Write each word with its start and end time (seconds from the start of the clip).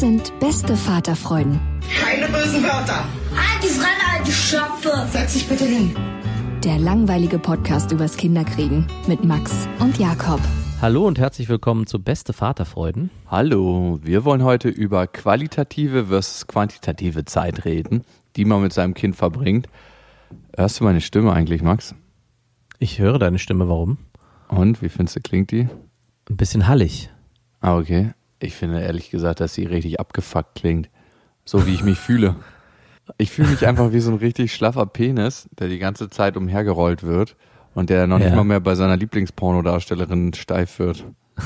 Das 0.00 0.08
sind 0.08 0.40
beste 0.40 0.76
Vaterfreuden. 0.78 1.60
Keine 2.00 2.26
bösen 2.32 2.62
Wörter. 2.62 3.04
Halt 3.36 3.62
die 3.62 3.68
Fremde, 3.68 4.02
alte 4.16 4.32
Schöpfe. 4.32 5.06
Setz 5.10 5.34
dich 5.34 5.46
bitte 5.46 5.66
hin. 5.66 5.94
Der 6.64 6.78
langweilige 6.78 7.38
Podcast 7.38 7.92
übers 7.92 8.16
Kinderkriegen 8.16 8.86
mit 9.06 9.24
Max 9.24 9.68
und 9.78 9.98
Jakob. 9.98 10.40
Hallo 10.80 11.06
und 11.06 11.18
herzlich 11.18 11.50
willkommen 11.50 11.86
zu 11.86 12.02
Beste 12.02 12.32
Vaterfreuden. 12.32 13.10
Hallo, 13.26 13.98
wir 14.02 14.24
wollen 14.24 14.42
heute 14.42 14.70
über 14.70 15.06
qualitative 15.06 16.06
versus 16.06 16.46
quantitative 16.46 17.26
Zeit 17.26 17.66
reden, 17.66 18.04
die 18.36 18.46
man 18.46 18.62
mit 18.62 18.72
seinem 18.72 18.94
Kind 18.94 19.16
verbringt. 19.16 19.68
Hörst 20.56 20.80
du 20.80 20.84
meine 20.84 21.02
Stimme 21.02 21.34
eigentlich, 21.34 21.60
Max? 21.60 21.94
Ich 22.78 23.00
höre 23.00 23.18
deine 23.18 23.38
Stimme, 23.38 23.68
warum? 23.68 23.98
Und, 24.48 24.80
wie 24.80 24.88
findest 24.88 25.16
du, 25.16 25.20
klingt 25.20 25.50
die? 25.50 25.68
Ein 26.30 26.38
bisschen 26.38 26.68
hallig. 26.68 27.10
Ah, 27.60 27.76
okay. 27.76 28.14
Ich 28.40 28.54
finde 28.54 28.80
ehrlich 28.80 29.10
gesagt, 29.10 29.40
dass 29.40 29.54
sie 29.54 29.64
richtig 29.64 30.00
abgefuckt 30.00 30.56
klingt. 30.56 30.88
So 31.44 31.66
wie 31.66 31.74
ich 31.74 31.84
mich 31.84 31.98
fühle. 32.00 32.36
Ich 33.18 33.30
fühle 33.30 33.48
mich 33.48 33.66
einfach 33.66 33.92
wie 33.92 34.00
so 34.00 34.10
ein 34.10 34.18
richtig 34.18 34.54
schlaffer 34.54 34.86
Penis, 34.86 35.48
der 35.58 35.68
die 35.68 35.78
ganze 35.78 36.10
Zeit 36.10 36.36
umhergerollt 36.36 37.02
wird 37.02 37.36
und 37.74 37.90
der 37.90 38.06
noch 38.06 38.18
ja. 38.18 38.26
nicht 38.26 38.36
mal 38.36 38.44
mehr 38.44 38.60
bei 38.60 38.74
seiner 38.74 38.96
Lieblingspornodarstellerin 38.96 40.34
steif 40.34 40.78
wird. 40.78 41.04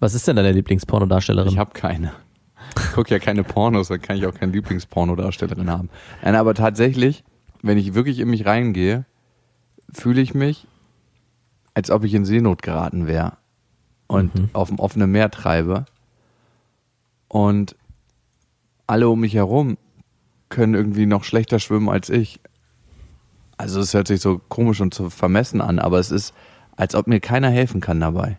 Was 0.00 0.14
ist 0.14 0.28
denn 0.28 0.36
deine 0.36 0.52
Lieblingspornodarstellerin? 0.52 1.52
Ich 1.52 1.58
habe 1.58 1.72
keine. 1.72 2.12
Ich 2.76 2.92
gucke 2.92 3.10
ja 3.10 3.18
keine 3.18 3.44
Pornos, 3.44 3.88
dann 3.88 4.02
kann 4.02 4.16
ich 4.16 4.26
auch 4.26 4.34
keine 4.34 4.52
Lieblingspornodarstellerin 4.52 5.70
haben. 5.70 5.88
Nein, 6.22 6.34
aber 6.34 6.54
tatsächlich, 6.54 7.24
wenn 7.62 7.78
ich 7.78 7.94
wirklich 7.94 8.18
in 8.18 8.28
mich 8.28 8.44
reingehe, 8.44 9.06
fühle 9.92 10.20
ich 10.20 10.34
mich, 10.34 10.66
als 11.74 11.90
ob 11.90 12.04
ich 12.04 12.14
in 12.14 12.24
Seenot 12.24 12.62
geraten 12.62 13.06
wäre 13.06 13.38
und 14.06 14.34
mhm. 14.34 14.50
auf 14.52 14.68
dem 14.68 14.78
offenen 14.78 15.10
Meer 15.10 15.30
treibe. 15.30 15.86
Und 17.28 17.76
alle 18.86 19.08
um 19.08 19.20
mich 19.20 19.34
herum 19.34 19.76
können 20.48 20.74
irgendwie 20.74 21.06
noch 21.06 21.24
schlechter 21.24 21.58
schwimmen 21.58 21.88
als 21.88 22.08
ich. 22.10 22.40
Also 23.58 23.80
es 23.80 23.92
hört 23.92 24.08
sich 24.08 24.20
so 24.20 24.40
komisch 24.48 24.80
und 24.80 24.94
so 24.94 25.10
vermessen 25.10 25.60
an, 25.60 25.78
aber 25.78 25.98
es 25.98 26.10
ist, 26.10 26.34
als 26.76 26.94
ob 26.94 27.06
mir 27.06 27.20
keiner 27.20 27.50
helfen 27.50 27.80
kann 27.80 28.00
dabei. 28.00 28.38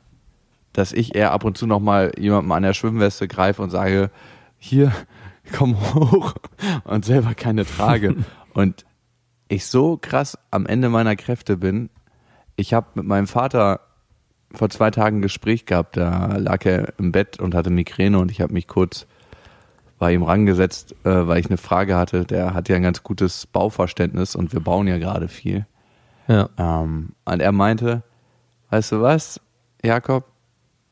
Dass 0.74 0.94
ich 0.94 1.16
eher 1.16 1.32
ab 1.32 1.44
und 1.44 1.58
zu 1.58 1.68
nochmal 1.68 2.14
jemandem 2.18 2.52
an 2.52 2.64
der 2.64 2.74
Schwimmweste 2.74 3.28
greife 3.28 3.62
und 3.62 3.70
sage, 3.70 4.12
hier, 4.58 4.92
komm 5.52 5.80
hoch 5.94 6.36
und 6.86 7.06
selber 7.06 7.34
keine 7.34 7.66
trage. 7.66 8.16
und 8.54 8.86
ich 9.50 9.66
so 9.66 9.98
krass 9.98 10.38
am 10.52 10.66
Ende 10.66 10.90
meiner 10.90 11.16
Kräfte 11.16 11.58
bin. 11.58 11.90
Ich 12.56 12.74
habe 12.74 12.88
mit 12.94 13.06
meinem 13.06 13.28
Vater 13.28 13.82
vor 14.54 14.70
zwei 14.70 14.92
Tagen 14.92 15.18
ein 15.18 15.22
Gespräch 15.22 15.66
gehabt. 15.66 15.98
Da 15.98 16.38
lag 16.38 16.66
er 16.66 16.94
im 16.98 17.12
Bett 17.12 17.40
und 17.40 17.56
hatte 17.56 17.70
Migräne 17.70 18.20
und 18.20 18.32
ich 18.32 18.42
habe 18.42 18.54
mich 18.54 18.68
kurz 18.68 19.08
bei 20.00 20.14
ihm 20.14 20.24
rangesetzt, 20.24 20.96
äh, 21.04 21.28
weil 21.28 21.40
ich 21.40 21.48
eine 21.48 21.58
Frage 21.58 21.96
hatte. 21.96 22.26
Der 22.26 22.54
hat 22.54 22.70
ja 22.70 22.78
ein 22.78 22.84
ganz 22.84 23.04
gutes 23.04 23.46
Bauverständnis 23.48 24.36
und 24.36 24.54
wir 24.54 24.62
bauen 24.62 24.88
ja 24.88 24.98
gerade 24.98 25.28
viel. 25.28 25.66
Ja. 26.28 26.50
Ähm, 26.58 27.10
und 27.26 27.42
er 27.42 27.52
meinte, 27.52 28.04
weißt 28.70 28.94
du 28.94 29.02
was, 29.02 29.42
Jakob, 29.84 30.26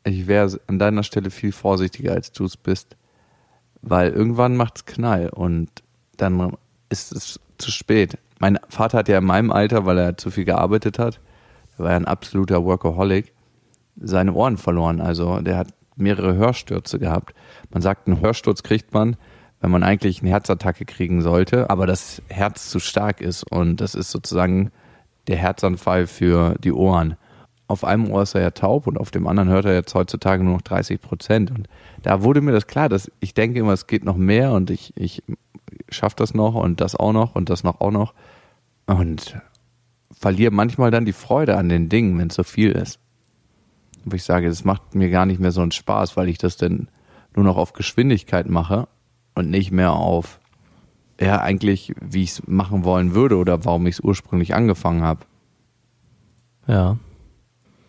ich 0.03 0.27
wäre 0.27 0.59
an 0.67 0.79
deiner 0.79 1.03
Stelle 1.03 1.29
viel 1.29 1.51
vorsichtiger, 1.51 2.13
als 2.13 2.31
du 2.31 2.45
es 2.45 2.57
bist, 2.57 2.97
weil 3.81 4.11
irgendwann 4.11 4.57
macht's 4.57 4.85
Knall 4.85 5.29
und 5.29 5.69
dann 6.17 6.57
ist 6.89 7.11
es 7.11 7.39
zu 7.57 7.71
spät. 7.71 8.17
Mein 8.39 8.59
Vater 8.69 8.99
hat 8.99 9.09
ja 9.09 9.19
in 9.19 9.25
meinem 9.25 9.51
Alter, 9.51 9.85
weil 9.85 9.97
er 9.97 10.17
zu 10.17 10.31
viel 10.31 10.45
gearbeitet 10.45 10.99
hat, 10.99 11.19
er 11.77 11.83
war 11.83 11.91
ja 11.91 11.97
ein 11.97 12.05
absoluter 12.05 12.63
Workaholic, 12.63 13.33
seine 13.99 14.33
Ohren 14.33 14.57
verloren. 14.57 15.01
Also 15.01 15.39
der 15.39 15.57
hat 15.57 15.69
mehrere 15.95 16.35
Hörstürze 16.35 16.99
gehabt. 16.99 17.33
Man 17.71 17.81
sagt, 17.81 18.07
einen 18.07 18.21
Hörsturz 18.21 18.63
kriegt 18.63 18.93
man, 18.93 19.17
wenn 19.59 19.71
man 19.71 19.83
eigentlich 19.83 20.21
eine 20.21 20.29
Herzattacke 20.29 20.85
kriegen 20.85 21.21
sollte, 21.21 21.69
aber 21.69 21.87
das 21.87 22.21
Herz 22.29 22.69
zu 22.69 22.79
stark 22.79 23.21
ist 23.21 23.43
und 23.43 23.81
das 23.81 23.95
ist 23.95 24.11
sozusagen 24.11 24.71
der 25.27 25.37
Herzanfall 25.37 26.07
für 26.07 26.55
die 26.63 26.71
Ohren. 26.71 27.17
Auf 27.67 27.83
einem 27.83 28.09
Ohr 28.09 28.21
ist 28.21 28.35
er 28.35 28.41
ja 28.41 28.51
taub 28.51 28.87
und 28.87 28.97
auf 28.97 29.11
dem 29.11 29.27
anderen 29.27 29.49
hört 29.49 29.65
er 29.65 29.73
jetzt 29.73 29.93
heutzutage 29.93 30.43
nur 30.43 30.53
noch 30.53 30.61
30 30.61 31.01
Prozent. 31.01 31.51
Und 31.51 31.67
da 32.01 32.23
wurde 32.23 32.39
mir 32.39 32.53
das 32.53 32.67
klar, 32.67 32.87
dass 32.87 33.11
ich 33.19 33.33
denke 33.33 33.59
immer, 33.59 33.73
es 33.73 33.87
geht 33.87 34.05
noch 34.05 34.15
mehr 34.15 34.53
und 34.53 34.69
ich, 34.69 34.93
ich 34.95 35.21
schaffe 35.89 36.15
das 36.17 36.33
noch 36.33 36.55
und 36.55 36.79
das 36.79 36.95
auch 36.95 37.11
noch 37.11 37.35
und 37.35 37.49
das 37.49 37.63
noch 37.63 37.81
auch 37.81 37.91
noch. 37.91 38.13
Und 38.85 39.37
verliere 40.13 40.51
manchmal 40.51 40.91
dann 40.91 41.03
die 41.03 41.13
Freude 41.13 41.57
an 41.57 41.67
den 41.67 41.89
Dingen, 41.89 42.17
wenn 42.17 42.29
es 42.29 42.35
so 42.35 42.43
viel 42.43 42.71
ist 42.71 42.99
wo 44.11 44.15
ich 44.15 44.23
sage, 44.23 44.47
das 44.47 44.63
macht 44.63 44.95
mir 44.95 45.09
gar 45.09 45.25
nicht 45.25 45.39
mehr 45.39 45.51
so 45.51 45.61
einen 45.61 45.71
Spaß, 45.71 46.17
weil 46.17 46.29
ich 46.29 46.37
das 46.37 46.57
dann 46.57 46.89
nur 47.35 47.45
noch 47.45 47.57
auf 47.57 47.73
Geschwindigkeit 47.73 48.49
mache 48.49 48.87
und 49.35 49.49
nicht 49.49 49.71
mehr 49.71 49.93
auf, 49.93 50.39
ja, 51.19 51.41
eigentlich, 51.41 51.93
wie 52.01 52.23
ich 52.23 52.31
es 52.31 52.47
machen 52.47 52.83
wollen 52.83 53.13
würde 53.13 53.37
oder 53.37 53.63
warum 53.65 53.85
ich 53.87 53.95
es 53.95 53.99
ursprünglich 53.99 54.55
angefangen 54.55 55.03
habe. 55.03 55.25
Ja. 56.67 56.97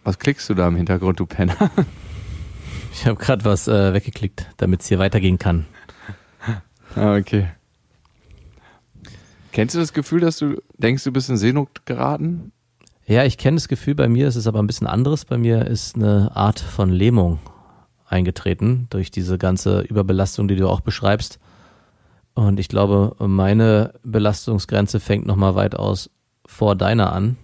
Was 0.05 0.19
klickst 0.19 0.49
du 0.49 0.55
da 0.55 0.69
im 0.69 0.77
Hintergrund, 0.77 1.21
du 1.21 1.27
Penner? 1.27 1.57
Ich 2.91 3.07
habe 3.07 3.17
gerade 3.17 3.45
was 3.45 3.69
äh, 3.69 3.93
weggeklickt, 3.93 4.47
damit 4.57 4.81
es 4.81 4.89
hier 4.89 4.99
weitergehen 4.99 5.39
kann. 5.39 5.67
Ah, 6.97 7.17
okay. 7.17 7.49
Kennst 9.53 9.75
du 9.75 9.78
das 9.78 9.93
Gefühl, 9.93 10.21
dass 10.21 10.39
du 10.39 10.62
denkst, 10.78 11.05
du 11.05 11.12
bist 11.12 11.28
in 11.28 11.37
Seenot 11.37 11.84
geraten? 11.84 12.51
Ja, 13.09 13.25
ich 13.25 13.39
kenne 13.39 13.55
das 13.55 13.69
Gefühl, 13.69 13.95
bei 13.95 14.07
mir 14.07 14.29
ist 14.29 14.37
es 14.37 14.47
aber 14.47 14.59
ein 14.59 14.67
bisschen 14.67 14.87
anderes. 14.87 15.25
Bei 15.25 15.39
mir 15.39 15.67
ist 15.67 15.97
eine 15.97 16.37
Art 16.37 16.61
von 16.61 16.91
Lähmung 16.91 17.39
eingetreten 18.07 18.87
durch 18.91 19.11
diese 19.11 19.39
ganze 19.39 19.81
Überbelastung, 19.81 20.47
die 20.47 20.57
du 20.57 20.69
auch 20.69 20.83
beschreibst. 20.83 21.39
Und 22.35 22.61
ich 22.61 22.69
glaube, 22.69 23.17
meine 23.19 23.95
Belastungsgrenze 24.05 25.01
fängt 25.01 25.27
nochmal 25.27 25.55
weitaus 25.55 26.11
vor 26.45 26.77
deiner 26.77 27.11
an, 27.11 27.39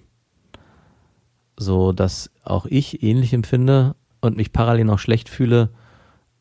so 1.59 1.93
dass 1.93 2.31
auch 2.43 2.67
ich 2.67 3.03
ähnlich 3.03 3.33
empfinde 3.33 3.97
und 4.21 4.37
mich 4.37 4.53
parallel 4.53 4.85
noch 4.85 4.99
schlecht 4.99 5.31
fühle, 5.31 5.71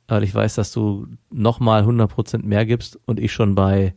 weil 0.10 0.24
ich 0.24 0.36
weiß, 0.36 0.56
dass 0.56 0.74
du 0.74 1.08
nochmal 1.32 1.84
100% 1.84 2.44
mehr 2.44 2.66
gibst 2.66 3.00
und 3.06 3.22
ich 3.22 3.32
schon 3.32 3.56
bei 3.56 3.96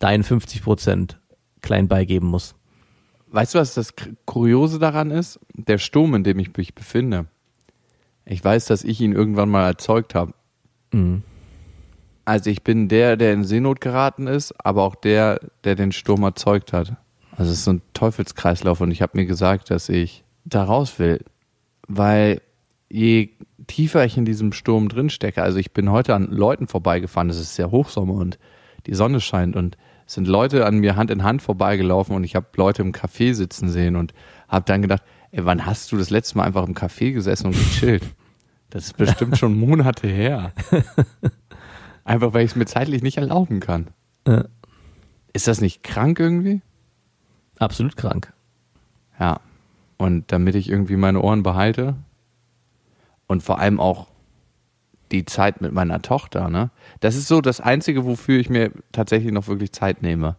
deinen 0.00 0.24
50% 0.24 1.14
klein 1.62 1.86
beigeben 1.86 2.26
muss. 2.26 2.57
Weißt 3.30 3.54
du, 3.54 3.58
was 3.58 3.74
das 3.74 3.94
Kuriose 4.24 4.78
daran 4.78 5.10
ist? 5.10 5.38
Der 5.54 5.78
Sturm, 5.78 6.14
in 6.14 6.24
dem 6.24 6.38
ich 6.38 6.56
mich 6.56 6.74
befinde. 6.74 7.26
Ich 8.24 8.44
weiß, 8.44 8.66
dass 8.66 8.84
ich 8.84 9.00
ihn 9.00 9.12
irgendwann 9.12 9.48
mal 9.48 9.66
erzeugt 9.66 10.14
habe. 10.14 10.32
Mhm. 10.92 11.22
Also 12.24 12.50
ich 12.50 12.62
bin 12.62 12.88
der, 12.88 13.16
der 13.16 13.32
in 13.32 13.44
Seenot 13.44 13.80
geraten 13.80 14.26
ist, 14.26 14.54
aber 14.64 14.82
auch 14.82 14.94
der, 14.94 15.40
der 15.64 15.74
den 15.74 15.92
Sturm 15.92 16.22
erzeugt 16.22 16.74
hat. 16.74 16.92
Also 17.32 17.52
es 17.52 17.58
ist 17.58 17.64
so 17.64 17.72
ein 17.72 17.82
Teufelskreislauf 17.94 18.80
und 18.80 18.90
ich 18.90 19.00
habe 19.00 19.16
mir 19.16 19.24
gesagt, 19.24 19.70
dass 19.70 19.88
ich 19.88 20.24
da 20.44 20.64
raus 20.64 20.98
will. 20.98 21.24
Weil 21.86 22.42
je 22.90 23.30
tiefer 23.66 24.04
ich 24.04 24.18
in 24.18 24.24
diesem 24.24 24.52
Sturm 24.52 24.88
drin 24.88 25.08
stecke, 25.08 25.42
also 25.42 25.58
ich 25.58 25.72
bin 25.72 25.90
heute 25.90 26.14
an 26.14 26.26
Leuten 26.26 26.66
vorbeigefahren, 26.66 27.30
es 27.30 27.38
ist 27.38 27.54
sehr 27.54 27.70
Hochsommer 27.70 28.14
und 28.14 28.38
die 28.86 28.94
Sonne 28.94 29.20
scheint 29.20 29.56
und 29.56 29.78
sind 30.08 30.26
Leute 30.26 30.66
an 30.66 30.78
mir 30.78 30.96
Hand 30.96 31.10
in 31.10 31.22
Hand 31.22 31.42
vorbeigelaufen 31.42 32.16
und 32.16 32.24
ich 32.24 32.34
habe 32.34 32.46
Leute 32.56 32.82
im 32.82 32.92
Café 32.92 33.34
sitzen 33.34 33.68
sehen 33.68 33.94
und 33.94 34.14
habe 34.48 34.64
dann 34.64 34.82
gedacht, 34.82 35.02
Ey, 35.30 35.44
wann 35.44 35.66
hast 35.66 35.92
du 35.92 35.98
das 35.98 36.10
letzte 36.10 36.38
Mal 36.38 36.44
einfach 36.44 36.66
im 36.66 36.74
Café 36.74 37.12
gesessen 37.12 37.48
und 37.48 37.52
gechillt? 37.52 38.02
Das 38.70 38.84
ist 38.84 38.96
bestimmt 38.96 39.36
schon 39.36 39.58
Monate 39.58 40.08
her. 40.08 40.52
Einfach 42.04 42.32
weil 42.32 42.44
ich 42.44 42.52
es 42.52 42.56
mir 42.56 42.66
zeitlich 42.66 43.02
nicht 43.02 43.18
erlauben 43.18 43.60
kann. 43.60 43.88
Ja. 44.26 44.44
Ist 45.32 45.48
das 45.48 45.60
nicht 45.60 45.82
krank 45.82 46.18
irgendwie? 46.18 46.62
Absolut 47.58 47.96
krank. 47.96 48.32
Ja. 49.20 49.40
Und 49.98 50.32
damit 50.32 50.54
ich 50.54 50.70
irgendwie 50.70 50.96
meine 50.96 51.20
Ohren 51.20 51.42
behalte 51.42 51.96
und 53.26 53.42
vor 53.42 53.58
allem 53.58 53.80
auch 53.80 54.06
die 55.12 55.24
Zeit 55.24 55.60
mit 55.60 55.72
meiner 55.72 56.02
Tochter, 56.02 56.48
ne? 56.48 56.70
Das 57.00 57.16
ist 57.16 57.28
so 57.28 57.40
das 57.40 57.60
Einzige, 57.60 58.04
wofür 58.04 58.38
ich 58.38 58.50
mir 58.50 58.72
tatsächlich 58.92 59.32
noch 59.32 59.48
wirklich 59.48 59.72
Zeit 59.72 60.02
nehme. 60.02 60.36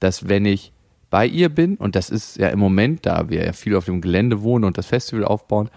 Dass 0.00 0.28
wenn 0.28 0.44
ich 0.44 0.72
bei 1.10 1.26
ihr 1.26 1.48
bin, 1.48 1.76
und 1.76 1.96
das 1.96 2.10
ist 2.10 2.36
ja 2.36 2.48
im 2.48 2.58
Moment, 2.58 3.06
da 3.06 3.28
wir 3.28 3.44
ja 3.44 3.52
viel 3.52 3.76
auf 3.76 3.86
dem 3.86 4.00
Gelände 4.00 4.42
wohnen 4.42 4.64
und 4.64 4.76
das 4.78 4.86
Festival 4.86 5.24
aufbauen, 5.24 5.70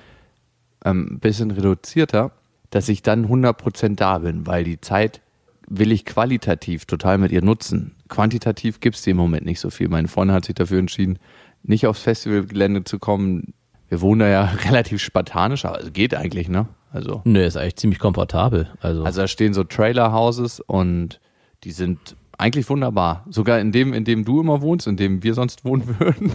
ähm, 0.83 1.07
ein 1.11 1.19
bisschen 1.19 1.51
reduzierter, 1.51 2.31
dass 2.69 2.89
ich 2.89 3.01
dann 3.01 3.27
100% 3.27 3.95
da 3.95 4.19
bin, 4.19 4.47
weil 4.47 4.63
die 4.63 4.81
Zeit 4.81 5.21
will 5.67 5.91
ich 5.91 6.05
qualitativ 6.05 6.85
total 6.85 7.17
mit 7.17 7.31
ihr 7.31 7.43
nutzen. 7.43 7.95
Quantitativ 8.07 8.79
gibt 8.79 8.95
es 8.95 9.03
die 9.03 9.11
im 9.11 9.17
Moment 9.17 9.45
nicht 9.45 9.59
so 9.59 9.69
viel. 9.69 9.87
Meine 9.87 10.07
Freundin 10.07 10.35
hat 10.35 10.45
sich 10.45 10.55
dafür 10.55 10.79
entschieden, 10.79 11.19
nicht 11.63 11.85
aufs 11.85 12.01
Festivalgelände 12.01 12.83
zu 12.83 12.97
kommen. 12.99 13.53
Wir 13.87 14.01
wohnen 14.01 14.19
da 14.19 14.27
ja 14.27 14.43
relativ 14.65 15.01
spartanisch, 15.01 15.65
aber 15.65 15.81
es 15.81 15.93
geht 15.93 16.15
eigentlich, 16.15 16.49
ne? 16.49 16.67
Also, 16.91 17.21
Nö, 17.25 17.43
ist 17.43 17.57
eigentlich 17.57 17.75
ziemlich 17.75 17.99
komfortabel. 17.99 18.69
Also, 18.81 19.03
also 19.03 19.21
da 19.21 19.27
stehen 19.27 19.53
so 19.53 19.63
Trailer-Houses 19.63 20.59
und 20.61 21.19
die 21.63 21.71
sind 21.71 22.15
eigentlich 22.37 22.69
wunderbar. 22.69 23.25
Sogar 23.29 23.59
in 23.59 23.71
dem, 23.71 23.93
in 23.93 24.05
dem 24.05 24.25
du 24.25 24.39
immer 24.41 24.61
wohnst, 24.61 24.87
in 24.87 24.97
dem 24.97 25.23
wir 25.23 25.33
sonst 25.33 25.65
wohnen 25.65 25.99
würden. 25.99 26.33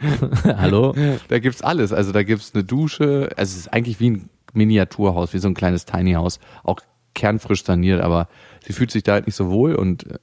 hallo? 0.44 0.94
Da 1.28 1.38
gibt's 1.38 1.62
alles. 1.62 1.92
Also 1.92 2.12
da 2.12 2.22
gibt's 2.22 2.52
eine 2.54 2.64
Dusche. 2.64 3.30
Also 3.36 3.52
es 3.52 3.56
ist 3.56 3.72
eigentlich 3.72 4.00
wie 4.00 4.10
ein 4.10 4.28
Miniaturhaus, 4.52 5.32
wie 5.32 5.38
so 5.38 5.48
ein 5.48 5.54
kleines 5.54 5.84
Tiny 5.86 6.12
House. 6.14 6.40
Auch 6.64 6.80
kernfrisch 7.14 7.64
saniert, 7.64 8.00
aber 8.00 8.28
sie 8.66 8.72
fühlt 8.72 8.90
sich 8.90 9.04
da 9.04 9.12
halt 9.12 9.26
nicht 9.26 9.36
so 9.36 9.50
wohl 9.50 9.74
und 9.76 10.06
äh, 10.10 10.18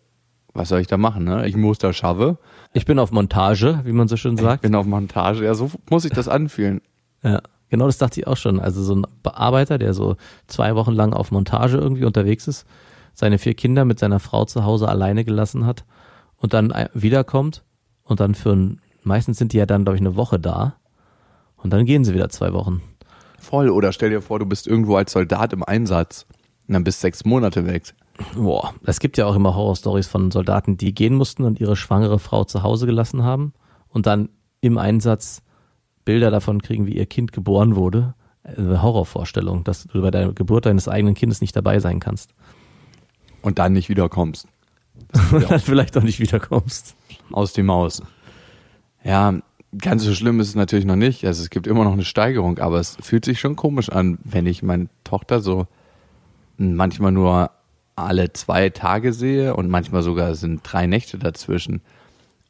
was 0.54 0.68
soll 0.68 0.81
ich 0.81 0.88
da 0.88 0.98
machen, 0.98 1.24
ne? 1.24 1.48
Ich 1.48 1.56
muss 1.56 1.78
da 1.78 1.94
schaffe. 1.94 2.38
Ich 2.74 2.86
bin 2.86 3.00
auf 3.00 3.12
Montage, 3.13 3.80
wie 3.86 3.94
man 3.94 4.10
so 4.10 4.18
schön 4.18 4.33
Ich 4.36 4.42
sagt. 4.42 4.63
bin 4.63 4.75
auf 4.75 4.86
Montage. 4.86 5.45
Ja, 5.45 5.54
so 5.54 5.72
muss 5.89 6.04
ich 6.04 6.12
das 6.12 6.28
anfühlen. 6.28 6.81
Ja, 7.24 7.42
genau 7.71 7.88
das 7.88 7.97
dachte 7.97 8.19
ich 8.19 8.27
auch 8.27 8.38
schon. 8.38 8.59
Also 8.59 8.83
so 8.83 8.94
ein 8.95 9.07
Bearbeiter, 9.23 9.79
der 9.79 9.95
so 9.95 10.15
zwei 10.45 10.75
Wochen 10.75 10.91
lang 10.91 11.13
auf 11.13 11.31
Montage 11.31 11.77
irgendwie 11.77 12.06
unterwegs 12.06 12.47
ist, 12.47 12.68
seine 13.15 13.39
vier 13.39 13.56
Kinder 13.56 13.83
mit 13.85 13.97
seiner 13.97 14.19
Frau 14.19 14.45
zu 14.45 14.63
Hause 14.63 14.88
alleine 14.88 15.25
gelassen 15.25 15.65
hat 15.65 15.83
und 16.38 16.53
dann 16.53 16.71
ein- 16.71 16.89
wiederkommt 16.94 17.63
und 18.03 18.19
dann 18.19 18.35
für 18.35 18.51
ein, 18.51 18.81
meistens 19.03 19.39
sind 19.39 19.53
die 19.53 19.57
ja 19.57 19.65
dann, 19.65 19.83
glaube 19.83 19.95
ich, 19.95 20.01
eine 20.01 20.15
Woche 20.15 20.39
da 20.39 20.75
und 21.57 21.73
dann 21.73 21.85
gehen 21.85 22.06
sie 22.06 22.13
wieder 22.13 22.29
zwei 22.29 22.53
Wochen. 22.53 22.81
Voll. 23.39 23.69
Oder 23.69 23.91
stell 23.91 24.12
dir 24.12 24.21
vor, 24.21 24.38
du 24.38 24.45
bist 24.45 24.68
irgendwo 24.68 24.95
als 24.97 25.12
Soldat 25.13 25.51
im 25.53 25.63
Einsatz 25.63 26.27
und 26.68 26.73
dann 26.75 26.83
bist 26.83 27.01
sechs 27.01 27.25
Monate 27.25 27.65
weg. 27.65 27.94
Boah, 28.35 28.73
es 28.85 29.00
gibt 29.00 29.18
ja 29.18 29.25
auch 29.25 29.35
immer 29.35 29.56
Horrorstories 29.56 30.07
von 30.07 30.29
Soldaten, 30.29 30.77
die 30.77 30.94
gehen 30.94 31.15
mussten 31.15 31.44
und 31.44 31.59
ihre 31.59 31.75
schwangere 31.75 32.19
Frau 32.19 32.44
zu 32.44 32.62
Hause 32.62 32.85
gelassen 32.85 33.23
haben 33.23 33.53
und 33.89 34.06
dann 34.06 34.29
im 34.62 34.77
Einsatz 34.77 35.41
Bilder 36.06 36.31
davon 36.31 36.62
kriegen, 36.62 36.86
wie 36.88 36.95
ihr 36.95 37.06
Kind 37.06 37.31
geboren 37.31 37.75
wurde. 37.75 38.13
Eine 38.44 38.81
Horrorvorstellung, 38.81 39.63
dass 39.63 39.86
du 39.86 40.01
bei 40.01 40.12
der 40.12 40.31
Geburt 40.33 40.65
deines 40.65 40.88
eigenen 40.88 41.13
Kindes 41.13 41.42
nicht 41.42 41.56
dabei 41.56 41.80
sein 41.80 42.00
kannst. 42.00 42.33
Und 43.42 43.59
dann 43.59 43.74
nicht 43.74 43.89
wiederkommst. 43.89 44.48
Und 45.31 45.50
dann 45.50 45.59
vielleicht 45.59 45.98
auch 45.98 46.03
nicht 46.03 46.19
wiederkommst. 46.19 46.95
Aus 47.31 47.53
dem 47.53 47.71
Haus. 47.71 48.01
Ja, 49.03 49.39
ganz 49.77 50.03
so 50.03 50.13
schlimm 50.13 50.39
ist 50.39 50.50
es 50.50 50.56
natürlich 50.56 50.86
noch 50.86 50.95
nicht. 50.95 51.25
Also 51.25 51.44
es 51.44 51.50
gibt 51.50 51.68
immer 51.68 51.83
noch 51.83 51.94
eine 51.94 52.04
Steigerung, 52.04 52.59
aber 52.59 52.80
es 52.80 52.97
fühlt 53.01 53.25
sich 53.25 53.39
schon 53.39 53.56
komisch 53.56 53.89
an, 53.89 54.19
wenn 54.24 54.45
ich 54.45 54.63
meine 54.63 54.89
Tochter 55.04 55.39
so 55.39 55.68
manchmal 56.57 57.12
nur 57.12 57.51
alle 57.95 58.33
zwei 58.33 58.69
Tage 58.69 59.13
sehe 59.13 59.56
und 59.56 59.69
manchmal 59.69 60.04
sogar 60.04 60.36
sind 60.36 60.62
drei 60.63 60.88
Nächte 60.88 61.18
dazwischen. 61.18 61.81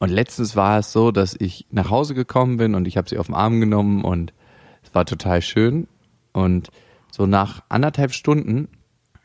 Und 0.01 0.09
letztens 0.09 0.55
war 0.55 0.79
es 0.79 0.91
so, 0.91 1.11
dass 1.11 1.35
ich 1.39 1.67
nach 1.69 1.91
Hause 1.91 2.15
gekommen 2.15 2.57
bin 2.57 2.73
und 2.73 2.87
ich 2.87 2.97
habe 2.97 3.07
sie 3.07 3.19
auf 3.19 3.27
den 3.27 3.35
Arm 3.35 3.59
genommen 3.59 4.03
und 4.03 4.33
es 4.81 4.95
war 4.95 5.05
total 5.05 5.43
schön. 5.43 5.87
Und 6.33 6.71
so 7.11 7.27
nach 7.27 7.61
anderthalb 7.69 8.11
Stunden, 8.11 8.67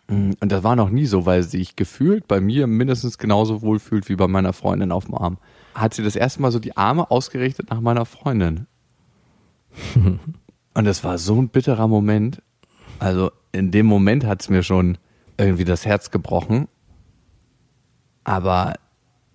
mm, 0.09 0.33
und 0.39 0.53
das 0.53 0.65
war 0.65 0.77
noch 0.77 0.91
nie 0.91 1.07
so, 1.07 1.25
weil 1.25 1.43
sie 1.43 1.57
sich 1.57 1.77
gefühlt 1.77 2.29
bei 2.29 2.43
mir 2.43 2.67
mindestens 2.67 3.17
genauso 3.17 3.63
wohl 3.63 3.79
fühlt 3.79 4.11
wie 4.11 4.17
bei 4.17 4.29
meiner 4.29 4.53
Freundin 4.53 4.93
auf 4.93 5.07
dem 5.07 5.15
Arm, 5.15 5.39
hat 5.75 5.95
sie 5.95 6.05
das 6.05 6.15
erste 6.15 6.43
Mal 6.43 6.53
so 6.53 6.59
die 6.59 6.77
Arme 6.77 7.11
ausgerichtet 7.11 7.71
nach 7.71 7.81
meiner 7.81 8.05
Freundin. 8.05 8.67
und 9.95 10.85
das 10.85 11.03
war 11.05 11.17
so 11.17 11.41
ein 11.41 11.49
bitterer 11.49 11.89
Moment. 11.89 12.43
Also 12.99 13.31
in 13.51 13.71
dem 13.71 13.87
Moment 13.87 14.27
hat 14.27 14.43
es 14.43 14.51
mir 14.51 14.63
schon 14.63 14.99
irgendwie 15.39 15.65
das 15.65 15.87
Herz 15.87 16.11
gebrochen. 16.11 16.69
Aber 18.25 18.75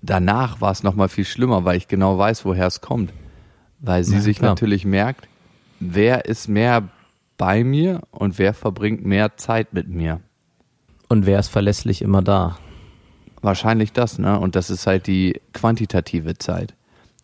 danach 0.02 0.62
war 0.62 0.72
es 0.72 0.84
nochmal 0.84 1.10
viel 1.10 1.26
schlimmer, 1.26 1.66
weil 1.66 1.78
ich 1.78 1.88
genau 1.88 2.18
weiß, 2.18 2.46
woher 2.46 2.68
es 2.68 2.82
kommt. 2.82 3.14
Weil 3.80 4.04
sie 4.04 4.16
Ja, 4.16 4.22
sich 4.22 4.38
klar. 4.38 4.52
natürlich 4.52 4.86
merkt, 4.86 5.28
wer 5.80 6.26
ist 6.26 6.48
mehr 6.48 6.90
bei 7.38 7.64
mir 7.64 8.02
und 8.12 8.38
wer 8.38 8.54
verbringt 8.54 9.04
mehr 9.04 9.38
Zeit 9.38 9.74
mit 9.74 9.88
mir. 9.88 10.22
Und 11.10 11.26
wer 11.26 11.40
ist 11.40 11.48
verlässlich 11.48 12.02
immer 12.02 12.22
da? 12.22 12.58
Wahrscheinlich 13.42 13.92
das, 13.92 14.20
ne? 14.20 14.40
Und 14.40 14.56
das 14.56 14.70
ist 14.70 14.86
halt 14.86 15.08
die 15.08 15.42
quantitative 15.54 16.38
Zeit. 16.38 16.76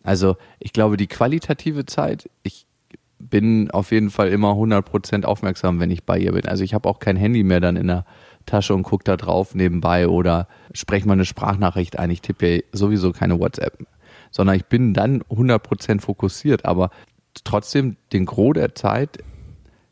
Also 0.02 0.36
ich 0.58 0.72
glaube, 0.72 0.96
die 0.96 1.06
qualitative 1.06 1.86
Zeit, 1.86 2.28
ich 2.42 2.66
bin 3.20 3.70
auf 3.70 3.92
jeden 3.92 4.10
Fall 4.10 4.28
immer 4.28 4.52
100% 4.52 5.24
aufmerksam, 5.24 5.78
wenn 5.80 5.90
ich 5.90 6.04
bei 6.04 6.18
ihr 6.18 6.32
bin. 6.32 6.46
Also 6.46 6.64
ich 6.64 6.74
habe 6.74 6.88
auch 6.88 6.98
kein 6.98 7.16
Handy 7.16 7.42
mehr 7.44 7.60
dann 7.60 7.76
in 7.76 7.86
der 7.86 8.04
Tasche 8.48 8.74
und 8.74 8.82
gucke 8.82 9.04
da 9.04 9.16
drauf 9.16 9.54
nebenbei 9.54 10.08
oder 10.08 10.48
spreche 10.72 11.06
mal 11.06 11.14
eine 11.14 11.24
Sprachnachricht 11.24 11.98
ein. 11.98 12.10
Ich 12.10 12.22
tippe 12.22 12.56
ja 12.56 12.62
sowieso 12.72 13.12
keine 13.12 13.38
WhatsApp, 13.38 13.86
sondern 14.30 14.56
ich 14.56 14.66
bin 14.66 14.94
dann 14.94 15.22
100% 15.24 16.00
fokussiert. 16.00 16.64
Aber 16.64 16.90
trotzdem, 17.44 17.96
den 18.12 18.26
Gros 18.26 18.54
der 18.54 18.74
Zeit, 18.74 19.18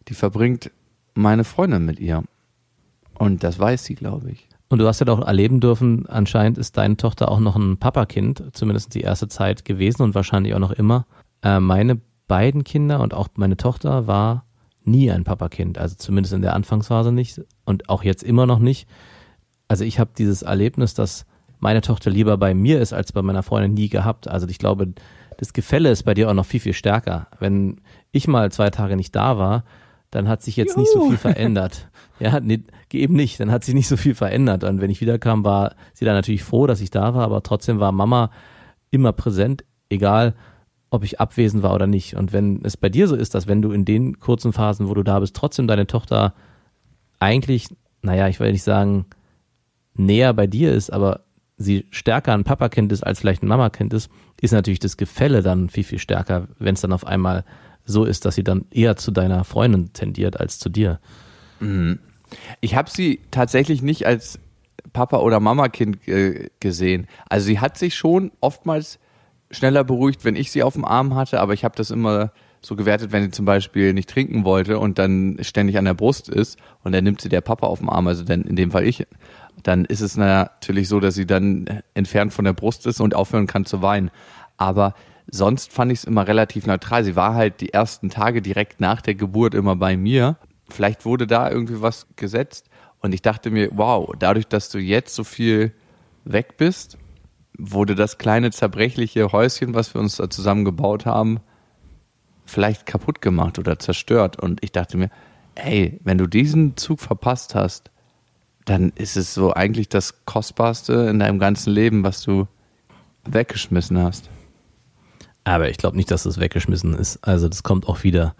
die 0.08 0.14
verbringt 0.14 0.70
meine 1.14 1.44
Freundin 1.44 1.85
mit 1.85 2.00
ihr. 2.00 2.25
Und 3.14 3.44
das 3.44 3.58
weiß 3.58 3.85
sie, 3.85 3.94
glaube 3.94 4.31
ich. 4.31 4.49
Und 4.69 4.81
du 4.81 4.87
hast 4.87 5.00
ja 5.00 5.06
doch 5.06 5.25
erleben 5.25 5.61
dürfen, 5.61 6.06
anscheinend 6.06 6.58
ist 6.58 6.76
deine 6.76 6.97
Tochter 6.97 7.31
auch 7.31 7.38
noch 7.38 7.56
ein 7.56 7.76
Papakind, 7.76 8.43
zumindest 8.53 8.94
die 8.94 9.03
erste 9.03 9.29
Zeit 9.29 9.64
gewesen 9.64 10.03
und 10.03 10.14
wahrscheinlich 10.14 10.55
auch 10.55 10.58
noch 10.58 10.73
immer. 10.73 11.06
Äh, 11.43 11.61
meine 11.61 12.00
beiden 12.26 12.64
Kinder 12.64 13.00
und 13.00 13.14
auch 13.14 13.29
meine 13.37 13.56
Tochter 13.56 14.06
war 14.06 14.45
nie 14.87 15.11
ein 15.11 15.25
Papakind, 15.25 15.79
also 15.79 15.97
zumindest 15.97 16.34
in 16.34 16.43
der 16.43 16.55
Anfangsphase 16.55 17.13
nicht 17.13 17.41
und 17.65 17.89
auch 17.89 18.03
jetzt 18.03 18.22
immer 18.22 18.46
noch 18.46 18.58
nicht. 18.58 18.89
Also 19.69 19.84
ich 19.84 19.99
habe 19.99 20.10
dieses 20.17 20.43
Erlebnis, 20.43 20.94
dass 20.94 21.27
meine 21.58 21.81
Tochter 21.81 22.10
lieber 22.10 22.37
bei 22.37 22.55
mir 22.55 22.81
ist 22.81 22.93
als 22.93 23.13
bei 23.13 23.22
meiner 23.22 23.43
Freundin 23.43 23.75
nie 23.75 23.89
gehabt. 23.89 24.29
Also 24.29 24.46
ich 24.49 24.58
glaube, 24.58 24.93
das 25.39 25.53
Gefälle 25.53 25.91
ist 25.91 26.05
bei 26.05 26.15
dir 26.15 26.31
auch 26.31 26.34
noch 26.34 26.46
viel, 26.46 26.60
viel 26.60 26.72
stärker. 26.72 27.27
Wenn 27.39 27.81
ich 28.13 28.29
mal 28.29 28.53
zwei 28.53 28.70
Tage 28.70 28.96
nicht 28.96 29.15
da 29.15 29.39
war, 29.39 29.65
dann 30.10 30.29
hat 30.29 30.43
sich 30.43 30.56
jetzt 30.56 30.77
nicht 30.77 30.91
so 30.93 31.08
viel 31.08 31.19
verändert. 31.19 31.89
Ja, 32.19 32.41
nee, 32.41 32.63
eben 32.94 33.15
nicht. 33.15 33.39
Dann 33.41 33.51
hat 33.51 33.63
sich 33.63 33.75
nicht 33.75 33.89
so 33.89 33.99
viel 33.99 34.15
verändert. 34.15 34.65
Und 34.65 34.81
wenn 34.81 34.91
ich 34.91 35.03
wiederkam, 35.03 35.44
war 35.44 35.75
sie 35.93 36.06
dann 36.06 36.15
natürlich 36.15 36.43
froh, 36.43 36.67
dass 36.67 36.81
ich 36.81 36.89
da 36.89 37.15
war, 37.15 37.25
aber 37.25 37.43
trotzdem 37.43 37.79
war 37.79 37.93
Mama 37.93 38.31
immer 38.91 39.13
präsent, 39.13 39.67
egal 39.91 40.34
ob 40.90 41.05
ich 41.05 41.20
abwesend 41.20 41.62
war 41.62 41.74
oder 41.74 41.86
nicht. 41.86 42.14
Und 42.14 42.32
wenn 42.32 42.64
es 42.64 42.76
bei 42.76 42.88
dir 42.88 43.08
so 43.08 43.16
ist, 43.16 43.34
dass 43.34 43.46
wenn 43.46 43.62
du 43.62 43.72
in 43.72 43.84
den 43.84 44.19
kurzen 44.19 44.52
Phasen, 44.52 44.88
wo 44.88 44.94
du 44.94 45.02
da 45.02 45.20
bist, 45.20 45.34
trotzdem 45.34 45.66
deine 45.66 45.86
Tochter 45.86 46.34
eigentlich, 47.19 47.69
naja, 48.02 48.28
ich 48.28 48.40
will 48.40 48.52
nicht 48.52 48.62
sagen, 48.62 49.06
näher 49.94 50.32
bei 50.34 50.46
dir 50.46 50.72
ist, 50.72 50.93
aber 50.93 51.20
sie 51.56 51.86
stärker 51.90 52.34
ein 52.34 52.44
Papakind 52.44 52.93
ist, 52.93 53.02
als 53.02 53.20
vielleicht 53.20 53.43
ein 53.43 53.48
Mamakind 53.48 53.93
ist, 53.94 54.10
ist 54.40 54.52
natürlich 54.52 54.78
das 54.78 54.96
Gefälle 54.96 55.43
dann 55.43 55.70
viel, 55.70 55.84
viel 55.84 55.98
stärker, 55.98 56.48
wenn 56.58 56.74
es 56.74 56.82
dann 56.82 56.93
auf 56.93 57.06
einmal 57.06 57.44
so 57.84 58.05
ist, 58.05 58.24
dass 58.24 58.34
sie 58.34 58.44
dann 58.44 58.66
eher 58.70 58.96
zu 58.96 59.10
deiner 59.10 59.44
Freundin 59.44 59.93
tendiert 59.93 60.38
als 60.38 60.58
zu 60.58 60.69
dir. 60.69 61.00
Ich 62.60 62.74
habe 62.74 62.90
sie 62.90 63.20
tatsächlich 63.31 63.82
nicht 63.82 64.06
als 64.06 64.38
Papa- 64.93 65.20
oder 65.20 65.40
Mama-Kind 65.40 66.06
äh, 66.08 66.50
gesehen. 66.60 67.06
Also 67.28 67.46
sie 67.46 67.60
hat 67.60 67.78
sich 67.78 67.94
schon 67.94 68.32
oftmals 68.40 68.98
schneller 69.50 69.84
beruhigt, 69.84 70.24
wenn 70.24 70.36
ich 70.36 70.50
sie 70.50 70.62
auf 70.62 70.74
dem 70.74 70.84
Arm 70.84 71.15
hatte, 71.15 71.41
aber 71.41 71.55
ich 71.55 71.65
habe 71.65 71.76
das 71.76 71.91
immer 71.91 72.32
so 72.60 72.74
gewertet, 72.74 73.12
wenn 73.12 73.22
sie 73.22 73.31
zum 73.31 73.44
Beispiel 73.44 73.93
nicht 73.93 74.10
trinken 74.10 74.44
wollte 74.44 74.79
und 74.79 74.98
dann 74.98 75.38
ständig 75.41 75.79
an 75.79 75.84
der 75.84 75.94
Brust 75.94 76.29
ist 76.29 76.58
und 76.82 76.93
dann 76.93 77.05
nimmt 77.05 77.20
sie 77.20 77.29
der 77.29 77.41
Papa 77.41 77.67
auf 77.67 77.79
dem 77.79 77.88
Arm, 77.88 78.06
also 78.08 78.24
dann 78.24 78.43
in 78.43 78.56
dem 78.56 78.72
Fall 78.72 78.84
ich, 78.84 79.06
dann 79.62 79.84
ist 79.84 80.00
es 80.00 80.17
natürlich 80.17 80.88
so, 80.88 81.00
dass 81.00 81.15
sie 81.15 81.26
dann 81.26 81.82
entfernt 81.94 82.32
von 82.32 82.44
der 82.44 82.53
Brust 82.53 82.86
ist 82.86 83.00
und 83.00 83.15
aufhören 83.15 83.46
kann 83.46 83.65
zu 83.65 83.82
weinen. 83.82 84.10
Aber 84.56 84.94
sonst 85.31 85.72
fand 85.72 85.93
ich 85.93 86.00
es 86.00 86.05
immer 86.05 86.26
relativ 86.26 86.67
neutral. 86.67 87.05
Sie 87.05 87.17
war 87.17 87.34
halt 87.34 87.60
die 87.60 87.72
ersten 87.72 88.10
Tage 88.10 88.43
direkt 88.43 88.81
nach 88.81 89.00
der 89.00 89.15
Geburt 89.15 89.55
immer 89.55 89.76
bei 89.76 89.96
mir. 89.96 90.36
Vielleicht 90.69 91.05
wurde 91.05 91.26
da 91.26 91.50
irgendwie 91.50 91.81
was 91.81 92.06
gesetzt 92.17 92.69
und 93.00 93.15
ich 93.15 93.22
dachte 93.22 93.50
mir, 93.50 93.70
wow, 93.72 94.12
dadurch, 94.19 94.48
dass 94.48 94.69
du 94.69 94.79
jetzt 94.79 95.15
so 95.15 95.24
viel 95.24 95.72
weg 96.24 96.56
bist, 96.56 96.98
wurde 97.58 97.94
das 97.94 98.19
kleine 98.19 98.51
zerbrechliche 98.51 99.32
Häuschen, 99.32 99.75
was 99.75 99.94
wir 99.94 100.01
uns 100.01 100.17
da 100.17 100.29
zusammen 100.31 100.65
gebaut 100.65 101.06
haben, 101.06 101.41
vielleicht 102.44 102.86
kaputt 102.86 103.20
gemacht 103.20 103.58
oder 103.58 103.79
zerstört. 103.79 104.39
Und 104.39 104.63
ich 104.63 104.72
dachte 104.72 104.96
mir, 104.96 105.10
ey, 105.55 106.01
wenn 106.05 106.19
du 106.19 106.27
diesen 106.27 106.77
Zug 106.77 107.01
verpasst 107.01 107.55
hast, 107.55 107.91
dann 108.65 108.91
ist 108.96 109.17
es 109.17 109.32
so 109.32 109.55
eigentlich 109.55 109.89
das 109.89 110.25
Kostbarste 110.25 110.93
in 111.08 111.19
deinem 111.19 111.39
ganzen 111.39 111.72
Leben, 111.72 112.05
was 112.05 112.22
du 112.22 112.46
weggeschmissen 113.25 113.98
hast. 113.98 114.29
Aber 115.44 115.70
ich 115.70 115.79
glaube 115.79 115.96
nicht, 115.96 116.10
dass 116.10 116.27
es 116.27 116.41
weggeschmissen 116.41 116.94
ist. 116.94 117.27
Also 117.27 117.48
das 117.48 117.63
kommt 117.63 117.89
auch 117.89 118.03
wieder. 118.03 118.34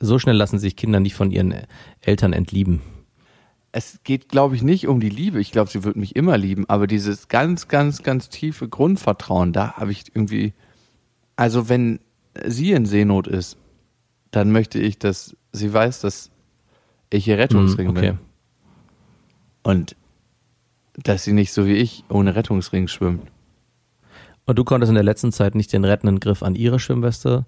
So 0.00 0.18
schnell 0.18 0.36
lassen 0.36 0.58
sich 0.58 0.76
Kinder 0.76 0.98
nicht 0.98 1.14
von 1.14 1.30
ihren 1.30 1.54
Eltern 2.00 2.32
entlieben. 2.32 2.82
Es 3.76 3.98
geht, 4.04 4.28
glaube 4.28 4.54
ich, 4.54 4.62
nicht 4.62 4.86
um 4.86 5.00
die 5.00 5.08
Liebe. 5.08 5.40
Ich 5.40 5.50
glaube, 5.50 5.68
sie 5.68 5.82
wird 5.82 5.96
mich 5.96 6.14
immer 6.14 6.38
lieben. 6.38 6.64
Aber 6.68 6.86
dieses 6.86 7.26
ganz, 7.26 7.66
ganz, 7.66 8.04
ganz 8.04 8.28
tiefe 8.28 8.68
Grundvertrauen, 8.68 9.52
da 9.52 9.72
habe 9.72 9.90
ich 9.90 10.14
irgendwie. 10.14 10.52
Also, 11.34 11.68
wenn 11.68 11.98
sie 12.44 12.70
in 12.70 12.86
Seenot 12.86 13.26
ist, 13.26 13.56
dann 14.30 14.52
möchte 14.52 14.78
ich, 14.78 15.00
dass 15.00 15.36
sie 15.50 15.72
weiß, 15.72 16.02
dass 16.02 16.30
ich 17.10 17.26
ihr 17.26 17.36
Rettungsring 17.36 17.88
Hm, 17.88 17.96
okay. 17.96 18.10
bin. 18.10 18.18
Und 19.64 19.96
dass 21.02 21.24
sie 21.24 21.32
nicht 21.32 21.52
so 21.52 21.66
wie 21.66 21.74
ich 21.74 22.04
ohne 22.08 22.36
Rettungsring 22.36 22.86
schwimmt. 22.86 23.28
Und 24.46 24.56
du 24.56 24.62
konntest 24.62 24.90
in 24.90 24.94
der 24.94 25.02
letzten 25.02 25.32
Zeit 25.32 25.56
nicht 25.56 25.72
den 25.72 25.84
rettenden 25.84 26.20
Griff 26.20 26.44
an 26.44 26.54
ihre 26.54 26.78
Schwimmweste 26.78 27.44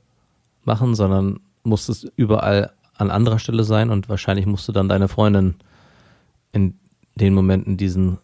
machen, 0.65 0.97
sondern 0.97 1.39
musstest 1.63 2.11
überall 2.17 2.73
an 2.95 3.13
anderer 3.13 3.39
Stelle 3.39 3.63
sein 3.63 3.91
und 3.91 4.09
wahrscheinlich 4.09 4.47
musste 4.47 4.73
dann 4.73 4.89
deine 4.89 5.07
Freundin 5.07 5.55
in 6.57 6.79
den 7.15 7.35
Momenten 7.35 7.77
diesen 7.77 8.19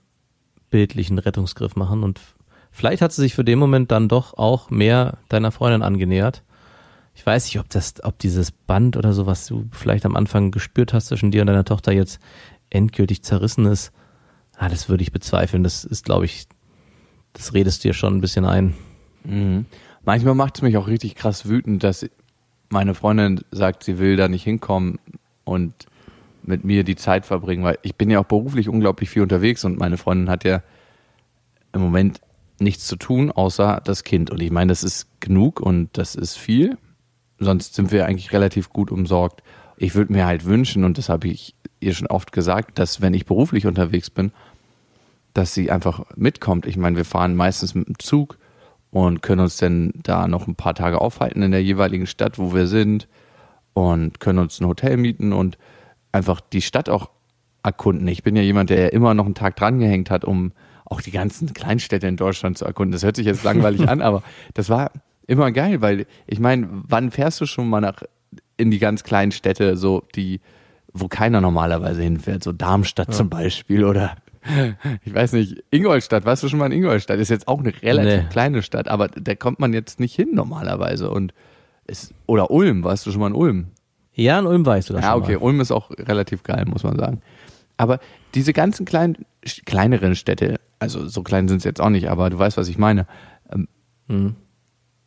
bildlichen 0.71 1.19
Rettungsgriff 1.19 1.77
machen 1.77 2.03
und 2.03 2.21
vielleicht 2.71 3.03
hat 3.03 3.13
sie 3.13 3.21
sich 3.21 3.35
für 3.35 3.45
den 3.45 3.59
Moment 3.59 3.91
dann 3.93 4.09
doch 4.09 4.35
auch 4.39 4.71
mehr 4.71 5.19
deiner 5.29 5.53
Freundin 5.53 5.83
angenähert. 5.83 6.43
Ich 7.15 7.25
weiß 7.27 7.45
nicht, 7.45 7.61
ob 7.61 7.69
das, 7.69 8.03
ob 8.03 8.19
dieses 8.19 8.51
Band 8.51 8.97
oder 8.97 9.13
so, 9.13 9.27
was 9.27 9.47
du 9.47 9.69
vielleicht 9.71 10.07
am 10.07 10.17
Anfang 10.17 10.51
gespürt 10.51 10.95
hast 10.95 11.09
zwischen 11.09 11.31
dir 11.31 11.43
und 11.43 11.47
deiner 11.47 11.67
Tochter 11.67 11.93
jetzt 11.93 12.21
endgültig 12.71 13.23
zerrissen 13.23 13.67
ist. 13.67 13.93
Ah, 14.57 14.71
das 14.71 14.89
würde 14.89 15.03
ich 15.03 15.13
bezweifeln. 15.13 15.63
Das 15.63 15.85
ist, 15.85 16.07
glaube 16.07 16.25
ich, 16.25 16.47
das 17.35 17.53
redest 17.53 17.85
du 17.85 17.89
dir 17.89 17.95
schon 17.95 18.17
ein 18.17 18.21
bisschen 18.23 18.47
ein. 18.47 18.75
Mhm. 19.25 19.67
Manchmal 20.05 20.35
macht 20.35 20.57
es 20.57 20.63
mich 20.63 20.79
auch 20.79 20.87
richtig 20.87 21.17
krass 21.17 21.47
wütend, 21.47 21.85
dass 21.85 22.09
meine 22.71 22.95
Freundin 22.95 23.43
sagt, 23.51 23.85
sie 23.85 23.99
will 23.99 24.17
da 24.17 24.29
nicht 24.29 24.45
hinkommen 24.45 24.99
und 25.45 25.75
mit 26.43 26.65
mir 26.65 26.85
die 26.85 26.97
Zeit 26.97 27.27
verbringen, 27.27 27.65
weil 27.65 27.79
ich 27.83 27.97
bin 27.97 28.11
ja 28.11 28.21
auch 28.21 28.25
beruflich 28.27 28.69
unglaublich 28.69 29.11
viel 29.11 29.23
unterwegs 29.23 29.65
und 29.65 29.79
meine 29.79 29.97
Freundin 29.97 30.31
hat 30.31 30.45
ja 30.45 30.63
im 31.73 31.81
Moment 31.81 32.21
nichts 32.59 32.87
zu 32.87 32.97
tun, 32.97 33.31
außer 33.31 33.81
das 33.85 34.05
Kind. 34.05 34.31
Und 34.31 34.41
ich 34.41 34.51
meine, 34.51 34.71
das 34.71 34.83
ist 34.83 35.09
genug 35.21 35.61
und 35.61 35.91
das 35.93 36.15
ist 36.15 36.37
viel. 36.37 36.79
Sonst 37.39 37.75
sind 37.75 37.91
wir 37.91 38.07
eigentlich 38.07 38.33
relativ 38.33 38.71
gut 38.71 38.91
umsorgt. 38.93 39.43
Ich 39.77 39.95
würde 39.95 40.13
mir 40.13 40.27
halt 40.27 40.45
wünschen, 40.45 40.85
und 40.85 40.99
das 40.99 41.09
habe 41.09 41.29
ich 41.29 41.55
ihr 41.81 41.95
schon 41.95 42.07
oft 42.07 42.33
gesagt, 42.33 42.79
dass 42.79 43.01
wenn 43.01 43.15
ich 43.15 43.27
beruflich 43.27 43.67
unterwegs 43.67 44.11
bin, 44.11 44.33
dass 45.35 45.55
sie 45.55 45.71
einfach 45.71 46.05
mitkommt. 46.15 46.67
Ich 46.67 46.77
meine, 46.77 46.97
wir 46.97 47.05
fahren 47.05 47.35
meistens 47.35 47.75
mit 47.75 47.89
dem 47.89 47.99
Zug 47.99 48.39
und 48.91 49.23
können 49.23 49.41
uns 49.41 49.57
dann 49.57 49.93
da 50.03 50.29
noch 50.29 50.47
ein 50.47 50.55
paar 50.55 50.75
Tage 50.75 51.01
aufhalten 51.01 51.43
in 51.43 51.51
der 51.51 51.63
jeweiligen 51.63 52.07
Stadt, 52.07 52.39
wo 52.39 52.55
wir 52.55 52.67
sind 52.67 53.09
und 53.73 54.21
können 54.21 54.39
uns 54.39 54.61
ein 54.61 54.67
Hotel 54.67 54.97
mieten 54.97 55.33
und 55.33 55.57
einfach 56.13 56.41
die 56.41 56.63
Stadt 56.63 56.89
auch 56.89 57.11
erkunden. 57.63 58.07
Ich 58.09 58.23
bin 58.23 58.37
ja 58.37 58.43
jemand, 58.43 58.71
der 58.71 58.81
ja 58.81 58.89
immer 58.89 59.15
noch 59.15 59.25
einen 59.25 59.35
Tag 59.35 59.57
dran 59.57 59.79
gehängt 59.79 60.11
hat, 60.11 60.25
um 60.25 60.53
auch 60.85 61.01
die 61.01 61.11
ganzen 61.11 61.53
Kleinstädte 61.55 62.07
in 62.07 62.17
Deutschland 62.17 62.59
zu 62.59 62.65
erkunden. 62.65 62.93
Das 62.93 63.03
hört 63.03 63.17
sich 63.17 63.27
jetzt 63.27 63.45
langweilig 63.45 63.89
an, 63.89 64.03
aber 64.03 64.23
das 64.55 64.69
war 64.69 64.91
immer 65.27 65.51
geil, 65.53 65.81
weil 65.81 66.07
ich 66.27 66.39
meine, 66.41 66.69
wann 66.71 67.11
fährst 67.11 67.41
du 67.41 67.47
schon 67.47 67.69
mal 67.69 67.81
nach 67.81 68.03
in 68.57 68.71
die 68.71 68.79
ganz 68.79 69.05
kleinen 69.05 69.33
Städte, 69.33 69.77
so 69.77 70.03
die, 70.15 70.41
wo 70.93 71.09
keiner 71.09 71.41
normalerweise 71.41 72.03
hinfährt, 72.03 72.43
so 72.45 72.53
Darmstadt 72.53 73.15
zum 73.15 73.31
Beispiel 73.31 73.85
oder 73.85 74.17
ich 75.05 75.15
weiß 75.15 75.33
nicht, 75.35 75.63
Ingolstadt, 75.71 76.25
warst 76.25 76.43
du 76.43 76.49
schon 76.49 76.59
mal 76.59 76.67
in 76.67 76.73
Ingolstadt? 76.73 77.19
Ist 77.21 77.29
jetzt 77.31 77.47
auch 77.47 77.61
eine 77.61 77.73
relativ 77.83 78.25
Nee. 78.25 78.29
kleine 78.29 78.63
Stadt, 78.63 78.89
aber 78.89 79.07
da 79.09 79.35
kommt 79.37 79.61
man 79.61 79.73
jetzt 79.73 80.01
nicht 80.01 80.15
hin 80.17 80.31
normalerweise 80.33 81.11
und 81.11 81.33
ist, 81.87 82.13
oder 82.27 82.51
Ulm, 82.51 82.83
warst 82.83 83.07
du 83.07 83.13
schon 83.13 83.21
mal 83.21 83.29
in 83.29 83.35
Ulm? 83.35 83.67
Ja, 84.15 84.39
in 84.39 84.47
Ulm 84.47 84.65
weißt 84.67 84.91
du 84.91 84.95
das 84.95 85.03
Ja, 85.03 85.17
okay, 85.17 85.37
mal. 85.37 85.43
Ulm 85.43 85.61
ist 85.61 85.71
auch 85.71 85.91
relativ 85.91 86.43
geil, 86.43 86.65
muss 86.67 86.83
man 86.83 86.99
sagen. 86.99 87.23
Aber 87.77 87.99
diese 88.35 88.53
ganzen 88.53 88.85
kleinen, 88.85 89.25
kleineren 89.65 90.15
Städte, 90.15 90.61
also 90.79 91.07
so 91.09 91.23
klein 91.23 91.49
sind 91.49 91.59
es 91.59 91.65
jetzt 91.65 91.81
auch 91.81 91.89
nicht, 91.89 92.11
aber 92.11 92.31
du 92.31 92.39
weißt, 92.39 92.57
was 92.57 92.69
ich 92.69 92.79
meine. 92.79 93.07
Ähm, 93.51 93.69
Mhm. 94.13 94.37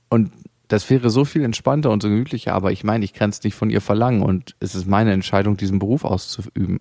Und 0.10 0.32
das 0.68 0.90
wäre 0.90 1.10
so 1.10 1.26
viel 1.26 1.44
entspannter 1.44 1.92
und 1.92 2.02
so 2.02 2.10
gemütlicher, 2.10 2.54
aber 2.54 2.72
ich 2.72 2.84
meine, 2.84 3.06
ich 3.06 3.14
kann 3.14 3.30
es 3.30 3.44
nicht 3.44 3.56
von 3.56 3.70
ihr 3.70 3.82
verlangen 3.82 4.24
und 4.24 4.56
es 4.60 4.74
ist 4.74 4.88
meine 4.88 5.14
Entscheidung, 5.14 5.58
diesen 5.58 5.80
Beruf 5.80 6.04
auszuüben. 6.04 6.80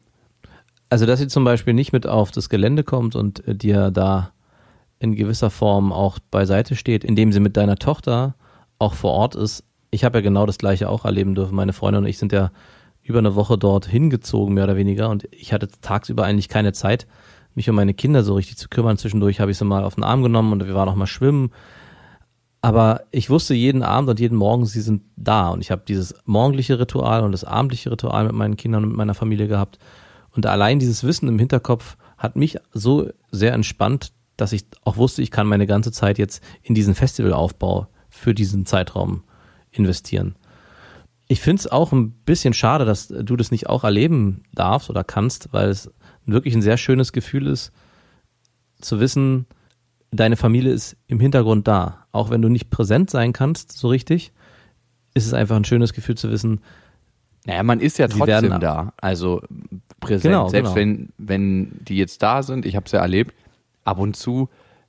Also, 0.89 1.07
dass 1.07 1.19
sie 1.19 1.29
zum 1.29 1.45
Beispiel 1.45 1.75
nicht 1.75 1.93
mit 1.93 2.07
auf 2.07 2.31
das 2.31 2.49
Gelände 2.49 2.85
kommt 2.85 3.15
und 3.17 3.47
äh, 3.47 3.55
dir 3.55 3.91
da 3.91 4.33
in 4.99 5.17
gewisser 5.17 5.51
Form 5.51 5.93
auch 5.93 6.19
beiseite 6.31 6.77
steht, 6.77 7.05
indem 7.05 7.33
sie 7.33 7.41
mit 7.41 7.57
deiner 7.57 7.77
Tochter 7.77 8.37
auch 8.79 8.95
vor 8.95 9.13
Ort 9.13 9.35
ist. 9.35 9.65
Ich 9.95 10.03
habe 10.03 10.19
ja 10.19 10.23
genau 10.23 10.45
das 10.45 10.59
gleiche 10.59 10.89
auch 10.89 11.05
erleben 11.05 11.37
dürfen. 11.37 11.55
Meine 11.55 11.73
Freundin 11.73 12.03
und 12.03 12.09
ich 12.09 12.19
sind 12.19 12.33
ja 12.33 12.51
über 13.05 13.21
eine 13.21 13.37
Woche 13.37 13.57
dort 13.57 13.87
hingezogen, 13.87 14.55
mehr 14.55 14.65
oder 14.65 14.75
weniger. 14.75 15.09
Und 15.09 15.29
ich 15.31 15.53
hatte 15.53 15.69
tagsüber 15.83 16.25
eigentlich 16.25 16.49
keine 16.49 16.73
Zeit, 16.73 17.07
mich 17.55 17.71
um 17.71 17.77
meine 17.77 17.95
Kinder 17.95 18.25
so 18.25 18.35
richtig 18.35 18.57
zu 18.57 18.69
kümmern. 18.69 18.99
Zwischendurch 18.99 19.39
habe 19.39 19.53
ich 19.53 19.59
sie 19.59 19.65
mal 19.65 19.85
auf 19.85 19.95
den 19.95 20.03
Arm 20.03 20.25
genommen 20.25 20.53
und 20.53 20.67
wir 20.67 20.75
waren 20.75 20.89
auch 20.89 20.97
mal 20.97 21.07
schwimmen. 21.07 21.53
Aber 22.61 23.03
ich 23.13 23.31
wusste 23.31 23.55
jeden 23.55 23.85
Abend 23.85 24.11
und 24.11 24.19
jeden 24.19 24.37
Morgen, 24.37 24.67
sie 24.67 24.81
sind 24.81 25.03
da. 25.15 25.51
Und 25.51 25.61
ich 25.61 25.71
habe 25.71 25.83
dieses 25.87 26.13
morgendliche 26.25 26.81
Ritual 26.81 27.23
und 27.23 27.31
das 27.31 27.45
abendliche 27.45 27.93
Ritual 27.93 28.25
mit 28.25 28.33
meinen 28.33 28.57
Kindern 28.57 28.83
und 28.83 28.89
mit 28.89 28.99
meiner 28.99 29.15
Familie 29.15 29.47
gehabt. 29.47 29.79
Und 30.33 30.45
allein 30.47 30.81
dieses 30.81 31.05
Wissen 31.05 31.29
im 31.29 31.39
Hinterkopf 31.39 31.97
hat 32.19 32.35
mich 32.35 32.59
so 32.73 33.11
sehr 33.31 33.53
entspannt, 33.53 34.13
dass 34.37 34.53
ich 34.53 34.65
auch 34.83 34.97
wusste, 34.97 35.23
ich 35.23 35.31
kann 35.31 35.47
meine 35.47 35.69
ganze 35.69 35.93
Zeit 35.93 36.19
jetzt 36.19 36.43
in 36.63 36.75
diesen 36.75 36.97
Festivalaufbau 36.97 37.87
für 38.09 38.35
diesen 38.35 38.67
Zeitraum 38.67 39.23
investieren. 39.75 40.35
Ich 41.27 41.41
finde 41.41 41.61
es 41.61 41.67
auch 41.71 41.93
ein 41.93 42.11
bisschen 42.11 42.53
schade, 42.55 42.85
dass 42.85 43.09
du 43.09 43.37
das 43.37 43.51
nicht 43.51 43.69
auch 43.69 43.85
erleben 43.85 44.43
darfst 44.53 44.91
oder 44.91 45.05
kannst, 45.05 45.53
weil 45.53 45.69
es 45.71 45.91
wirklich 46.27 46.55
ein 46.55 46.63
sehr 46.63 46.77
schönes 46.77 47.13
Gefühl 47.13 47.47
ist, 47.47 47.73
zu 48.81 49.01
wissen, 49.01 49.47
deine 50.11 50.37
Familie 50.37 50.73
ist 50.73 50.97
im 51.07 51.21
Hintergrund 51.21 51.67
da. 51.67 52.07
Auch 52.13 52.31
wenn 52.31 52.43
du 52.43 52.49
nicht 52.49 52.71
präsent 52.71 53.11
sein 53.11 53.33
kannst, 53.33 53.73
so 53.73 53.89
richtig, 53.89 54.33
ist 55.15 55.27
es 55.27 55.33
einfach 55.33 55.57
ein 55.57 55.65
schönes 55.65 55.93
Gefühl 55.93 56.17
zu 56.17 56.31
wissen, 56.31 56.61
Naja, 57.47 57.63
man 57.63 57.81
ist 57.81 57.99
ja 57.99 58.07
trotzdem 58.09 58.27
werden- 58.27 58.61
da, 58.61 58.93
also 58.99 59.43
präsent. 60.01 60.23
Genau, 60.23 60.49
Selbst 60.49 60.75
genau. 60.75 60.77
wenn, 60.77 61.09
wenn 61.19 61.73
die 61.85 61.97
jetzt 61.97 62.23
da 62.23 62.43
sind, 62.43 62.65
ich 62.67 62.77
habe 62.77 62.87
es 62.87 62.93
ja 62.93 63.01
erlebt, 63.01 63.35
ab 63.85 63.99
und 63.99 64.17
zu 64.17 64.49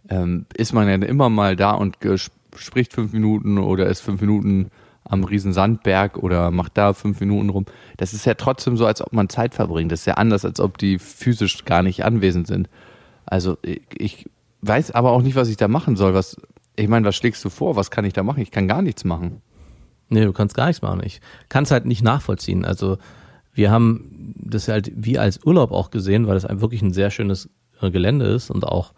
ähm, 0.10 0.46
ist 0.56 0.72
man 0.74 0.88
ja 0.88 0.96
immer 1.08 1.30
mal 1.30 1.56
da 1.56 1.72
und 1.72 1.98
ges- 2.00 2.30
spricht 2.58 2.94
fünf 2.94 3.14
Minuten 3.14 3.58
oder 3.58 3.88
ist 3.88 4.02
fünf 4.02 4.22
Minuten 4.22 4.72
am 5.04 5.24
riesen 5.24 5.54
Sandberg 5.54 6.18
oder 6.18 6.50
macht 6.52 6.78
da 6.78 6.94
fünf 6.94 7.20
Minuten 7.20 7.50
rum. 7.50 7.66
Das 7.98 8.14
ist 8.14 8.26
ja 8.26 8.34
trotzdem 8.34 8.76
so, 8.76 8.86
als 8.86 9.02
ob 9.02 9.14
man 9.14 9.30
Zeit 9.30 9.54
verbringt. 9.54 9.92
Das 9.92 10.00
ist 10.00 10.06
ja 10.06 10.16
anders, 10.16 10.46
als 10.46 10.60
ob 10.60 10.78
die 10.78 10.98
physisch 10.98 11.64
gar 11.66 11.84
nicht 11.84 12.04
anwesend 12.04 12.48
sind. 12.48 12.70
Also 13.26 13.58
ich, 13.64 14.28
weiß 14.68 14.92
aber 14.92 15.12
auch 15.12 15.22
nicht, 15.22 15.36
was 15.36 15.50
ich 15.50 15.58
da 15.58 15.68
machen 15.68 15.96
soll. 15.96 16.14
Was, 16.14 16.38
ich 16.76 16.88
meine, 16.88 17.06
was 17.06 17.16
schlägst 17.16 17.44
du 17.46 17.50
vor? 17.50 17.76
Was 17.76 17.92
kann 17.92 18.06
ich 18.06 18.14
da 18.14 18.24
machen? 18.24 18.42
Ich 18.42 18.52
kann 18.52 18.68
gar 18.68 18.82
nichts 18.82 19.04
machen. 19.04 19.42
Nee, 20.10 20.26
du 20.26 20.34
kannst 20.34 20.56
gar 20.56 20.68
nichts 20.68 20.82
machen. 20.82 21.02
Ich 21.04 21.22
kann 21.50 21.64
es 21.64 21.72
halt 21.72 21.86
nicht 21.86 22.04
nachvollziehen. 22.04 22.66
Also 22.66 22.98
wir 23.54 23.72
haben 23.72 24.34
das 24.38 24.68
halt 24.68 24.92
wie 24.96 25.18
als 25.18 25.44
Urlaub 25.46 25.72
auch 25.72 25.92
gesehen, 25.92 26.28
weil 26.28 26.44
ein 26.46 26.62
wirklich 26.62 26.82
ein 26.82 26.94
sehr 26.94 27.12
schönes 27.12 27.50
äh, 27.82 27.90
Gelände 27.90 28.26
ist 28.26 28.50
und 28.50 28.66
auch 28.66 28.94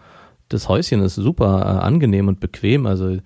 das 0.50 0.70
Häuschen 0.70 1.02
ist 1.02 1.16
super 1.16 1.62
äh, 1.62 1.86
angenehm 1.86 2.28
und 2.28 2.40
bequem. 2.40 2.86
Also 2.86 3.18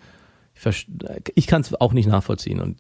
ich, 1.36 1.48
kann 1.48 1.62
es 1.62 1.80
auch 1.80 1.94
nicht 1.94 2.08
nachvollziehen 2.08 2.60
und 2.60 2.78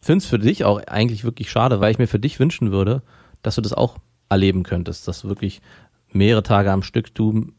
finde 0.00 0.22
es 0.22 0.26
für 0.26 0.38
dich 0.38 0.64
auch 0.64 0.82
eigentlich 0.86 1.24
wirklich 1.24 1.50
schade, 1.50 1.80
weil 1.80 1.92
ich 1.92 1.98
mir 1.98 2.06
für 2.06 2.18
dich 2.18 2.38
wünschen 2.40 2.72
würde, 2.72 3.02
dass 3.42 3.54
du 3.54 3.60
das 3.60 3.72
auch 3.72 3.98
erleben 4.28 4.62
könntest, 4.62 5.06
dass 5.08 5.22
du 5.22 5.28
wirklich 5.28 5.60
mehrere 6.12 6.42
Tage 6.42 6.70
am 6.70 6.82
Stück 6.82 7.14
du 7.14 7.52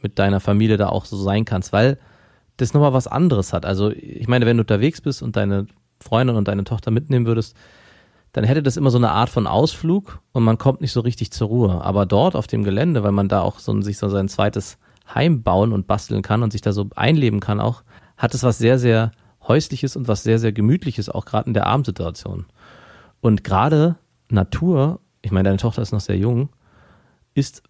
mit 0.00 0.18
deiner 0.18 0.40
Familie 0.40 0.76
da 0.76 0.88
auch 0.88 1.04
so 1.04 1.16
sein 1.16 1.44
kannst, 1.44 1.72
weil 1.72 1.98
das 2.56 2.74
nochmal 2.74 2.92
was 2.92 3.06
anderes 3.06 3.52
hat. 3.52 3.64
Also 3.64 3.90
ich 3.90 4.28
meine, 4.28 4.46
wenn 4.46 4.56
du 4.56 4.62
unterwegs 4.62 5.00
bist 5.00 5.22
und 5.22 5.36
deine 5.36 5.66
Freundin 6.00 6.36
und 6.36 6.48
deine 6.48 6.64
Tochter 6.64 6.90
mitnehmen 6.90 7.26
würdest, 7.26 7.56
dann 8.32 8.44
hätte 8.44 8.62
das 8.62 8.76
immer 8.76 8.90
so 8.90 8.98
eine 8.98 9.10
Art 9.10 9.30
von 9.30 9.46
Ausflug 9.46 10.20
und 10.32 10.42
man 10.42 10.58
kommt 10.58 10.80
nicht 10.80 10.92
so 10.92 11.00
richtig 11.00 11.32
zur 11.32 11.48
Ruhe. 11.48 11.84
Aber 11.84 12.06
dort 12.06 12.34
auf 12.34 12.46
dem 12.46 12.64
Gelände, 12.64 13.02
weil 13.02 13.12
man 13.12 13.28
da 13.28 13.42
auch 13.42 13.58
so, 13.58 13.78
sich 13.82 13.98
so 13.98 14.08
sein 14.08 14.28
zweites 14.28 14.78
Heim 15.14 15.42
bauen 15.42 15.72
und 15.72 15.86
basteln 15.86 16.22
kann 16.22 16.42
und 16.42 16.50
sich 16.50 16.62
da 16.62 16.72
so 16.72 16.88
einleben 16.96 17.40
kann 17.40 17.60
auch, 17.60 17.82
hat 18.22 18.34
es 18.34 18.44
was 18.44 18.58
sehr, 18.58 18.78
sehr 18.78 19.10
Häusliches 19.48 19.96
und 19.96 20.06
was 20.06 20.22
sehr, 20.22 20.38
sehr 20.38 20.52
Gemütliches, 20.52 21.08
auch 21.08 21.24
gerade 21.24 21.48
in 21.48 21.54
der 21.54 21.66
Abendsituation. 21.66 22.46
Und 23.20 23.42
gerade 23.42 23.96
Natur, 24.28 25.00
ich 25.22 25.32
meine, 25.32 25.48
deine 25.48 25.58
Tochter 25.58 25.82
ist 25.82 25.90
noch 25.90 26.00
sehr 26.00 26.16
jung, 26.16 26.48
ist 27.34 27.64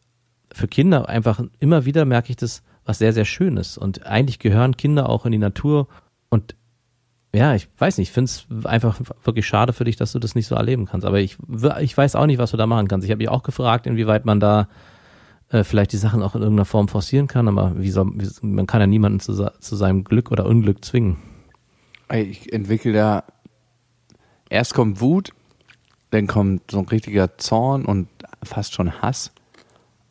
für 0.53 0.69
Kinder 0.69 1.09
einfach 1.09 1.43
immer 1.59 1.87
wieder 1.87 2.05
merke 2.05 2.29
ich 2.29 2.37
das, 2.37 2.63
was 2.85 2.99
sehr, 2.99 3.15
sehr 3.15 3.25
Schönes. 3.25 3.79
Und 3.79 4.05
eigentlich 4.07 4.41
gehören 4.41 4.77
Kinder 4.77 5.09
auch 5.09 5.25
in 5.25 5.33
die 5.33 5.39
Natur. 5.39 5.89
Und 6.29 6.55
ja, 7.35 7.55
ich 7.55 7.69
weiß 7.79 7.97
nicht, 7.97 8.09
ich 8.09 8.13
finde 8.13 8.31
es 8.31 8.47
einfach 8.67 9.01
wirklich 9.25 9.47
schade 9.47 9.73
für 9.73 9.85
dich, 9.85 9.97
dass 9.97 10.13
du 10.13 10.19
das 10.19 10.35
nicht 10.35 10.49
so 10.49 10.55
erleben 10.55 10.85
kannst. 10.85 11.07
Aber 11.07 11.19
ich, 11.19 11.39
ich 11.81 11.97
weiß 11.97 12.15
auch 12.15 12.27
nicht, 12.27 12.39
was 12.39 12.51
du 12.51 12.59
da 12.59 12.67
machen 12.67 12.89
kannst. 12.89 13.07
Ich 13.07 13.11
habe 13.11 13.23
mich 13.23 13.31
auch 13.31 13.43
gefragt, 13.43 13.87
inwieweit 13.87 14.27
man 14.27 14.39
da 14.39 14.69
äh, 15.53 15.65
vielleicht 15.65 15.93
die 15.93 15.99
Sachen 15.99 16.23
auch 16.23 16.35
in 16.35 16.43
irgendeiner 16.43 16.65
Form 16.65 16.89
forcieren 16.89 17.29
kann, 17.29 17.47
aber 17.47 17.75
wie 17.77 17.91
soll, 17.91 18.11
wie, 18.15 18.29
man 18.47 18.67
kann 18.67 18.81
ja 18.81 18.87
niemanden 18.87 19.21
zu, 19.21 19.35
zu 19.61 19.77
seinem 19.77 20.05
Glück 20.05 20.31
oder 20.31 20.47
Unglück 20.47 20.85
zwingen. 20.85 21.19
Ich 22.13 22.53
entwickle 22.53 22.93
da, 22.93 23.25
erst 24.51 24.75
kommt 24.75 25.01
Wut, 25.01 25.33
dann 26.11 26.27
kommt 26.27 26.71
so 26.71 26.79
ein 26.79 26.89
richtiger 26.89 27.39
Zorn 27.39 27.85
und 27.85 28.09
fast 28.43 28.75
schon 28.75 29.01
Hass 29.01 29.33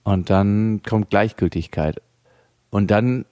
und 0.04 0.30
dann 0.30 0.82
kommt 0.84 1.10
Gleichgültigkeit 1.10 2.02
und 2.70 2.90
dann 2.90 3.26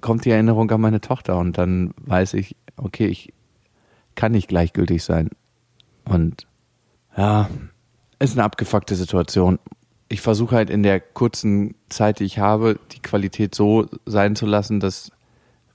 kommt 0.00 0.24
die 0.24 0.30
Erinnerung 0.30 0.70
an 0.70 0.80
meine 0.80 1.00
Tochter 1.00 1.38
und 1.38 1.58
dann 1.58 1.94
weiß 1.98 2.34
ich, 2.34 2.56
okay, 2.76 3.06
ich 3.06 3.32
kann 4.14 4.32
nicht 4.32 4.48
gleichgültig 4.48 5.02
sein. 5.02 5.30
Und 6.04 6.46
ja, 7.16 7.48
ist 8.18 8.32
eine 8.32 8.44
abgefuckte 8.44 8.94
Situation. 8.94 9.58
Ich 10.10 10.20
versuche 10.20 10.56
halt 10.56 10.68
in 10.68 10.82
der 10.82 11.00
kurzen 11.00 11.76
Zeit, 11.88 12.20
die 12.20 12.24
ich 12.24 12.38
habe, 12.38 12.78
die 12.92 13.00
Qualität 13.00 13.54
so 13.54 13.86
sein 14.04 14.36
zu 14.36 14.44
lassen, 14.44 14.80
dass 14.80 15.12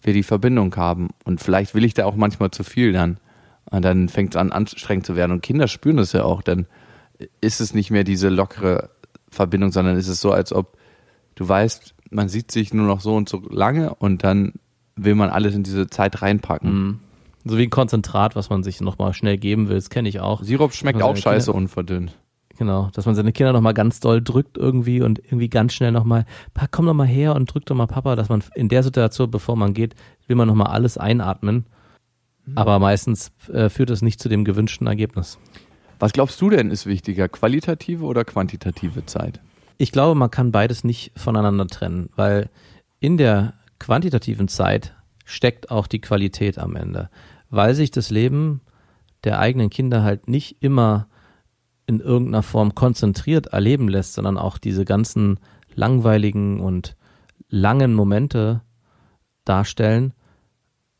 wir 0.01 0.13
die 0.13 0.24
Verbindung 0.24 0.75
haben. 0.75 1.10
Und 1.24 1.42
vielleicht 1.42 1.74
will 1.74 1.84
ich 1.84 1.96
da 1.96 2.06
auch 2.06 2.15
manchmal 2.15 2.51
zu 2.51 2.63
viel 2.63 2.94
dann. 2.94 3.18
Und 3.72 3.84
dann 3.84 4.10
fängt 4.10 4.36
es 4.36 4.39
an, 4.39 4.51
anstrengend 4.51 5.06
zu 5.06 5.15
werden. 5.15 5.32
Und 5.32 5.42
Kinder 5.42 5.68
spüren 5.68 5.98
das 5.98 6.12
ja 6.12 6.24
auch. 6.24 6.44
Dann 6.44 6.68
ist 7.42 7.62
es 7.62 7.74
nicht 7.74 7.92
mehr 7.92 8.04
diese 8.04 8.30
lockere 8.30 8.89
Verbindung, 9.30 9.72
sondern 9.72 9.98
ist 9.98 10.10
es 10.10 10.22
so, 10.22 10.32
als 10.32 10.54
ob 10.54 10.77
du 11.36 11.48
weißt, 11.48 11.96
man 12.12 12.30
sieht 12.30 12.51
sich 12.51 12.74
nur 12.74 12.88
noch 12.88 13.01
so 13.01 13.15
und 13.15 13.30
so 13.30 13.42
lange 13.50 13.96
und 13.96 14.24
dann 14.24 14.54
will 14.96 15.15
man 15.15 15.30
alles 15.30 15.56
in 15.56 15.63
diese 15.63 15.88
Zeit 15.88 16.22
reinpacken. 16.22 16.74
Mhm. 16.74 17.00
So 17.44 17.58
wie 17.58 17.63
ein 17.63 17.70
Konzentrat, 17.70 18.36
was 18.36 18.50
man 18.50 18.63
sich 18.63 18.82
nochmal 18.82 19.13
schnell 19.13 19.38
geben 19.38 19.68
will, 19.68 19.75
das 19.75 19.89
kenne 19.89 20.10
ich 20.10 20.20
auch. 20.20 20.42
Sirup 20.42 20.74
schmeckt 20.74 21.01
auch 21.01 21.15
scheiße 21.15 21.51
unverdünnt. 21.54 22.18
Genau, 22.58 22.90
dass 22.94 23.06
man 23.06 23.16
seine 23.16 23.34
Kinder 23.34 23.52
nochmal 23.52 23.74
ganz 23.74 24.00
doll 24.00 24.22
drückt 24.22 24.58
irgendwie 24.58 25.02
und 25.02 25.20
irgendwie 25.20 25.50
ganz 25.50 25.74
schnell 25.74 25.92
nochmal, 25.92 26.26
komm 26.72 26.86
doch 26.86 26.94
mal 26.94 27.08
her 27.08 27.36
und 27.36 27.54
drück 27.54 27.66
doch 27.66 27.76
mal 27.76 27.88
Papa, 27.88 28.16
dass 28.16 28.30
man 28.30 28.44
in 28.56 28.70
der 28.70 28.82
Situation, 28.82 29.30
bevor 29.30 29.58
man 29.58 29.74
geht, 29.74 29.96
will 30.28 30.38
man 30.38 30.48
nochmal 30.48 30.68
alles 30.68 30.98
einatmen. 30.98 31.66
Mhm. 32.46 32.58
Aber 32.58 32.80
meistens 32.80 33.32
äh, 33.52 33.70
führt 33.70 33.90
es 33.90 34.02
nicht 34.02 34.22
zu 34.22 34.30
dem 34.30 34.46
gewünschten 34.46 34.88
Ergebnis. 34.88 35.38
Was 36.00 36.14
glaubst 36.14 36.42
du 36.42 36.50
denn 36.50 36.72
ist 36.72 36.86
wichtiger, 36.86 37.28
qualitative 37.28 38.06
oder 38.06 38.24
quantitative 38.24 39.06
Zeit? 39.06 39.42
Ich 39.78 39.92
glaube, 39.92 40.18
man 40.18 40.32
kann 40.32 40.52
beides 40.52 40.84
nicht 40.84 41.12
voneinander 41.18 41.68
trennen, 41.68 42.10
weil 42.16 42.50
in 43.00 43.18
der 43.18 43.54
quantitativen 43.80 44.48
Zeit 44.48 44.94
steckt 45.26 45.72
auch 45.72 45.88
die 45.88 46.00
Qualität 46.00 46.58
am 46.58 46.76
Ende, 46.76 47.10
weil 47.50 47.76
sich 47.76 47.92
das 47.92 48.10
Leben 48.10 48.62
der 49.26 49.40
eigenen 49.40 49.70
Kinder 49.70 50.04
halt 50.04 50.30
nicht 50.30 50.62
immer 50.62 51.08
in 51.88 52.00
irgendeiner 52.00 52.44
Form 52.44 52.75
konzentriert 52.75 53.48
erleben 53.48 53.88
lässt, 53.88 54.13
sondern 54.13 54.38
auch 54.38 54.58
diese 54.58 54.86
ganzen 54.86 55.39
langweiligen 55.74 56.60
und 56.60 56.96
langen 57.50 57.94
Momente 57.94 58.62
darstellen, 59.44 60.13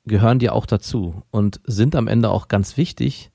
gehören 0.06 0.40
die 0.40 0.50
auch 0.50 0.66
dazu 0.66 1.24
und 1.32 1.60
sind 1.66 1.96
am 1.96 2.08
Ende 2.08 2.30
auch 2.30 2.48
ganz 2.48 2.78
wichtig. 2.78 3.32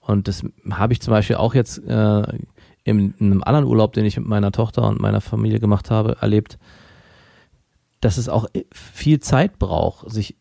Und 0.00 0.28
das 0.28 0.42
habe 0.70 0.92
ich 0.92 1.02
zum 1.02 1.12
Beispiel 1.12 1.36
auch 1.36 1.54
jetzt 1.54 1.78
äh, 1.86 2.22
in, 2.84 3.14
in 3.18 3.26
einem 3.26 3.42
anderen 3.42 3.66
Urlaub, 3.66 3.92
den 3.92 4.06
ich 4.06 4.16
mit 4.16 4.26
meiner 4.26 4.52
Tochter 4.52 4.88
und 4.88 5.00
meiner 5.00 5.20
Familie 5.20 5.60
gemacht 5.60 5.90
habe, 5.90 6.16
erlebt, 6.20 6.58
dass 8.00 8.16
es 8.16 8.30
auch 8.30 8.46
viel 8.72 9.20
Zeit 9.20 9.58
braucht, 9.58 10.10
sich 10.10 10.36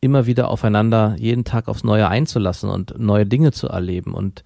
immer 0.00 0.26
wieder 0.26 0.48
aufeinander 0.48 1.16
jeden 1.18 1.44
Tag 1.44 1.68
aufs 1.68 1.84
Neue 1.84 2.08
einzulassen 2.08 2.68
und 2.70 2.98
neue 2.98 3.26
Dinge 3.26 3.52
zu 3.52 3.68
erleben. 3.68 4.12
Und 4.12 4.44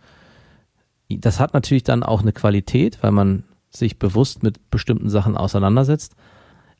das 1.18 1.40
hat 1.40 1.54
natürlich 1.54 1.84
dann 1.84 2.02
auch 2.02 2.22
eine 2.22 2.32
Qualität, 2.32 3.02
weil 3.02 3.12
man 3.12 3.44
sich 3.70 3.98
bewusst 3.98 4.42
mit 4.42 4.70
bestimmten 4.70 5.08
Sachen 5.08 5.36
auseinandersetzt. 5.36 6.14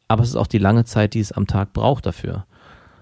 Aber 0.09 0.23
es 0.23 0.31
ist 0.31 0.37
auch 0.37 0.47
die 0.47 0.59
lange 0.59 0.85
Zeit, 0.85 1.15
die 1.15 1.21
es 1.21 1.33
am 1.33 1.47
Tag 1.47 1.73
braucht 1.73 2.07
dafür. 2.07 2.47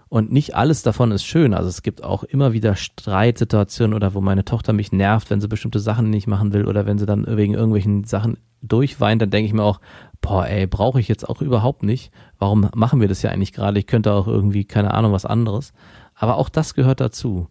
Und 0.09 0.33
nicht 0.33 0.57
alles 0.57 0.83
davon 0.83 1.13
ist 1.13 1.25
schön. 1.25 1.55
Also 1.55 1.69
es 1.69 1.83
gibt 1.83 2.03
auch 2.03 2.25
immer 2.25 2.53
wieder 2.53 2.75
Streitsituationen 2.75 3.95
oder 3.95 4.13
wo 4.13 4.21
meine 4.21 4.45
Tochter 4.45 4.73
mich 4.73 4.91
nervt, 4.91 5.31
wenn 5.31 5.41
sie 5.41 5.49
bestimmte 5.49 5.79
Sachen 5.79 6.11
nicht 6.11 6.27
machen 6.27 6.53
will 6.53 6.67
oder 6.67 6.85
wenn 6.85 6.99
sie 6.99 7.07
dann 7.07 7.27
wegen 7.37 7.55
irgendwelchen 7.55 8.05
Sachen 8.05 8.37
durchweint, 8.61 9.23
dann 9.23 9.31
denke 9.31 9.47
ich 9.47 9.53
mir 9.53 9.63
auch, 9.63 9.81
boah, 10.21 10.47
ey, 10.47 10.67
brauche 10.67 11.01
ich 11.01 11.09
jetzt 11.09 11.29
auch 11.29 11.41
überhaupt 11.41 11.85
nicht. 11.85 12.13
Warum 12.39 12.69
machen 12.75 13.01
wir 13.01 13.09
das 13.09 13.23
ja 13.23 13.31
eigentlich 13.31 13.53
gerade? 13.53 13.79
Ich 13.79 13.87
könnte 13.87 14.13
auch 14.13 14.27
irgendwie, 14.27 14.65
keine 14.65 14.93
Ahnung, 14.95 15.13
was 15.13 15.27
anderes. 15.27 15.73
Aber 16.15 16.37
auch 16.37 16.49
das 16.49 16.75
gehört 16.75 17.01
dazu. 17.01 17.49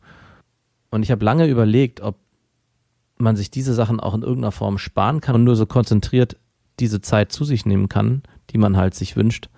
Und 0.91 1.03
ich 1.03 1.11
habe 1.11 1.23
lange 1.23 1.47
überlegt, 1.47 2.01
ob 2.01 2.17
man 3.19 3.35
sich 3.35 3.51
diese 3.51 3.73
Sachen 3.73 3.99
auch 3.99 4.13
in 4.15 4.21
irgendeiner 4.21 4.51
Form 4.51 4.77
sparen 4.77 5.21
kann 5.21 5.35
und 5.35 5.43
nur 5.43 5.55
so 5.55 5.65
konzentriert 5.65 6.37
diese 6.79 7.01
Zeit 7.01 7.31
zu 7.31 7.43
sich 7.43 7.65
nehmen 7.65 7.89
kann, 7.89 8.23
die 8.51 8.57
man 8.57 8.77
halt 8.77 8.95
sich 8.95 9.15
wünscht. 9.15 9.49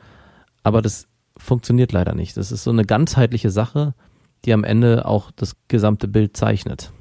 Aber 0.63 0.82
das 0.82 1.08
funktioniert 1.38 1.91
leider 1.91 2.15
nicht. 2.15 2.36
Das 2.38 2.52
ist 2.52 2.63
so 2.63 2.71
eine 2.71 2.86
ganzheitliche 2.86 3.52
Sache, 3.52 3.93
die 4.45 4.54
am 4.54 4.63
Ende 4.63 5.06
auch 5.06 5.32
das 5.36 5.56
gesamte 5.67 6.08
Bild 6.08 6.36
zeichnet. 6.36 6.91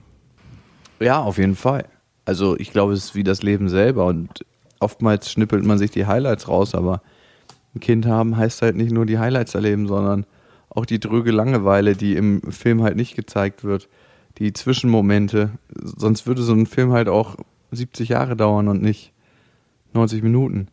Ja, 1.00 1.22
auf 1.22 1.38
jeden 1.38 1.56
Fall. 1.56 1.86
Also 2.26 2.56
ich 2.58 2.70
glaube, 2.70 2.92
es 2.92 3.06
ist 3.06 3.14
wie 3.14 3.24
das 3.24 3.42
Leben 3.42 3.68
selber 3.68 4.04
und 4.06 4.44
oftmals 4.78 5.30
schnippelt 5.30 5.64
man 5.64 5.78
sich 5.78 5.90
die 5.90 6.06
Highlights 6.06 6.48
raus, 6.48 6.74
aber 6.74 7.02
ein 7.74 7.80
Kind 7.80 8.06
haben 8.06 8.36
heißt 8.36 8.62
halt 8.62 8.76
nicht 8.76 8.92
nur 8.92 9.06
die 9.06 9.18
Highlights 9.18 9.54
erleben, 9.54 9.88
sondern 9.88 10.26
auch 10.68 10.84
die 10.84 11.00
dröge 11.00 11.32
Langeweile, 11.32 11.96
die 11.96 12.16
im 12.16 12.42
Film 12.52 12.82
halt 12.82 12.96
nicht 12.96 13.16
gezeigt 13.16 13.64
wird, 13.64 13.88
die 14.38 14.52
Zwischenmomente. 14.52 15.50
Sonst 15.74 16.26
würde 16.26 16.42
so 16.42 16.52
ein 16.52 16.66
Film 16.66 16.92
halt 16.92 17.08
auch 17.08 17.36
70 17.72 18.08
Jahre 18.10 18.36
dauern 18.36 18.68
und 18.68 18.82
nicht 18.82 19.12
90 19.92 20.22
Minuten. 20.22 20.68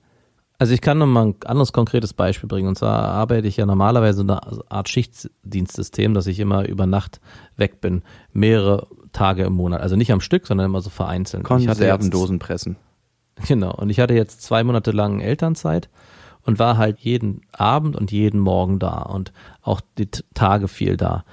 Also 0.60 0.74
ich 0.74 0.82
kann 0.82 0.98
noch 0.98 1.06
mal 1.06 1.28
ein 1.28 1.36
anderes 1.46 1.72
konkretes 1.72 2.14
Beispiel 2.14 2.48
bringen. 2.48 2.68
Und 2.68 2.78
zwar 2.78 3.04
arbeite 3.04 3.48
ich 3.48 3.58
ja 3.58 3.66
normalerweise 3.66 4.22
in 4.22 4.30
einer 4.32 4.42
Art 4.70 4.90
Schichtdienstsystem, 4.90 6.14
dass 6.14 6.26
ich 6.26 6.40
immer 6.40 6.68
über 6.68 6.88
Nacht 6.88 7.20
weg 7.58 7.80
bin. 7.80 8.02
Mehrere 8.34 8.88
Tage 9.14 9.44
im 9.44 9.54
Monat. 9.54 9.82
Also 9.82 9.96
nicht 9.96 10.12
am 10.12 10.22
Stück, 10.22 10.48
sondern 10.48 10.66
immer 10.66 10.82
so 10.82 10.90
vereinzelt. 10.90 11.44
Konservendosen 11.44 12.40
pressen. 12.40 12.78
Genau. 13.48 13.72
Und 13.72 13.92
ich 13.92 14.00
hatte 14.00 14.16
jetzt 14.16 14.42
zwei 14.42 14.64
Monate 14.64 14.90
lang 14.90 15.20
Elternzeit 15.20 15.90
und 16.42 16.58
war 16.58 16.78
halt 16.78 16.98
jeden 17.02 17.42
Abend 17.52 17.96
und 17.96 18.12
jeden 18.12 18.40
Morgen 18.40 18.80
da 18.80 19.04
und 19.04 19.32
auch 19.62 19.80
die 20.00 20.10
Tage 20.34 20.68
viel 20.68 20.98
da. 20.98 21.24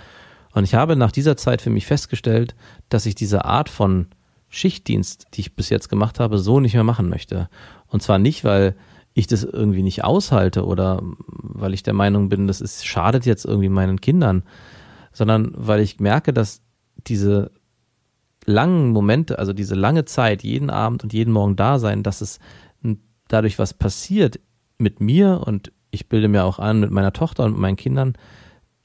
Und 0.54 0.64
ich 0.64 0.74
habe 0.74 0.96
nach 0.96 1.12
dieser 1.12 1.36
Zeit 1.36 1.60
für 1.60 1.70
mich 1.70 1.86
festgestellt, 1.86 2.54
dass 2.88 3.06
ich 3.06 3.14
diese 3.14 3.44
Art 3.44 3.68
von 3.68 4.06
Schichtdienst, 4.48 5.26
die 5.34 5.40
ich 5.40 5.56
bis 5.56 5.68
jetzt 5.68 5.88
gemacht 5.88 6.20
habe, 6.20 6.38
so 6.38 6.60
nicht 6.60 6.74
mehr 6.74 6.84
machen 6.84 7.08
möchte. 7.08 7.48
Und 7.88 8.02
zwar 8.02 8.18
nicht, 8.18 8.44
weil 8.44 8.76
ich 9.12 9.26
das 9.26 9.44
irgendwie 9.44 9.82
nicht 9.82 10.04
aushalte 10.04 10.64
oder 10.64 11.02
weil 11.26 11.74
ich 11.74 11.82
der 11.82 11.94
Meinung 11.94 12.28
bin, 12.28 12.46
das 12.46 12.60
ist, 12.60 12.86
schadet 12.86 13.26
jetzt 13.26 13.44
irgendwie 13.44 13.68
meinen 13.68 14.00
Kindern, 14.00 14.44
sondern 15.12 15.52
weil 15.54 15.80
ich 15.80 16.00
merke, 16.00 16.32
dass 16.32 16.62
diese 17.06 17.50
langen 18.46 18.90
Momente, 18.90 19.38
also 19.38 19.52
diese 19.52 19.74
lange 19.74 20.04
Zeit, 20.04 20.42
jeden 20.42 20.70
Abend 20.70 21.02
und 21.02 21.12
jeden 21.12 21.32
Morgen 21.32 21.56
da 21.56 21.78
sein, 21.78 22.02
dass 22.02 22.20
es 22.20 22.38
dadurch 23.28 23.58
was 23.58 23.74
passiert 23.74 24.38
mit 24.78 25.00
mir 25.00 25.42
und 25.46 25.72
ich 25.90 26.08
bilde 26.08 26.28
mir 26.28 26.44
auch 26.44 26.58
an 26.58 26.80
mit 26.80 26.90
meiner 26.90 27.12
Tochter 27.12 27.44
und 27.44 27.58
meinen 27.58 27.76
Kindern, 27.76 28.14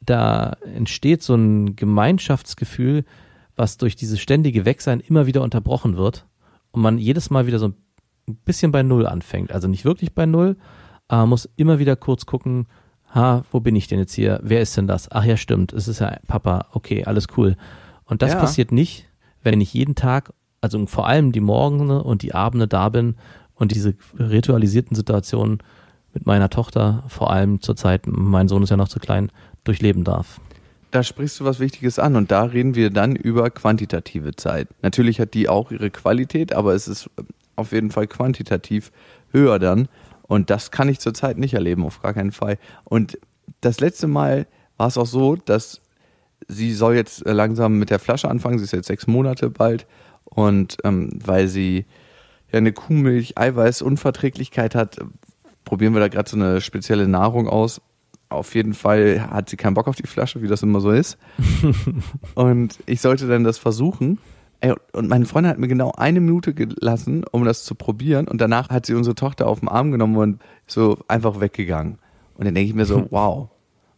da 0.09 0.57
entsteht 0.73 1.23
so 1.23 1.35
ein 1.35 1.75
Gemeinschaftsgefühl, 1.75 3.05
was 3.55 3.77
durch 3.77 3.95
dieses 3.95 4.19
ständige 4.19 4.65
Wegsein 4.65 4.99
immer 4.99 5.25
wieder 5.25 5.41
unterbrochen 5.41 5.97
wird 5.97 6.25
und 6.71 6.81
man 6.81 6.97
jedes 6.97 7.29
Mal 7.29 7.45
wieder 7.47 7.59
so 7.59 7.69
ein 7.69 8.35
bisschen 8.45 8.71
bei 8.71 8.83
Null 8.83 9.05
anfängt. 9.05 9.51
Also 9.51 9.67
nicht 9.67 9.85
wirklich 9.85 10.13
bei 10.13 10.25
Null, 10.25 10.57
aber 11.07 11.25
muss 11.25 11.49
immer 11.55 11.79
wieder 11.79 11.95
kurz 11.95 12.25
gucken, 12.25 12.67
ha, 13.13 13.43
wo 13.51 13.59
bin 13.59 13.75
ich 13.75 13.87
denn 13.87 13.99
jetzt 13.99 14.13
hier? 14.13 14.39
Wer 14.43 14.61
ist 14.61 14.77
denn 14.77 14.87
das? 14.87 15.11
Ach 15.11 15.23
ja, 15.23 15.37
stimmt, 15.37 15.73
es 15.73 15.87
ist 15.87 15.99
ja 15.99 16.17
Papa, 16.27 16.67
okay, 16.71 17.05
alles 17.05 17.27
cool. 17.37 17.55
Und 18.05 18.21
das 18.21 18.33
ja. 18.33 18.39
passiert 18.39 18.71
nicht, 18.71 19.07
wenn 19.43 19.61
ich 19.61 19.73
jeden 19.73 19.95
Tag, 19.95 20.33
also 20.61 20.85
vor 20.87 21.07
allem 21.07 21.31
die 21.31 21.39
Morgene 21.39 22.03
und 22.03 22.21
die 22.21 22.33
Abende 22.33 22.67
da 22.67 22.89
bin 22.89 23.15
und 23.55 23.73
diese 23.73 23.95
ritualisierten 24.17 24.95
Situationen 24.95 25.59
mit 26.13 26.25
meiner 26.25 26.49
Tochter, 26.49 27.03
vor 27.07 27.31
allem 27.31 27.61
zur 27.61 27.75
Zeit, 27.75 28.07
mein 28.07 28.47
Sohn 28.47 28.63
ist 28.63 28.69
ja 28.69 28.77
noch 28.77 28.87
zu 28.87 28.99
klein, 28.99 29.31
durchleben 29.63 30.03
darf. 30.03 30.39
Da 30.91 31.03
sprichst 31.03 31.39
du 31.39 31.45
was 31.45 31.59
Wichtiges 31.59 31.99
an 31.99 32.15
und 32.15 32.31
da 32.31 32.43
reden 32.43 32.73
wir 32.73 32.89
dann 32.89 33.15
über 33.15 33.51
quantitative 33.51 34.35
Zeit. 34.35 34.67
Natürlich 34.81 35.19
hat 35.19 35.35
die 35.35 35.47
auch 35.47 35.71
ihre 35.71 35.91
Qualität, 35.91 36.53
aber 36.53 36.73
es 36.73 36.87
ist 36.87 37.09
auf 37.55 37.71
jeden 37.71 37.91
Fall 37.91 38.07
quantitativ 38.07 38.91
höher 39.31 39.59
dann. 39.59 39.87
Und 40.23 40.49
das 40.49 40.71
kann 40.71 40.89
ich 40.89 40.99
zurzeit 40.99 41.37
nicht 41.37 41.53
erleben, 41.53 41.85
auf 41.85 42.01
gar 42.01 42.13
keinen 42.13 42.31
Fall. 42.31 42.57
Und 42.85 43.19
das 43.61 43.79
letzte 43.79 44.07
Mal 44.07 44.47
war 44.77 44.87
es 44.87 44.97
auch 44.97 45.05
so, 45.05 45.35
dass 45.35 45.81
sie 46.47 46.73
soll 46.73 46.95
jetzt 46.95 47.25
langsam 47.25 47.77
mit 47.77 47.89
der 47.89 47.99
Flasche 47.99 48.29
anfangen. 48.29 48.57
Sie 48.57 48.65
ist 48.65 48.71
jetzt 48.71 48.87
sechs 48.87 49.07
Monate 49.07 49.49
bald. 49.49 49.85
Und 50.25 50.77
ähm, 50.83 51.19
weil 51.23 51.47
sie 51.47 51.85
ja 52.51 52.57
eine 52.57 52.71
Kuhmilch-Eiweiß-Unverträglichkeit 52.71 54.75
hat, 54.75 54.97
probieren 55.65 55.93
wir 55.93 55.99
da 55.99 56.07
gerade 56.07 56.29
so 56.29 56.37
eine 56.37 56.61
spezielle 56.61 57.07
Nahrung 57.07 57.47
aus. 57.47 57.81
Auf 58.29 58.53
jeden 58.53 58.73
Fall 58.73 59.27
hat 59.29 59.49
sie 59.49 59.57
keinen 59.57 59.73
Bock 59.73 59.87
auf 59.87 59.95
die 59.95 60.07
Flasche, 60.07 60.41
wie 60.41 60.47
das 60.47 60.63
immer 60.63 60.79
so 60.79 60.91
ist. 60.91 61.17
und 62.35 62.77
ich 62.85 63.01
sollte 63.01 63.27
dann 63.27 63.43
das 63.43 63.57
versuchen. 63.57 64.19
Ey, 64.61 64.73
und 64.93 65.09
meine 65.09 65.25
Freundin 65.25 65.51
hat 65.51 65.57
mir 65.57 65.67
genau 65.67 65.93
eine 65.97 66.19
Minute 66.19 66.53
gelassen, 66.53 67.23
um 67.31 67.45
das 67.45 67.63
zu 67.63 67.75
probieren. 67.75 68.27
Und 68.27 68.39
danach 68.39 68.69
hat 68.69 68.85
sie 68.85 68.93
unsere 68.93 69.15
Tochter 69.15 69.47
auf 69.47 69.61
den 69.61 69.69
Arm 69.69 69.91
genommen 69.91 70.17
und 70.17 70.41
so 70.67 70.99
einfach 71.07 71.39
weggegangen. 71.39 71.97
Und 72.35 72.45
dann 72.45 72.53
denke 72.53 72.69
ich 72.69 72.75
mir 72.75 72.85
so, 72.85 73.07
wow. 73.11 73.49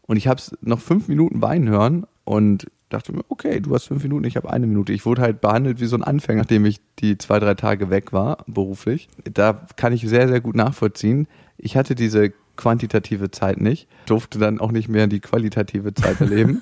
Und 0.03 0.17
ich 0.17 0.27
habe 0.27 0.39
es 0.39 0.55
noch 0.61 0.79
fünf 0.79 1.07
Minuten 1.07 1.41
weinen 1.41 1.67
hören 1.67 2.05
und 2.23 2.67
dachte 2.93 3.13
mir, 3.13 3.23
okay, 3.30 3.60
du 3.60 3.73
hast 3.73 3.86
fünf 3.86 4.04
Minuten, 4.04 4.25
ich 4.25 4.36
habe 4.36 4.49
eine 4.49 4.67
Minute. 4.67 4.93
Ich 4.93 5.06
wurde 5.06 5.21
halt 5.21 5.41
behandelt 5.41 5.80
wie 5.80 5.86
so 5.86 5.95
ein 5.95 6.04
Anfänger, 6.04 6.41
nachdem 6.41 6.65
ich 6.65 6.80
die 6.99 7.17
zwei, 7.17 7.39
drei 7.39 7.56
Tage 7.56 7.89
weg 7.89 8.13
war, 8.13 8.43
beruflich. 8.47 9.08
Da 9.23 9.65
kann 9.75 9.93
ich 9.93 10.01
sehr, 10.08 10.27
sehr 10.27 10.41
gut 10.41 10.56
nachvollziehen. 10.56 11.27
Ich 11.58 11.75
hatte 11.77 11.95
diese 11.95 12.32
quantitative 12.58 13.32
Zeit 13.32 13.60
nicht, 13.60 13.88
durfte 14.06 14.38
dann 14.38 14.60
auch 14.60 14.71
nicht 14.71 14.88
mehr 14.89 15.08
die 15.08 15.19
qualitative 15.19 15.93
Zeit 15.93 16.19
erleben. 16.21 16.62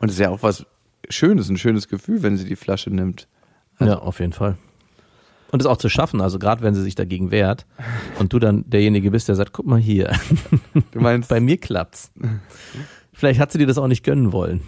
und 0.00 0.08
es 0.08 0.14
ist 0.14 0.20
ja 0.20 0.30
auch 0.30 0.42
was 0.42 0.66
Schönes, 1.10 1.50
ein 1.50 1.58
schönes 1.58 1.88
Gefühl, 1.88 2.22
wenn 2.22 2.36
sie 2.38 2.46
die 2.46 2.56
Flasche 2.56 2.90
nimmt. 2.90 3.28
ja, 3.78 3.98
auf 3.98 4.20
jeden 4.20 4.32
Fall. 4.32 4.56
Und 5.50 5.60
es 5.60 5.66
auch 5.66 5.76
zu 5.76 5.88
schaffen, 5.88 6.20
also 6.20 6.38
gerade 6.38 6.62
wenn 6.62 6.74
sie 6.74 6.82
sich 6.82 6.94
dagegen 6.94 7.30
wehrt 7.30 7.66
und 8.18 8.32
du 8.32 8.38
dann 8.38 8.64
derjenige 8.68 9.10
bist, 9.10 9.28
der 9.28 9.36
sagt, 9.36 9.52
guck 9.52 9.66
mal 9.66 9.78
hier, 9.78 10.12
Du 10.92 11.00
meinst, 11.00 11.28
bei 11.28 11.40
mir 11.40 11.58
klappt's. 11.58 12.10
Vielleicht 13.12 13.38
hat 13.38 13.52
sie 13.52 13.58
dir 13.58 13.66
das 13.66 13.78
auch 13.78 13.86
nicht 13.86 14.02
gönnen 14.02 14.32
wollen. 14.32 14.62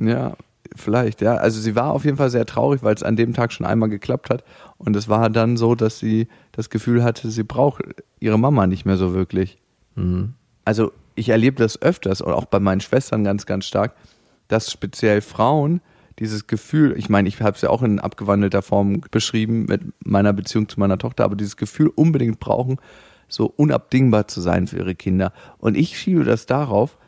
Ja, 0.00 0.36
vielleicht, 0.74 1.20
ja. 1.20 1.36
Also 1.36 1.60
sie 1.60 1.74
war 1.76 1.92
auf 1.92 2.04
jeden 2.04 2.16
Fall 2.16 2.30
sehr 2.30 2.46
traurig, 2.46 2.82
weil 2.82 2.94
es 2.94 3.02
an 3.02 3.16
dem 3.16 3.34
Tag 3.34 3.52
schon 3.52 3.66
einmal 3.66 3.88
geklappt 3.88 4.30
hat. 4.30 4.44
Und 4.78 4.96
es 4.96 5.08
war 5.08 5.30
dann 5.30 5.56
so, 5.56 5.74
dass 5.74 5.98
sie 5.98 6.28
das 6.52 6.70
Gefühl 6.70 7.04
hatte, 7.04 7.30
sie 7.30 7.44
braucht 7.44 7.82
ihre 8.20 8.38
Mama 8.38 8.66
nicht 8.66 8.84
mehr 8.84 8.96
so 8.96 9.14
wirklich. 9.14 9.58
Also 10.64 10.92
ich 11.14 11.28
erlebe 11.28 11.56
das 11.56 11.80
öfters 11.82 12.20
und 12.20 12.32
auch 12.32 12.46
bei 12.46 12.60
meinen 12.60 12.80
Schwestern 12.80 13.24
ganz, 13.24 13.46
ganz 13.46 13.66
stark, 13.66 13.94
dass 14.48 14.70
speziell 14.70 15.20
Frauen 15.20 15.80
dieses 16.18 16.46
Gefühl, 16.46 16.94
ich 16.96 17.08
meine, 17.08 17.28
ich 17.28 17.40
habe 17.40 17.56
es 17.56 17.62
ja 17.62 17.70
auch 17.70 17.82
in 17.82 17.98
abgewandelter 17.98 18.62
Form 18.62 19.00
beschrieben 19.10 19.64
mit 19.66 19.82
meiner 20.04 20.32
Beziehung 20.32 20.68
zu 20.68 20.78
meiner 20.78 20.98
Tochter, 20.98 21.24
aber 21.24 21.36
dieses 21.36 21.56
Gefühl 21.56 21.88
unbedingt 21.88 22.38
brauchen, 22.38 22.78
so 23.28 23.46
unabdingbar 23.46 24.28
zu 24.28 24.40
sein 24.40 24.66
für 24.66 24.76
ihre 24.76 24.94
Kinder. 24.94 25.32
Und 25.58 25.76
ich 25.76 25.98
schiebe 25.98 26.24
das 26.24 26.46
darauf, 26.46 26.98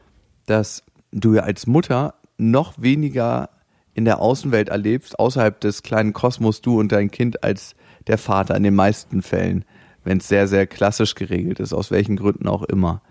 dass 0.46 0.82
du 1.12 1.34
ja 1.34 1.42
als 1.42 1.66
Mutter 1.66 2.14
noch 2.36 2.74
weniger 2.76 3.50
in 3.94 4.04
der 4.04 4.20
Außenwelt 4.20 4.68
erlebst, 4.68 5.18
außerhalb 5.18 5.60
des 5.60 5.82
kleinen 5.82 6.12
Kosmos, 6.12 6.60
du 6.60 6.80
und 6.80 6.90
dein 6.90 7.10
Kind 7.10 7.44
als 7.44 7.74
der 8.06 8.18
Vater 8.18 8.56
in 8.56 8.64
den 8.64 8.74
meisten 8.74 9.22
Fällen, 9.22 9.64
wenn 10.02 10.18
es 10.18 10.28
sehr, 10.28 10.48
sehr 10.48 10.66
klassisch 10.66 11.14
geregelt 11.14 11.60
ist, 11.60 11.72
aus 11.72 11.90
welchen 11.90 12.16
Gründen 12.16 12.48
auch 12.48 12.64
immer. 12.64 13.02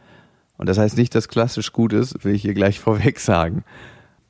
Und 0.57 0.67
das 0.67 0.77
heißt 0.77 0.97
nicht, 0.97 1.15
dass 1.15 1.29
klassisch 1.29 1.71
gut 1.71 1.93
ist, 1.93 2.23
will 2.23 2.35
ich 2.35 2.41
hier 2.41 2.53
gleich 2.53 2.79
vorweg 2.81 3.19
sagen. 3.19 3.63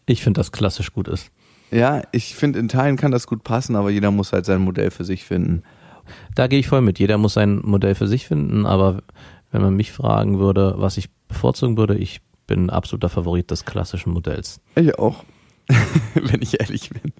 Ich 0.05 0.23
finde, 0.23 0.39
dass 0.39 0.51
klassisch 0.51 0.93
gut 0.93 1.07
ist. 1.07 1.31
Ja, 1.71 2.03
ich 2.11 2.35
finde, 2.35 2.59
in 2.59 2.67
Teilen 2.67 2.97
kann 2.97 3.11
das 3.11 3.25
gut 3.25 3.43
passen, 3.43 3.75
aber 3.75 3.89
jeder 3.89 4.11
muss 4.11 4.31
halt 4.31 4.45
sein 4.45 4.61
Modell 4.61 4.91
für 4.91 5.05
sich 5.05 5.25
finden. 5.25 5.63
Da 6.35 6.47
gehe 6.47 6.59
ich 6.59 6.67
voll 6.67 6.81
mit. 6.81 6.99
Jeder 6.99 7.17
muss 7.17 7.33
sein 7.33 7.61
Modell 7.63 7.95
für 7.95 8.07
sich 8.07 8.27
finden, 8.27 8.65
aber 8.65 9.01
wenn 9.51 9.61
man 9.61 9.75
mich 9.75 9.91
fragen 9.91 10.39
würde, 10.39 10.75
was 10.77 10.97
ich 10.97 11.09
bevorzugen 11.27 11.77
würde, 11.77 11.95
ich 11.95 12.21
bin 12.47 12.65
ein 12.65 12.69
absoluter 12.69 13.09
Favorit 13.09 13.51
des 13.51 13.65
klassischen 13.65 14.13
Modells. 14.13 14.59
Ich 14.75 14.97
auch, 14.97 15.23
wenn 16.13 16.41
ich 16.41 16.59
ehrlich 16.59 16.89
bin. 16.89 17.13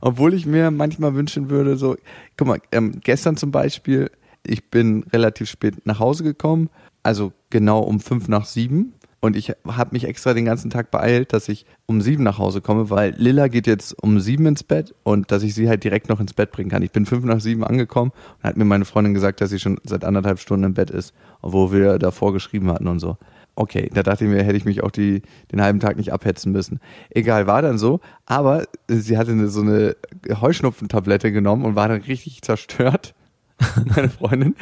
Obwohl 0.00 0.34
ich 0.34 0.46
mir 0.46 0.70
manchmal 0.70 1.14
wünschen 1.14 1.50
würde, 1.50 1.76
so, 1.76 1.96
guck 2.36 2.48
mal, 2.48 2.60
ähm, 2.70 3.00
gestern 3.02 3.36
zum 3.36 3.50
Beispiel, 3.50 4.10
ich 4.44 4.70
bin 4.70 5.04
relativ 5.12 5.48
spät 5.48 5.86
nach 5.86 5.98
Hause 5.98 6.24
gekommen, 6.24 6.70
also 7.02 7.32
genau 7.50 7.80
um 7.80 8.00
fünf 8.00 8.28
nach 8.28 8.44
sieben. 8.44 8.94
Und 9.24 9.36
ich 9.36 9.52
habe 9.64 9.90
mich 9.92 10.02
extra 10.02 10.34
den 10.34 10.44
ganzen 10.44 10.68
Tag 10.68 10.90
beeilt, 10.90 11.32
dass 11.32 11.48
ich 11.48 11.64
um 11.86 12.00
sieben 12.00 12.24
nach 12.24 12.38
Hause 12.38 12.60
komme, 12.60 12.90
weil 12.90 13.14
Lilla 13.16 13.46
geht 13.46 13.68
jetzt 13.68 13.92
um 14.02 14.18
sieben 14.18 14.46
ins 14.46 14.64
Bett 14.64 14.96
und 15.04 15.30
dass 15.30 15.44
ich 15.44 15.54
sie 15.54 15.68
halt 15.68 15.84
direkt 15.84 16.08
noch 16.08 16.18
ins 16.18 16.34
Bett 16.34 16.50
bringen 16.50 16.70
kann. 16.70 16.82
Ich 16.82 16.90
bin 16.90 17.06
fünf 17.06 17.24
nach 17.24 17.38
sieben 17.38 17.62
angekommen 17.62 18.10
und 18.38 18.42
hat 18.42 18.56
mir 18.56 18.64
meine 18.64 18.84
Freundin 18.84 19.14
gesagt, 19.14 19.40
dass 19.40 19.50
sie 19.50 19.60
schon 19.60 19.78
seit 19.84 20.04
anderthalb 20.04 20.40
Stunden 20.40 20.64
im 20.64 20.74
Bett 20.74 20.90
ist, 20.90 21.14
obwohl 21.40 21.70
wir 21.70 22.00
davor 22.00 22.32
geschrieben 22.32 22.68
hatten 22.72 22.88
und 22.88 22.98
so. 22.98 23.16
Okay, 23.54 23.90
da 23.92 24.02
dachte 24.02 24.24
ich 24.24 24.30
mir, 24.30 24.42
hätte 24.42 24.56
ich 24.56 24.64
mich 24.64 24.82
auch 24.82 24.90
die, 24.90 25.22
den 25.52 25.60
halben 25.60 25.78
Tag 25.78 25.96
nicht 25.96 26.12
abhetzen 26.12 26.52
müssen. 26.52 26.80
Egal, 27.10 27.46
war 27.46 27.60
dann 27.60 27.76
so. 27.76 28.00
Aber 28.24 28.64
sie 28.88 29.18
hatte 29.18 29.32
eine, 29.32 29.48
so 29.48 29.60
eine 29.60 29.94
Heuschnupfentablette 30.40 31.32
genommen 31.32 31.64
und 31.64 31.76
war 31.76 31.88
dann 31.88 32.00
richtig 32.00 32.40
zerstört 32.40 33.14
meine 33.96 34.08
Freundin. 34.08 34.54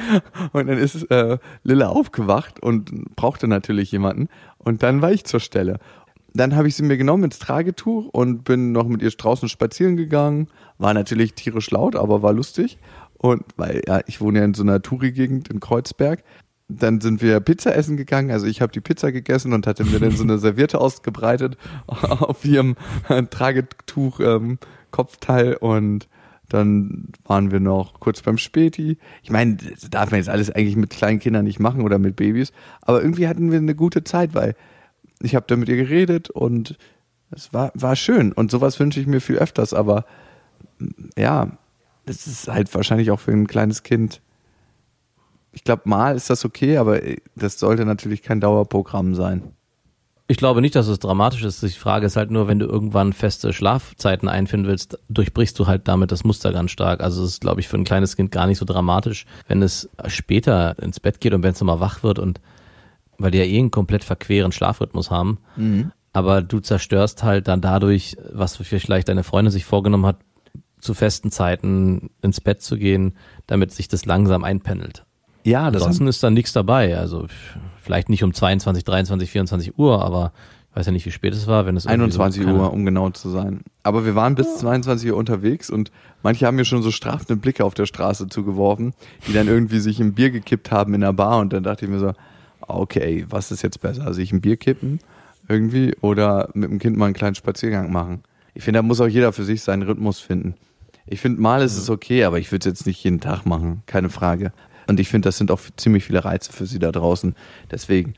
Und 0.53 0.66
dann 0.66 0.79
ist 0.79 1.11
äh, 1.11 1.38
Lilla 1.62 1.88
aufgewacht 1.88 2.61
und 2.61 3.14
brauchte 3.16 3.48
natürlich 3.48 3.92
jemanden. 3.92 4.29
Und 4.59 4.83
dann 4.83 5.03
war 5.03 5.12
ich 5.12 5.24
zur 5.24 5.40
Stelle. 5.40 5.79
Dann 6.33 6.55
habe 6.55 6.68
ich 6.68 6.76
sie 6.76 6.85
mir 6.85 6.96
genommen 6.96 7.24
ins 7.24 7.38
Tragetuch 7.38 8.09
und 8.12 8.44
bin 8.44 8.72
noch 8.72 8.87
mit 8.87 9.03
ihr 9.03 9.11
draußen 9.11 9.48
spazieren 9.48 9.96
gegangen. 9.96 10.48
War 10.79 10.94
natürlich 10.94 11.35
tierisch 11.35 11.70
laut, 11.70 11.96
aber 11.96 12.22
war 12.22 12.33
lustig. 12.33 12.79
Und 13.18 13.42
weil, 13.57 13.83
ja, 13.87 14.00
ich 14.07 14.20
wohne 14.20 14.38
ja 14.38 14.44
in 14.44 14.55
so 14.55 14.62
einer 14.62 14.81
Touri-Gegend 14.81 15.48
in 15.48 15.61
Kreuzberg. 15.61 16.22
Dann 16.78 17.00
sind 17.00 17.22
wir 17.22 17.40
Pizza 17.40 17.74
essen 17.74 17.96
gegangen. 17.96 18.30
Also 18.30 18.46
ich 18.46 18.61
habe 18.61 18.72
die 18.72 18.80
Pizza 18.80 19.12
gegessen 19.12 19.52
und 19.52 19.66
hatte 19.66 19.85
mir 19.85 20.00
dann 20.00 20.12
so 20.12 20.22
eine 20.22 20.38
Serviette 20.40 20.80
ausgebreitet 20.80 21.56
auf 21.87 22.44
ihrem 22.44 22.76
äh, 23.09 23.22
Tragetuch 23.24 24.20
ähm, 24.20 24.59
Kopfteil 24.90 25.54
und 25.54 26.09
dann 26.48 27.09
waren 27.24 27.52
wir 27.52 27.61
noch 27.61 28.00
kurz 28.00 28.22
beim 28.22 28.37
Späti. 28.37 28.98
Ich 29.22 29.30
meine, 29.30 29.56
das 29.56 29.88
darf 29.88 30.11
man 30.11 30.18
jetzt 30.18 30.28
alles 30.28 30.50
eigentlich 30.50 30.76
mit 30.76 30.90
kleinen 30.90 31.20
Kindern 31.20 31.44
nicht 31.44 31.61
machen 31.61 31.83
oder 31.83 31.98
mit 31.98 32.16
Babys. 32.16 32.52
Aber 32.80 33.00
irgendwie 33.00 33.28
hatten 33.28 33.52
wir 33.52 33.59
eine 33.59 33.76
gute 33.76 34.02
Zeit, 34.02 34.35
weil 34.35 34.56
ich 35.22 35.37
habe 35.37 35.46
da 35.48 35.56
mit 35.56 35.68
ihr 35.68 35.76
geredet 35.76 36.28
und 36.28 36.76
es 37.30 37.52
war, 37.52 37.70
war 37.74 37.94
schön. 37.94 38.33
Und 38.33 38.50
sowas 38.50 38.80
wünsche 38.80 38.98
ich 39.00 39.06
mir 39.06 39.20
viel 39.20 39.37
öfters. 39.37 39.72
Aber 39.72 40.04
ja, 41.16 41.56
das 42.06 42.26
ist 42.26 42.48
halt 42.48 42.74
wahrscheinlich 42.74 43.11
auch 43.12 43.20
für 43.20 43.33
ein 43.33 43.46
kleines 43.46 43.85
Kind. 43.85 44.20
Ich 45.52 45.64
glaube, 45.64 45.82
mal 45.86 46.14
ist 46.14 46.30
das 46.30 46.44
okay, 46.44 46.76
aber 46.76 47.00
das 47.34 47.58
sollte 47.58 47.84
natürlich 47.84 48.22
kein 48.22 48.40
Dauerprogramm 48.40 49.14
sein. 49.14 49.42
Ich 50.28 50.36
glaube 50.36 50.60
nicht, 50.60 50.76
dass 50.76 50.86
es 50.86 51.00
dramatisch 51.00 51.42
ist. 51.42 51.60
Die 51.60 51.70
Frage 51.70 52.06
ist 52.06 52.14
halt 52.14 52.30
nur, 52.30 52.46
wenn 52.46 52.60
du 52.60 52.66
irgendwann 52.66 53.12
feste 53.12 53.52
Schlafzeiten 53.52 54.28
einfinden 54.28 54.68
willst, 54.68 54.96
durchbrichst 55.08 55.58
du 55.58 55.66
halt 55.66 55.88
damit 55.88 56.12
das 56.12 56.22
Muster 56.22 56.52
ganz 56.52 56.70
stark. 56.70 57.00
Also 57.00 57.24
es 57.24 57.30
ist, 57.30 57.40
glaube 57.40 57.60
ich, 57.60 57.66
für 57.66 57.76
ein 57.76 57.84
kleines 57.84 58.14
Kind 58.14 58.30
gar 58.30 58.46
nicht 58.46 58.58
so 58.58 58.64
dramatisch, 58.64 59.26
wenn 59.48 59.60
es 59.60 59.88
später 60.06 60.78
ins 60.80 61.00
Bett 61.00 61.18
geht 61.18 61.34
und 61.34 61.42
wenn 61.42 61.50
es 61.50 61.60
nochmal 61.60 61.80
wach 61.80 62.04
wird 62.04 62.20
und 62.20 62.40
weil 63.18 63.32
die 63.32 63.38
ja 63.38 63.44
eh 63.44 63.58
einen 63.58 63.72
komplett 63.72 64.04
verqueren 64.04 64.52
Schlafrhythmus 64.52 65.10
haben. 65.10 65.38
Aber 66.12 66.42
du 66.42 66.60
zerstörst 66.60 67.24
halt 67.24 67.48
dann 67.48 67.60
dadurch, 67.60 68.16
was 68.32 68.56
vielleicht 68.56 69.08
deine 69.08 69.24
Freundin 69.24 69.50
sich 69.50 69.64
vorgenommen 69.64 70.06
hat, 70.06 70.18
zu 70.78 70.94
festen 70.94 71.32
Zeiten 71.32 72.10
ins 72.22 72.40
Bett 72.40 72.62
zu 72.62 72.76
gehen, 72.78 73.16
damit 73.48 73.72
sich 73.72 73.88
das 73.88 74.04
langsam 74.06 74.44
einpendelt. 74.44 75.04
Ja, 75.44 75.70
das 75.70 75.98
ist 75.98 76.22
da 76.22 76.31
nichts 76.31 76.53
dabei. 76.53 76.96
Also 76.96 77.26
vielleicht 77.81 78.09
nicht 78.09 78.22
um 78.22 78.35
22, 78.35 78.85
23, 78.85 79.31
24 79.31 79.79
Uhr, 79.79 80.05
aber 80.05 80.33
ich 80.70 80.76
weiß 80.76 80.87
ja 80.87 80.92
nicht, 80.92 81.07
wie 81.07 81.11
spät 81.11 81.35
es 81.35 81.46
war. 81.46 81.66
Wenn 81.66 81.76
es 81.76 81.85
irgendwie 81.85 82.05
21 82.05 82.44
so, 82.44 82.48
Uhr, 82.50 82.72
um 82.72 82.85
genau 82.85 83.11
zu 83.11 83.29
sein. 83.29 83.62
Aber 83.83 84.05
wir 84.05 84.14
waren 84.14 84.35
bis 84.35 84.59
22 84.59 85.11
Uhr 85.11 85.16
unterwegs 85.16 85.70
und 85.70 85.90
manche 86.22 86.46
haben 86.46 86.57
mir 86.57 86.64
schon 86.64 86.83
so 86.83 86.90
strafende 86.90 87.37
Blicke 87.37 87.64
auf 87.64 87.74
der 87.74 87.87
Straße 87.87 88.29
zugeworfen, 88.29 88.94
die 89.26 89.33
dann 89.33 89.48
irgendwie 89.48 89.81
sich 89.81 89.98
ein 90.00 90.14
Bier 90.14 90.31
gekippt 90.31 90.70
haben 90.70 90.94
in 90.94 91.00
der 91.00 91.12
Bar 91.12 91.40
und 91.40 91.53
dann 91.53 91.62
dachte 91.62 91.87
ich 91.87 91.90
mir 91.90 91.98
so, 91.98 92.12
okay, 92.61 93.26
was 93.29 93.50
ist 93.50 93.62
jetzt 93.62 93.81
besser? 93.81 94.12
Sich 94.14 94.33
ein 94.33 94.40
Bier 94.40 94.57
kippen 94.57 95.00
irgendwie 95.48 95.96
oder 96.00 96.48
mit 96.55 96.70
dem 96.70 96.79
Kind 96.79 96.96
mal 96.96 97.07
einen 97.07 97.14
kleinen 97.14 97.35
Spaziergang 97.35 97.90
machen? 97.90 98.22
Ich 98.55 98.62
finde, 98.62 98.79
da 98.79 98.83
muss 98.83 99.00
auch 99.00 99.09
jeder 99.09 99.33
für 99.33 99.44
sich 99.44 99.62
seinen 99.62 99.83
Rhythmus 99.83 100.20
finden. 100.20 100.55
Ich 101.07 101.20
finde, 101.20 101.40
mal 101.40 101.62
ist 101.62 101.76
es 101.76 101.90
okay, 101.90 102.24
aber 102.24 102.38
ich 102.38 102.53
würde 102.53 102.68
es 102.68 102.72
jetzt 102.72 102.87
nicht 102.87 103.03
jeden 103.03 103.20
Tag 103.20 103.44
machen, 103.44 103.83
keine 103.87 104.11
Frage. 104.11 104.53
Und 104.90 104.98
ich 104.98 105.09
finde, 105.09 105.29
das 105.29 105.38
sind 105.38 105.53
auch 105.53 105.61
ziemlich 105.76 106.05
viele 106.05 106.24
Reize 106.24 106.53
für 106.53 106.66
sie 106.66 106.81
da 106.81 106.90
draußen. 106.90 107.37
Deswegen, 107.70 108.14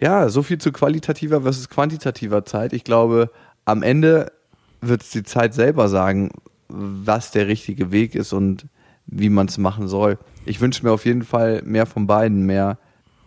ja, 0.00 0.28
so 0.28 0.42
viel 0.42 0.58
zu 0.58 0.72
qualitativer 0.72 1.42
versus 1.42 1.68
quantitativer 1.68 2.44
Zeit. 2.44 2.72
Ich 2.72 2.82
glaube, 2.82 3.30
am 3.64 3.84
Ende 3.84 4.32
wird 4.80 5.02
es 5.02 5.10
die 5.10 5.22
Zeit 5.22 5.54
selber 5.54 5.88
sagen, 5.88 6.32
was 6.66 7.30
der 7.30 7.46
richtige 7.46 7.92
Weg 7.92 8.16
ist 8.16 8.32
und 8.32 8.66
wie 9.06 9.28
man 9.28 9.46
es 9.46 9.56
machen 9.56 9.86
soll. 9.86 10.18
Ich 10.46 10.60
wünsche 10.60 10.84
mir 10.84 10.90
auf 10.90 11.04
jeden 11.04 11.22
Fall 11.22 11.62
mehr 11.64 11.86
von 11.86 12.08
beiden, 12.08 12.44
mehr 12.44 12.76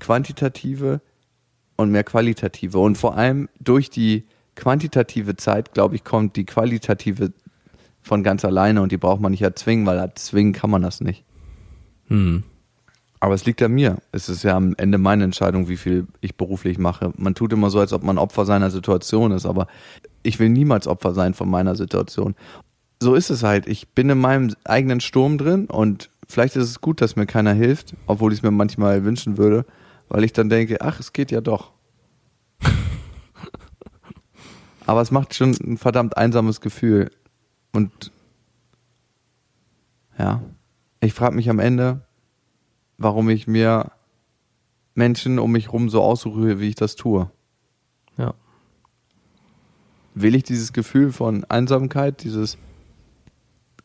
quantitative 0.02 1.00
und 1.78 1.92
mehr 1.92 2.04
qualitative. 2.04 2.80
Und 2.80 2.98
vor 2.98 3.16
allem 3.16 3.48
durch 3.62 3.90
die 3.90 4.26
quantitative 4.58 5.38
Zeit, 5.38 5.74
glaube 5.74 5.96
ich, 5.96 6.04
kommt 6.04 6.36
die 6.36 6.46
qualitative 6.46 7.32
von 8.02 8.24
ganz 8.24 8.44
alleine 8.44 8.82
und 8.82 8.92
die 8.92 8.98
braucht 8.98 9.22
man 9.22 9.32
nicht 9.32 9.42
erzwingen, 9.42 9.86
weil 9.86 10.00
erzwingen 10.00 10.52
kann 10.52 10.70
man 10.70 10.82
das 10.82 11.00
nicht. 11.00 11.24
Hm. 12.08 12.44
Aber 13.20 13.34
es 13.34 13.46
liegt 13.46 13.62
an 13.62 13.74
mir. 13.74 13.98
Es 14.12 14.30
ist 14.30 14.44
ja 14.44 14.56
am 14.56 14.76
Ende 14.78 14.98
meine 14.98 15.26
Entscheidung, 15.26 15.68
wie 15.68 15.78
viel 15.78 16.08
ich 16.22 16.36
beruflich 16.36 16.78
mache. 16.78 17.12
Man 17.18 17.36
tut 17.36 17.52
immer 17.52 17.70
so, 17.70 17.80
als 17.80 17.92
ob 17.92 18.04
man 18.04 18.18
Opfer 18.18 18.46
seiner 18.46 18.72
Situation 18.72 19.32
ist, 19.32 19.46
aber 19.46 19.68
ich 20.24 20.40
will 20.40 20.50
niemals 20.50 20.88
Opfer 20.88 21.14
sein 21.14 21.34
von 21.34 21.50
meiner 21.50 21.76
Situation. 21.76 22.36
So 23.02 23.16
ist 23.16 23.30
es 23.30 23.44
halt. 23.44 23.68
Ich 23.68 23.90
bin 23.90 24.10
in 24.10 24.20
meinem 24.20 24.56
eigenen 24.64 25.02
Sturm 25.02 25.38
drin 25.38 25.66
und 25.66 26.10
vielleicht 26.28 26.56
ist 26.56 26.70
es 26.70 26.82
gut, 26.82 27.02
dass 27.02 27.18
mir 27.18 27.26
keiner 27.26 27.54
hilft, 27.54 27.94
obwohl 28.08 28.32
ich 28.32 28.40
es 28.40 28.44
mir 28.44 28.52
manchmal 28.52 29.04
wünschen 29.04 29.38
würde, 29.38 29.66
weil 30.08 30.24
ich 30.24 30.32
dann 30.32 30.50
denke, 30.50 30.80
ach, 30.82 31.00
es 31.00 31.12
geht 31.12 31.32
ja 31.32 31.42
doch. 31.42 31.74
Aber 34.86 35.02
es 35.02 35.12
macht 35.12 35.36
schon 35.36 35.52
ein 35.52 35.78
verdammt 35.78 36.18
einsames 36.18 36.62
Gefühl. 36.62 37.12
Und 37.74 38.12
ja, 40.18 40.42
ich 41.02 41.14
frage 41.14 41.36
mich 41.36 41.50
am 41.50 41.60
Ende, 41.60 42.02
warum 43.00 43.30
ich 43.30 43.48
mir 43.48 43.92
Menschen 44.94 45.40
um 45.40 45.52
mich 45.52 45.72
rum 45.74 45.90
so 45.90 46.04
aussuche, 46.04 46.60
wie 46.60 46.70
ich 46.70 46.76
das 46.76 46.96
tue. 46.96 47.32
Ja. 48.18 48.36
Will 50.14 50.36
ich 50.36 50.44
dieses 50.44 50.74
Gefühl 50.74 51.12
von 51.12 51.46
Einsamkeit, 51.46 52.24
dieses 52.24 52.58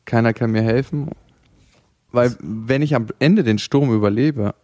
keiner 0.05 0.35
kann 0.35 0.51
mir 0.51 0.63
helfen? 0.63 1.11
Weil 2.11 2.37
wenn 2.41 2.83
ich 2.83 2.95
am 2.95 3.07
Ende 3.21 3.45
den 3.45 3.59
Sturm 3.59 3.93
überlebe, 3.93 4.55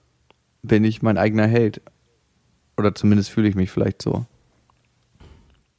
bin 0.62 0.84
ich 0.84 1.00
mein 1.00 1.16
eigener 1.16 1.46
Held. 1.46 1.80
Oder 2.76 2.94
zumindest 2.94 3.30
fühle 3.30 3.48
ich 3.48 3.54
mich 3.54 3.70
vielleicht 3.70 4.02
so. 4.02 4.26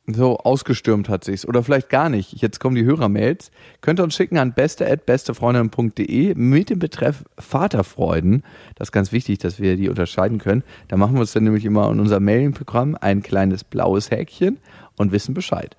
So 0.08 0.38
ausgestürmt 0.38 1.10
hat 1.10 1.24
sich's. 1.24 1.46
Oder 1.46 1.64
vielleicht 1.64 1.90
gar 1.90 2.10
nicht. 2.10 2.34
Jetzt 2.42 2.60
kommen 2.60 2.76
die 2.76 2.86
Hörermails. 2.86 3.52
Könnt 3.82 4.00
ihr 4.00 4.04
uns 4.04 4.16
schicken 4.16 4.38
an 4.38 4.54
beste.bestefreundin.de 4.54 6.34
mit 6.36 6.70
dem 6.70 6.80
Betreff 6.80 7.24
Vaterfreuden. 7.38 8.44
Das 8.76 8.88
ist 8.88 8.92
ganz 8.92 9.12
wichtig, 9.12 9.38
dass 9.40 9.60
wir 9.60 9.78
die 9.78 9.90
unterscheiden 9.90 10.40
können. 10.40 10.64
Da 10.88 10.98
machen 10.98 11.14
wir 11.14 11.22
uns 11.22 11.34
dann 11.34 11.44
nämlich 11.44 11.66
immer 11.66 11.90
in 11.92 12.00
unser 12.00 12.20
Mailing-Programm 12.20 12.98
ein 13.00 13.22
kleines 13.22 13.64
blaues 13.64 14.10
Häkchen 14.10 14.58
und 14.98 15.12
wissen 15.12 15.36
Bescheid. 15.36 15.78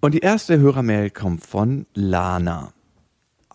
Und 0.00 0.12
die 0.14 0.20
erste 0.20 0.58
Hörermail 0.58 1.10
kommt 1.10 1.46
von 1.46 1.86
Lana. 1.94 2.75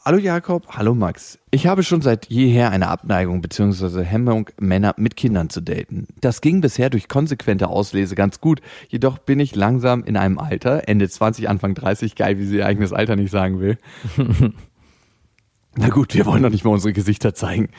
Hallo 0.03 0.17
Jakob, 0.17 0.65
hallo 0.69 0.95
Max. 0.95 1.37
Ich 1.51 1.67
habe 1.67 1.83
schon 1.83 2.01
seit 2.01 2.25
jeher 2.25 2.71
eine 2.71 2.87
Abneigung 2.87 3.39
bzw. 3.39 4.03
Hemmung, 4.03 4.49
Männer 4.59 4.95
mit 4.97 5.15
Kindern 5.15 5.51
zu 5.51 5.61
daten. 5.61 6.07
Das 6.19 6.41
ging 6.41 6.59
bisher 6.59 6.89
durch 6.89 7.07
konsequente 7.07 7.67
Auslese 7.67 8.15
ganz 8.15 8.41
gut, 8.41 8.61
jedoch 8.89 9.19
bin 9.19 9.39
ich 9.39 9.55
langsam 9.55 10.03
in 10.03 10.17
einem 10.17 10.39
Alter, 10.39 10.87
Ende 10.87 11.07
20, 11.07 11.47
Anfang 11.47 11.75
30, 11.75 12.15
geil, 12.15 12.39
wie 12.39 12.45
sie 12.45 12.57
ihr 12.57 12.65
eigenes 12.65 12.93
Alter 12.93 13.15
nicht 13.15 13.29
sagen 13.29 13.59
will. 13.59 13.77
Na 15.75 15.89
gut, 15.89 16.15
wir 16.15 16.25
wollen 16.25 16.41
doch 16.41 16.49
nicht 16.49 16.65
mal 16.65 16.71
unsere 16.71 16.93
Gesichter 16.93 17.35
zeigen. 17.35 17.69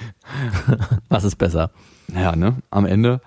Was 1.08 1.24
ist 1.24 1.36
besser? 1.36 1.72
Ja, 2.14 2.36
ne? 2.36 2.58
Am 2.70 2.86
Ende, 2.86 3.20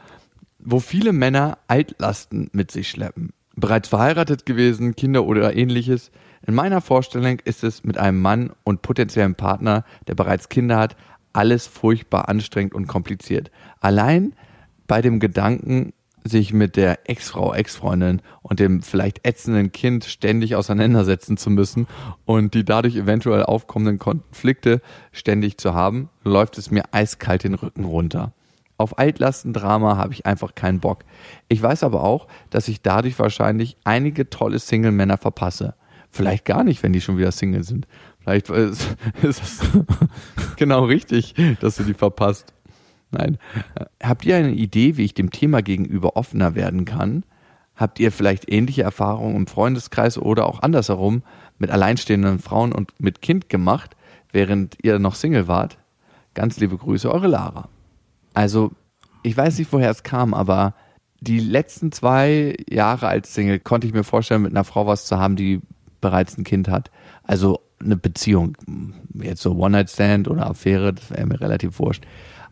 wo 0.58 0.80
viele 0.80 1.12
Männer 1.12 1.58
Altlasten 1.68 2.50
mit 2.54 2.72
sich 2.72 2.92
schleppen. 2.92 3.34
Bereits 3.58 3.90
verheiratet 3.90 4.46
gewesen, 4.46 4.96
Kinder 4.96 5.26
oder 5.26 5.54
ähnliches. 5.54 6.12
In 6.48 6.54
meiner 6.54 6.80
Vorstellung 6.82 7.40
ist 7.44 7.64
es 7.64 7.84
mit 7.84 7.98
einem 7.98 8.22
Mann 8.22 8.52
und 8.64 8.84
potenziellen 8.84 9.34
Partner, 9.34 9.84
der 10.08 10.14
bereits 10.14 10.48
Kinder 10.48 10.78
hat, 10.78 10.96
alles 11.34 11.66
furchtbar 11.66 12.30
anstrengend 12.30 12.76
und 12.76 12.88
kompliziert. 12.88 13.50
Allein 13.80 14.34
bei 14.86 15.02
dem 15.02 15.20
Gedanken, 15.20 15.94
sich 16.24 16.54
mit 16.54 16.76
der 16.76 17.10
Ex-Frau, 17.10 17.54
Ex-Freundin 17.54 18.22
und 18.42 18.60
dem 18.60 18.82
vielleicht 18.82 19.28
ätzenden 19.28 19.72
Kind 19.72 20.06
ständig 20.06 20.56
auseinandersetzen 20.56 21.38
zu 21.38 21.50
müssen 21.50 21.88
und 22.26 22.54
die 22.54 22.66
dadurch 22.66 22.96
eventuell 22.96 23.44
aufkommenden 23.44 24.00
Konflikte 24.00 24.82
ständig 25.12 25.58
zu 25.58 25.74
haben, 25.74 26.10
läuft 26.24 26.58
es 26.58 26.72
mir 26.72 26.84
eiskalt 26.92 27.44
den 27.44 27.54
Rücken 27.54 27.86
runter. 27.86 28.34
Auf 28.78 28.98
Altlastendrama 29.00 29.98
habe 29.98 30.14
ich 30.14 30.26
einfach 30.26 30.54
keinen 30.54 30.80
Bock. 30.80 31.06
Ich 31.48 31.62
weiß 31.62 31.84
aber 31.84 32.04
auch, 32.04 32.28
dass 32.50 32.68
ich 32.68 32.82
dadurch 32.82 33.18
wahrscheinlich 33.20 33.78
einige 33.84 34.30
tolle 34.30 34.60
Single-Männer 34.60 35.18
verpasse. 35.18 35.76
Vielleicht 36.16 36.46
gar 36.46 36.64
nicht, 36.64 36.82
wenn 36.82 36.94
die 36.94 37.02
schon 37.02 37.18
wieder 37.18 37.34
Single 37.34 37.64
sind. 37.64 37.88
Vielleicht 38.22 38.50
ist, 38.50 38.96
ist 39.22 39.44
es 39.44 39.60
genau 40.56 40.86
richtig, 40.86 41.36
dass 41.60 41.76
du 41.76 41.84
die 41.84 41.94
verpasst. 41.94 42.54
Nein. 43.12 43.38
Habt 44.02 44.24
ihr 44.24 44.38
eine 44.38 44.54
Idee, 44.54 44.96
wie 44.96 45.04
ich 45.04 45.14
dem 45.14 45.30
Thema 45.30 45.62
gegenüber 45.62 46.16
offener 46.16 46.56
werden 46.56 46.86
kann? 46.86 47.24
Habt 47.76 48.00
ihr 48.00 48.14
vielleicht 48.14 48.50
ähnliche 48.50 48.84
Erfahrungen 48.84 49.36
im 49.36 49.48
Freundeskreis 49.48 50.18
oder 50.18 50.48
auch 50.48 50.62
andersherum 50.62 51.22
mit 51.58 51.70
alleinstehenden 51.70 52.40
Frauen 52.40 52.72
und 52.72 52.94
mit 52.98 53.22
Kind 53.22 53.50
gemacht, 53.50 53.98
während 54.32 54.78
ihr 54.84 55.00
noch 55.00 55.16
Single 55.16 55.50
wart? 55.50 55.78
Ganz 56.34 56.58
liebe 56.62 56.78
Grüße, 56.78 57.14
eure 57.14 57.28
Lara. 57.28 57.68
Also, 58.34 58.72
ich 59.22 59.36
weiß 59.36 59.60
nicht, 59.60 59.74
woher 59.74 59.92
es 59.92 60.04
kam, 60.04 60.34
aber 60.34 60.76
die 61.20 61.42
letzten 61.42 61.92
zwei 61.92 62.56
Jahre 62.70 63.10
als 63.10 63.34
Single 63.34 63.60
konnte 63.60 63.86
ich 63.86 63.94
mir 63.94 64.06
vorstellen, 64.06 64.44
mit 64.44 64.54
einer 64.54 64.64
Frau 64.64 64.88
was 64.88 65.06
zu 65.06 65.18
haben, 65.18 65.36
die 65.36 65.60
bereits 66.06 66.38
ein 66.38 66.44
Kind 66.44 66.68
hat. 66.70 66.92
Also 67.24 67.60
eine 67.82 67.98
Beziehung. 67.98 68.56
Jetzt 69.14 69.42
so 69.42 69.52
One-Night-Stand 69.56 70.28
oder 70.28 70.48
Affäre, 70.50 70.94
das 70.94 71.10
wäre 71.12 71.26
mir 71.26 71.40
relativ 71.42 71.80
wurscht. 71.80 72.04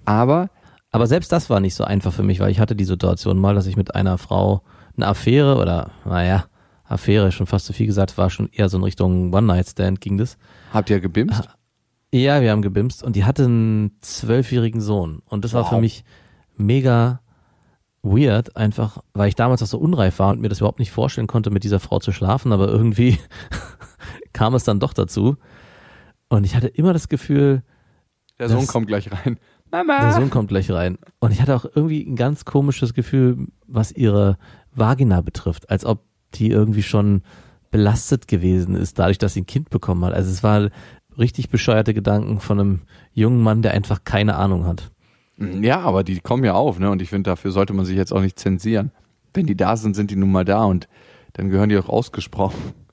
Aber 0.05 0.49
Aber 0.91 1.07
selbst 1.07 1.31
das 1.31 1.49
war 1.49 1.59
nicht 1.59 1.73
so 1.75 1.83
einfach 1.83 2.13
für 2.13 2.23
mich, 2.23 2.39
weil 2.39 2.51
ich 2.51 2.59
hatte 2.59 2.75
die 2.75 2.83
Situation 2.85 3.39
mal, 3.39 3.55
dass 3.55 3.65
ich 3.67 3.77
mit 3.77 3.95
einer 3.95 4.17
Frau 4.19 4.61
eine 4.95 5.07
Affäre 5.07 5.57
oder, 5.57 5.89
naja, 6.05 6.45
Affäre, 6.85 7.31
schon 7.31 7.47
fast 7.47 7.65
zu 7.65 7.73
viel 7.73 7.87
gesagt, 7.87 8.15
war 8.17 8.29
schon 8.29 8.47
eher 8.51 8.69
so 8.69 8.77
in 8.77 8.83
Richtung 8.83 9.33
One-Night-Stand 9.33 10.01
ging 10.01 10.17
das. 10.19 10.37
habt 10.71 10.89
ihr 10.91 10.99
gebimst? 10.99 11.49
Ja, 12.13 12.41
wir 12.41 12.51
haben 12.51 12.61
gebimst 12.61 13.01
und 13.01 13.15
die 13.15 13.25
hatte 13.25 13.45
einen 13.45 13.97
zwölfjährigen 14.01 14.81
Sohn. 14.81 15.23
Und 15.25 15.43
das 15.45 15.53
war 15.53 15.65
für 15.65 15.75
Wow. 15.75 15.81
mich 15.81 16.03
mega 16.57 17.21
weird, 18.03 18.55
einfach, 18.57 18.97
weil 19.13 19.29
ich 19.29 19.35
damals 19.35 19.63
auch 19.63 19.67
so 19.67 19.79
unreif 19.79 20.19
war 20.19 20.31
und 20.31 20.41
mir 20.41 20.49
das 20.49 20.59
überhaupt 20.59 20.79
nicht 20.79 20.91
vorstellen 20.91 21.27
konnte, 21.27 21.49
mit 21.49 21.63
dieser 21.63 21.79
Frau 21.79 21.99
zu 21.99 22.11
schlafen, 22.11 22.51
aber 22.51 22.67
irgendwie 22.67 23.17
kam 24.33 24.53
es 24.53 24.65
dann 24.65 24.79
doch 24.79 24.93
dazu. 24.93 25.37
Und 26.27 26.43
ich 26.43 26.55
hatte 26.55 26.67
immer 26.67 26.93
das 26.93 27.07
Gefühl, 27.07 27.63
Der 28.39 28.49
Sohn 28.49 28.67
kommt 28.67 28.87
gleich 28.87 29.09
rein. 29.11 29.39
der 29.71 30.11
Sohn 30.13 30.29
kommt 30.29 30.49
gleich 30.49 30.69
rein. 30.69 30.97
Und 31.19 31.31
ich 31.31 31.41
hatte 31.41 31.55
auch 31.55 31.65
irgendwie 31.65 32.03
ein 32.03 32.15
ganz 32.15 32.45
komisches 32.45 32.93
Gefühl, 32.93 33.47
was 33.67 33.91
ihre 33.91 34.37
Vagina 34.73 35.21
betrifft, 35.21 35.69
als 35.69 35.85
ob 35.85 36.03
die 36.33 36.49
irgendwie 36.49 36.83
schon 36.83 37.21
belastet 37.71 38.27
gewesen 38.27 38.75
ist, 38.75 38.99
dadurch, 38.99 39.17
dass 39.17 39.33
sie 39.33 39.41
ein 39.41 39.47
Kind 39.47 39.69
bekommen 39.69 40.03
hat. 40.05 40.13
Also 40.13 40.29
es 40.29 40.43
war 40.43 40.69
richtig 41.17 41.49
bescheuerte 41.49 41.93
Gedanken 41.93 42.39
von 42.39 42.59
einem 42.59 42.81
jungen 43.13 43.41
Mann, 43.41 43.61
der 43.61 43.71
einfach 43.71 44.03
keine 44.03 44.35
Ahnung 44.35 44.65
hat. 44.65 44.91
Ja, 45.37 45.79
aber 45.81 46.03
die 46.03 46.19
kommen 46.19 46.43
ja 46.43 46.53
auf, 46.53 46.79
ne? 46.79 46.89
Und 46.91 47.01
ich 47.01 47.09
finde, 47.09 47.29
dafür 47.29 47.51
sollte 47.51 47.73
man 47.73 47.85
sich 47.85 47.97
jetzt 47.97 48.13
auch 48.13 48.21
nicht 48.21 48.39
zensieren. 48.39 48.91
Wenn 49.33 49.45
die 49.47 49.57
da 49.57 49.75
sind, 49.77 49.95
sind 49.95 50.11
die 50.11 50.15
nun 50.15 50.31
mal 50.31 50.45
da 50.45 50.63
und 50.65 50.87
dann 51.33 51.49
gehören 51.49 51.69
die 51.69 51.77
auch 51.77 51.89
ausgesprochen. 51.89 52.59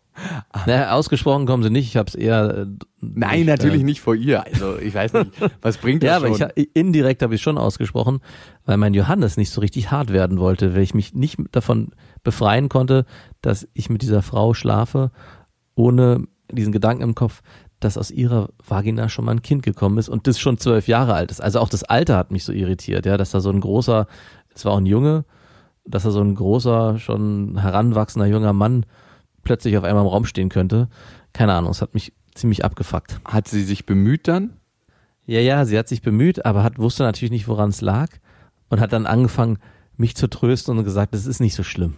Naja, 0.66 0.92
ausgesprochen 0.92 1.46
kommen 1.46 1.62
sie 1.62 1.70
nicht. 1.70 1.86
Ich 1.86 1.96
habe 1.96 2.08
es 2.08 2.14
eher. 2.14 2.50
äh, 2.50 2.66
Nein, 3.00 3.40
ich, 3.40 3.46
natürlich 3.46 3.80
äh, 3.80 3.84
nicht 3.84 4.02
vor 4.02 4.14
ihr. 4.14 4.44
Also 4.44 4.76
ich 4.78 4.92
weiß 4.94 5.14
nicht, 5.14 5.30
was 5.62 5.78
bringt 5.78 6.02
das 6.02 6.08
Ja, 6.08 6.16
aber 6.16 6.26
schon? 6.26 6.36
ich, 6.36 6.42
ha- 6.42 6.50
indirekt 6.74 7.22
habe 7.22 7.34
ich 7.36 7.40
schon 7.40 7.56
ausgesprochen, 7.56 8.20
weil 8.66 8.76
mein 8.76 8.92
Johannes 8.92 9.38
nicht 9.38 9.48
so 9.50 9.62
richtig 9.62 9.90
hart 9.90 10.12
werden 10.12 10.38
wollte, 10.38 10.74
weil 10.74 10.82
ich 10.82 10.92
mich 10.92 11.14
nicht 11.14 11.38
davon 11.52 11.92
befreien 12.22 12.68
konnte, 12.68 13.06
dass 13.40 13.66
ich 13.72 13.88
mit 13.88 14.02
dieser 14.02 14.20
Frau 14.20 14.52
schlafe, 14.52 15.10
ohne 15.74 16.24
diesen 16.52 16.72
Gedanken 16.72 17.02
im 17.02 17.14
Kopf, 17.14 17.40
dass 17.80 17.98
aus 17.98 18.10
ihrer 18.10 18.50
Vagina 18.66 19.08
schon 19.08 19.24
mal 19.24 19.32
ein 19.32 19.42
Kind 19.42 19.62
gekommen 19.62 19.98
ist 19.98 20.08
und 20.08 20.26
das 20.26 20.38
schon 20.38 20.58
zwölf 20.58 20.86
Jahre 20.86 21.14
alt 21.14 21.30
ist. 21.30 21.40
Also 21.40 21.60
auch 21.60 21.68
das 21.68 21.82
Alter 21.82 22.16
hat 22.16 22.30
mich 22.30 22.44
so 22.44 22.52
irritiert, 22.52 23.06
ja, 23.06 23.16
dass 23.16 23.30
da 23.30 23.40
so 23.40 23.50
ein 23.50 23.60
großer, 23.60 24.06
es 24.54 24.64
war 24.64 24.72
auch 24.72 24.78
ein 24.78 24.86
Junge, 24.86 25.24
dass 25.86 26.02
da 26.02 26.10
so 26.10 26.20
ein 26.20 26.34
großer, 26.34 26.98
schon 26.98 27.58
heranwachsender 27.58 28.26
junger 28.26 28.52
Mann 28.52 28.86
plötzlich 29.42 29.76
auf 29.76 29.84
einmal 29.84 30.04
im 30.04 30.10
Raum 30.10 30.26
stehen 30.26 30.50
könnte. 30.50 30.88
Keine 31.32 31.54
Ahnung, 31.54 31.70
es 31.70 31.82
hat 31.82 31.94
mich 31.94 32.12
ziemlich 32.34 32.64
abgefuckt. 32.64 33.20
Hat 33.24 33.48
sie 33.48 33.62
sich 33.62 33.86
bemüht 33.86 34.28
dann? 34.28 34.54
Ja, 35.26 35.40
ja, 35.40 35.64
sie 35.64 35.78
hat 35.78 35.88
sich 35.88 36.02
bemüht, 36.02 36.44
aber 36.44 36.62
hat, 36.62 36.78
wusste 36.78 37.02
natürlich 37.02 37.30
nicht, 37.30 37.48
woran 37.48 37.70
es 37.70 37.80
lag 37.80 38.08
und 38.68 38.80
hat 38.80 38.92
dann 38.92 39.06
angefangen, 39.06 39.58
mich 40.00 40.16
zu 40.16 40.28
trösten 40.28 40.78
und 40.78 40.84
gesagt, 40.84 41.14
es 41.14 41.26
ist 41.26 41.40
nicht 41.40 41.54
so 41.54 41.62
schlimm. 41.62 41.94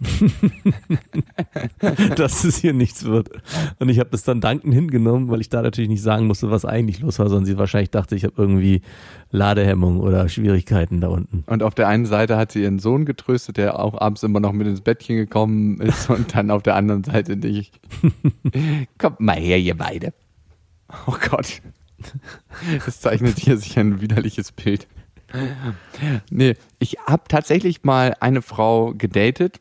Dass 2.17 2.45
es 2.45 2.57
hier 2.57 2.73
nichts 2.73 3.05
wird. 3.05 3.31
Und 3.79 3.89
ich 3.89 4.01
habe 4.01 4.11
das 4.11 4.25
dann 4.25 4.41
dankend 4.41 4.75
hingenommen, 4.75 5.31
weil 5.31 5.41
ich 5.41 5.49
da 5.49 5.63
natürlich 5.63 5.89
nicht 5.89 6.03
sagen 6.03 6.27
musste, 6.27 6.51
was 6.51 6.65
eigentlich 6.65 7.01
los 7.01 7.21
war, 7.21 7.29
sondern 7.29 7.47
sie 7.47 7.57
wahrscheinlich 7.57 7.91
dachte, 7.91 8.17
ich 8.17 8.25
habe 8.25 8.35
irgendwie 8.37 8.83
Ladehemmung 9.31 10.01
oder 10.01 10.29
Schwierigkeiten 10.29 11.01
da 11.01 11.09
unten. 11.09 11.45
Und 11.47 11.63
auf 11.63 11.75
der 11.75 11.89
einen 11.89 12.05
Seite 12.05 12.37
hat 12.37 12.53
sie 12.53 12.63
ihren 12.63 12.81
Sohn 12.81 13.05
getröstet, 13.05 13.57
der 13.57 13.79
auch 13.79 13.99
abends 14.01 14.25
immer 14.25 14.41
noch 14.41 14.53
mit 14.53 14.67
ins 14.67 14.81
Bettchen 14.81 15.17
gekommen 15.17 15.81
ist 15.81 16.11
und 16.11 16.35
dann 16.35 16.51
auf 16.51 16.63
der 16.63 16.75
anderen 16.75 17.05
Seite 17.05 17.37
nicht. 17.37 17.81
Kommt 18.99 19.21
mal 19.21 19.37
her, 19.37 19.59
ihr 19.59 19.77
beide. 19.77 20.13
Oh 21.07 21.15
Gott. 21.31 21.63
Das 22.85 23.01
zeichnet 23.01 23.39
hier 23.39 23.57
sich 23.57 23.79
ein 23.79 24.01
widerliches 24.01 24.51
Bild. 24.51 24.89
Nee, 26.31 26.57
ich 26.79 26.99
habe 27.07 27.23
tatsächlich 27.29 27.85
mal 27.85 28.15
eine 28.21 28.43
Frau 28.43 28.93
gedatet, 28.95 29.61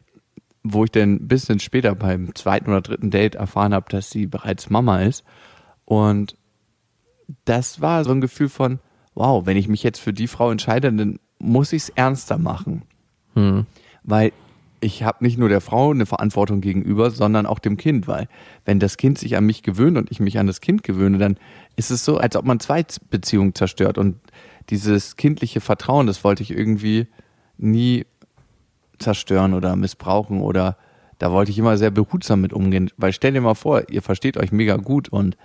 wo 0.63 0.83
ich 0.83 0.91
dann 0.91 1.13
ein 1.13 1.27
bisschen 1.27 1.59
später 1.59 1.95
beim 1.95 2.35
zweiten 2.35 2.69
oder 2.69 2.81
dritten 2.81 3.09
Date 3.09 3.35
erfahren 3.35 3.73
habe, 3.73 3.87
dass 3.89 4.09
sie 4.09 4.27
bereits 4.27 4.69
Mama 4.69 5.01
ist. 5.01 5.23
Und 5.85 6.35
das 7.45 7.81
war 7.81 8.03
so 8.03 8.11
ein 8.11 8.21
Gefühl 8.21 8.49
von, 8.49 8.79
wow, 9.15 9.45
wenn 9.45 9.57
ich 9.57 9.67
mich 9.67 9.83
jetzt 9.83 9.99
für 9.99 10.13
die 10.13 10.27
Frau 10.27 10.51
entscheide, 10.51 10.91
dann 10.91 11.19
muss 11.39 11.73
ich 11.73 11.83
es 11.83 11.89
ernster 11.89 12.37
machen. 12.37 12.83
Hm. 13.33 13.65
Weil 14.03 14.31
ich 14.81 15.03
habe 15.03 15.23
nicht 15.23 15.37
nur 15.37 15.49
der 15.49 15.61
Frau 15.61 15.91
eine 15.91 16.05
Verantwortung 16.05 16.59
gegenüber, 16.59 17.11
sondern 17.11 17.45
auch 17.45 17.59
dem 17.59 17.77
Kind, 17.77 18.07
weil 18.07 18.27
wenn 18.65 18.79
das 18.79 18.97
Kind 18.97 19.17
sich 19.17 19.37
an 19.37 19.45
mich 19.45 19.63
gewöhnt 19.63 19.97
und 19.97 20.11
ich 20.11 20.19
mich 20.19 20.39
an 20.39 20.47
das 20.47 20.59
Kind 20.59 20.83
gewöhne, 20.83 21.19
dann 21.19 21.37
ist 21.75 21.91
es 21.91 22.03
so, 22.03 22.17
als 22.17 22.35
ob 22.35 22.45
man 22.45 22.59
zwei 22.59 22.83
Beziehungen 23.09 23.53
zerstört 23.53 23.97
und 23.97 24.17
dieses 24.71 25.17
kindliche 25.17 25.61
Vertrauen, 25.61 26.07
das 26.07 26.23
wollte 26.23 26.43
ich 26.43 26.51
irgendwie 26.51 27.07
nie 27.57 28.05
zerstören 28.97 29.53
oder 29.53 29.75
missbrauchen 29.75 30.41
oder 30.41 30.77
da 31.19 31.31
wollte 31.31 31.51
ich 31.51 31.59
immer 31.59 31.77
sehr 31.77 31.91
behutsam 31.91 32.41
mit 32.41 32.53
umgehen, 32.53 32.89
weil 32.97 33.13
stell 33.13 33.33
dir 33.33 33.41
mal 33.41 33.53
vor, 33.53 33.89
ihr 33.89 34.01
versteht 34.01 34.37
euch 34.37 34.51
mega 34.51 34.77
gut 34.77 35.09
und 35.09 35.37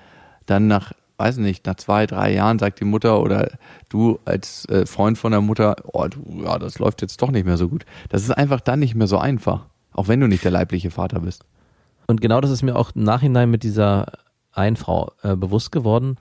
dann 0.46 0.68
nach, 0.68 0.92
weiß 1.18 1.36
nicht, 1.38 1.66
nach 1.66 1.74
zwei, 1.74 2.06
drei 2.06 2.32
Jahren 2.32 2.58
sagt 2.58 2.80
die 2.80 2.84
Mutter 2.84 3.20
oder 3.20 3.50
du 3.88 4.18
als 4.24 4.66
äh, 4.70 4.86
Freund 4.86 5.18
von 5.18 5.32
der 5.32 5.42
Mutter, 5.42 5.76
oh, 5.92 6.06
du, 6.06 6.44
ja, 6.44 6.58
das 6.58 6.78
läuft 6.78 7.02
jetzt 7.02 7.20
doch 7.20 7.30
nicht 7.30 7.44
mehr 7.44 7.58
so 7.58 7.68
gut. 7.68 7.84
Das 8.08 8.22
ist 8.22 8.30
einfach 8.30 8.60
dann 8.60 8.78
nicht 8.78 8.94
mehr 8.94 9.06
so 9.06 9.18
einfach, 9.18 9.66
auch 9.92 10.08
wenn 10.08 10.20
du 10.20 10.28
nicht 10.28 10.44
der 10.44 10.50
leibliche 10.52 10.90
Vater 10.90 11.20
bist. 11.20 11.44
Und 12.06 12.20
genau 12.20 12.40
das 12.40 12.50
ist 12.50 12.62
mir 12.62 12.76
auch 12.76 12.92
im 12.94 13.02
Nachhinein 13.02 13.50
mit 13.50 13.62
dieser 13.62 14.06
einen 14.52 14.76
Frau 14.76 15.12
äh, 15.22 15.36
bewusst 15.36 15.72
geworden, 15.72 16.16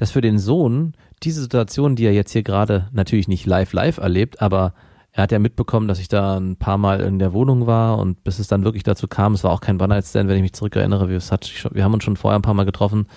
dass 0.00 0.12
für 0.12 0.22
den 0.22 0.38
Sohn 0.38 0.94
diese 1.22 1.42
Situation, 1.42 1.94
die 1.94 2.06
er 2.06 2.14
jetzt 2.14 2.32
hier 2.32 2.42
gerade 2.42 2.88
natürlich 2.90 3.28
nicht 3.28 3.44
live 3.44 3.74
live 3.74 3.98
erlebt, 3.98 4.40
aber 4.40 4.72
er 5.12 5.24
hat 5.24 5.30
ja 5.30 5.38
mitbekommen, 5.38 5.88
dass 5.88 5.98
ich 5.98 6.08
da 6.08 6.38
ein 6.38 6.56
paar 6.56 6.78
Mal 6.78 7.00
in 7.00 7.18
der 7.18 7.34
Wohnung 7.34 7.66
war 7.66 7.98
und 7.98 8.24
bis 8.24 8.38
es 8.38 8.48
dann 8.48 8.64
wirklich 8.64 8.82
dazu 8.82 9.08
kam, 9.08 9.34
es 9.34 9.44
war 9.44 9.50
auch 9.50 9.60
kein 9.60 9.78
One-Night-Stand, 9.78 10.26
wenn 10.26 10.36
ich 10.36 10.42
mich 10.42 10.54
zurückerinnere, 10.54 11.10
wir, 11.10 11.20
wir 11.20 11.84
haben 11.84 11.92
uns 11.92 12.02
schon 12.02 12.16
vorher 12.16 12.38
ein 12.38 12.42
paar 12.42 12.54
Mal 12.54 12.64
getroffen, 12.64 13.08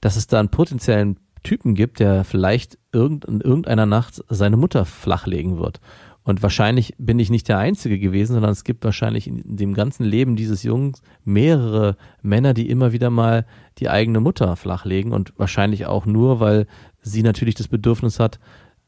dass 0.00 0.16
es 0.16 0.26
da 0.26 0.40
einen 0.40 0.48
potenziellen 0.48 1.20
Typen 1.44 1.76
gibt, 1.76 2.00
der 2.00 2.24
vielleicht 2.24 2.76
irgend, 2.90 3.24
in 3.26 3.40
irgendeiner 3.40 3.86
Nacht 3.86 4.20
seine 4.28 4.56
Mutter 4.56 4.86
flachlegen 4.86 5.60
wird. 5.60 5.78
Und 6.24 6.42
wahrscheinlich 6.42 6.94
bin 6.96 7.18
ich 7.18 7.28
nicht 7.28 7.48
der 7.48 7.58
Einzige 7.58 7.98
gewesen, 7.98 8.32
sondern 8.32 8.50
es 8.50 8.64
gibt 8.64 8.82
wahrscheinlich 8.82 9.26
in 9.26 9.56
dem 9.56 9.74
ganzen 9.74 10.04
Leben 10.04 10.36
dieses 10.36 10.62
Jungs 10.62 11.02
mehrere 11.22 11.96
Männer, 12.22 12.54
die 12.54 12.70
immer 12.70 12.92
wieder 12.92 13.10
mal 13.10 13.44
die 13.78 13.90
eigene 13.90 14.20
Mutter 14.20 14.56
flachlegen 14.56 15.12
und 15.12 15.34
wahrscheinlich 15.36 15.84
auch 15.84 16.06
nur, 16.06 16.40
weil 16.40 16.66
sie 17.02 17.22
natürlich 17.22 17.54
das 17.54 17.68
Bedürfnis 17.68 18.18
hat, 18.18 18.40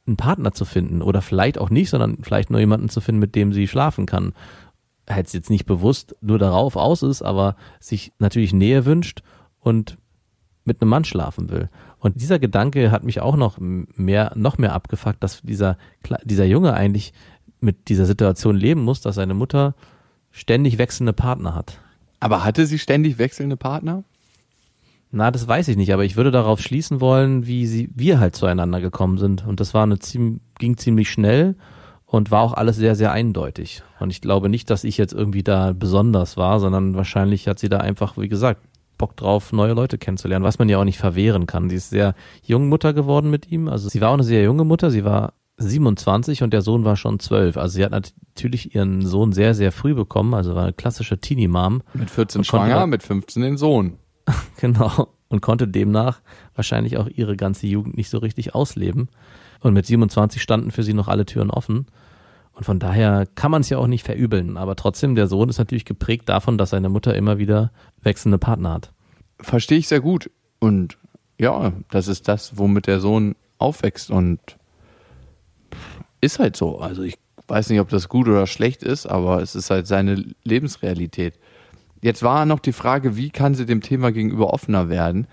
einen 0.07 0.17
Partner 0.17 0.53
zu 0.53 0.65
finden 0.65 1.03
oder 1.03 1.21
vielleicht 1.21 1.59
auch 1.59 1.69
nicht, 1.69 1.91
sondern 1.91 2.19
vielleicht 2.23 2.51
nur 2.51 2.61
jemanden 2.61 2.89
zu 2.89 3.03
finden, 3.03 3.21
mit 3.21 3.35
dem 3.35 3.53
sie 3.53 3.69
schlafen 3.69 4.07
kann. 4.07 4.33
Halt 5.09 5.33
jetzt 5.35 5.51
nicht 5.51 5.67
bewusst 5.67 6.17
nur 6.23 6.39
darauf 6.39 6.77
aus 6.77 7.03
ist, 7.03 7.21
aber 7.21 7.57
sich 7.81 8.13
natürlich 8.19 8.55
Nähe 8.55 8.87
wünscht 8.87 9.23
und 9.61 9.99
mit 10.67 10.81
einem 10.81 10.91
Mann 10.91 11.05
schlafen 11.05 11.51
will. 11.51 11.69
Und 11.99 12.21
dieser 12.21 12.39
Gedanke 12.39 12.91
hat 12.91 13.05
mich 13.05 13.21
auch 13.21 13.37
noch 13.37 13.59
mehr, 13.59 14.33
noch 14.35 14.59
mehr 14.59 14.73
abgefuckt, 14.73 15.23
dass 15.23 15.43
dieser, 15.43 15.79
dieser 16.25 16.45
Junge 16.45 16.75
eigentlich 16.75 17.13
mit 17.61 17.89
dieser 17.89 18.07
Situation 18.07 18.57
leben 18.57 18.83
muss, 18.83 19.01
dass 19.01 19.17
seine 19.17 19.35
Mutter 19.35 19.75
ständig 20.31 20.79
wechselnde 20.79 21.13
Partner 21.13 21.55
hat. 21.55 21.81
Aber 22.21 22.45
hatte 22.45 22.67
sie 22.67 22.79
ständig 22.79 23.19
wechselnde 23.19 23.57
Partner? 23.57 24.05
Na, 25.11 25.31
das 25.31 25.47
weiß 25.47 25.69
ich 25.69 25.77
nicht, 25.77 25.93
aber 25.93 26.05
ich 26.05 26.17
würde 26.17 26.31
darauf 26.31 26.61
schließen 26.61 27.01
wollen, 27.01 27.47
wie 27.47 27.67
sie, 27.67 27.89
wir 27.95 28.21
halt 28.21 28.37
zueinander 28.37 28.81
gekommen 28.81 29.19
sind. 29.19 29.47
Und 29.47 29.61
das 29.61 29.73
war 29.73 29.85
eine 29.85 29.99
ziemlich, 29.99 30.41
ging 30.59 30.77
ziemlich 30.77 31.11
schnell 31.11 31.57
und 32.05 32.31
war 32.31 32.43
auch 32.43 32.55
alles 32.55 32.77
sehr, 32.77 32.95
sehr 32.95 33.13
eindeutig. 33.13 33.83
Und 33.99 34.11
ich 34.11 34.21
glaube 34.21 34.49
nicht, 34.49 34.71
dass 34.71 34.85
ich 34.85 34.99
jetzt 34.99 35.13
irgendwie 35.13 35.43
da 35.43 35.73
besonders 35.73 36.37
war, 36.37 36.61
sondern 36.61 36.95
wahrscheinlich 36.95 37.49
hat 37.49 37.59
sie 37.59 37.69
da 37.69 37.79
einfach, 37.79 38.17
wie 38.19 38.29
gesagt, 38.29 38.61
Bock 38.99 39.17
drauf, 39.17 39.53
neue 39.53 39.73
Leute 39.73 39.99
kennenzulernen, 39.99 40.45
was 40.45 40.59
man 40.59 40.69
ja 40.69 40.79
auch 40.79 40.85
nicht 40.85 40.99
verwehren 40.99 41.47
kann. 41.47 41.69
Sie 41.69 41.77
ist 41.77 41.91
sehr 41.91 42.15
jung 42.43 42.69
Mutter 42.69 42.93
geworden 42.93 43.31
mit 43.31 43.51
ihm. 43.51 43.69
Also 43.69 43.89
sie 43.89 44.01
war 44.01 44.11
auch 44.11 44.15
eine 44.15 44.25
sehr 44.25 44.43
junge 44.43 44.65
Mutter. 44.65 44.91
Sie 44.91 45.05
war 45.05 45.35
27 45.59 46.43
und 46.43 46.53
der 46.53 46.63
Sohn 46.63 46.85
war 46.85 46.97
schon 46.97 47.19
12. 47.19 47.57
Also 47.57 47.75
sie 47.77 47.85
hat 47.85 47.93
natürlich 47.93 48.75
ihren 48.75 49.05
Sohn 49.07 49.33
sehr, 49.33 49.55
sehr 49.55 49.73
früh 49.73 49.95
bekommen. 49.95 50.35
Also 50.35 50.55
war 50.55 50.65
eine 50.65 50.73
klassische 50.73 51.19
Teenie-Mom. 51.19 51.83
Mit 51.95 52.11
14 52.11 52.45
schwanger, 52.45 52.87
mit 52.87 53.03
15 53.03 53.43
den 53.43 53.57
Sohn. 53.57 53.99
genau. 54.61 55.09
Und 55.29 55.41
konnte 55.41 55.67
demnach 55.67 56.21
wahrscheinlich 56.55 56.99
auch 56.99 57.09
ihre 57.09 57.37
ganze 57.37 57.67
Jugend 57.67 57.97
nicht 57.97 58.11
so 58.11 58.19
richtig 58.19 58.55
ausleben. 58.55 59.09
Und 59.61 59.73
mit 59.73 59.87
27 59.87 60.43
standen 60.43 60.71
für 60.71 60.83
sie 60.83 60.95
noch 60.95 61.09
alle 61.09 61.27
Türen 61.27 61.51
offen. 61.51 61.87
Und 62.57 62.65
von 62.65 62.79
daher 62.79 63.27
kann 63.35 63.51
man 63.51 63.61
es 63.61 63.69
ja 63.69 63.77
auch 63.77 63.87
nicht 63.87 64.03
verübeln. 64.03 64.57
Aber 64.57 64.77
trotzdem, 64.77 65.15
der 65.15 65.27
Sohn 65.27 65.51
ist 65.51 65.59
natürlich 65.59 65.85
geprägt 65.85 66.31
davon, 66.31 66.57
dass 66.57 66.71
seine 66.71 66.89
Mutter 66.89 67.15
immer 67.15 67.37
wieder 67.37 67.71
wechselnde 68.01 68.39
Partner 68.39 68.73
hat. 68.73 68.93
Verstehe 69.39 69.77
ich 69.77 69.89
sehr 69.89 70.01
gut. 70.01 70.31
Und 70.59 70.97
ja, 71.39 71.75
das 71.91 72.09
ist 72.09 72.29
das, 72.29 72.57
womit 72.57 72.87
der 72.87 73.01
Sohn 73.01 73.37
aufwächst. 73.59 74.11
Und 74.11 74.41
ist 76.23 76.39
halt 76.39 76.57
so. 76.57 76.79
Also 76.79 77.03
ich 77.03 77.19
weiß 77.47 77.69
nicht, 77.69 77.81
ob 77.81 77.91
das 77.91 78.09
gut 78.09 78.27
oder 78.27 78.47
schlecht 78.47 78.83
ist, 78.83 79.05
aber 79.05 79.43
es 79.43 79.55
ist 79.55 79.69
halt 79.69 79.87
seine 79.87 80.25
Lebensrealität. 80.45 81.39
Jetzt 82.01 82.23
war 82.23 82.47
noch 82.47 82.61
die 82.61 82.73
Frage, 82.73 83.17
wie 83.17 83.29
kann 83.29 83.55
sie 83.55 83.67
dem 83.67 83.83
Thema 83.83 84.13
gegenüber 84.13 84.55
offener 84.55 84.89
werden? 84.89 85.27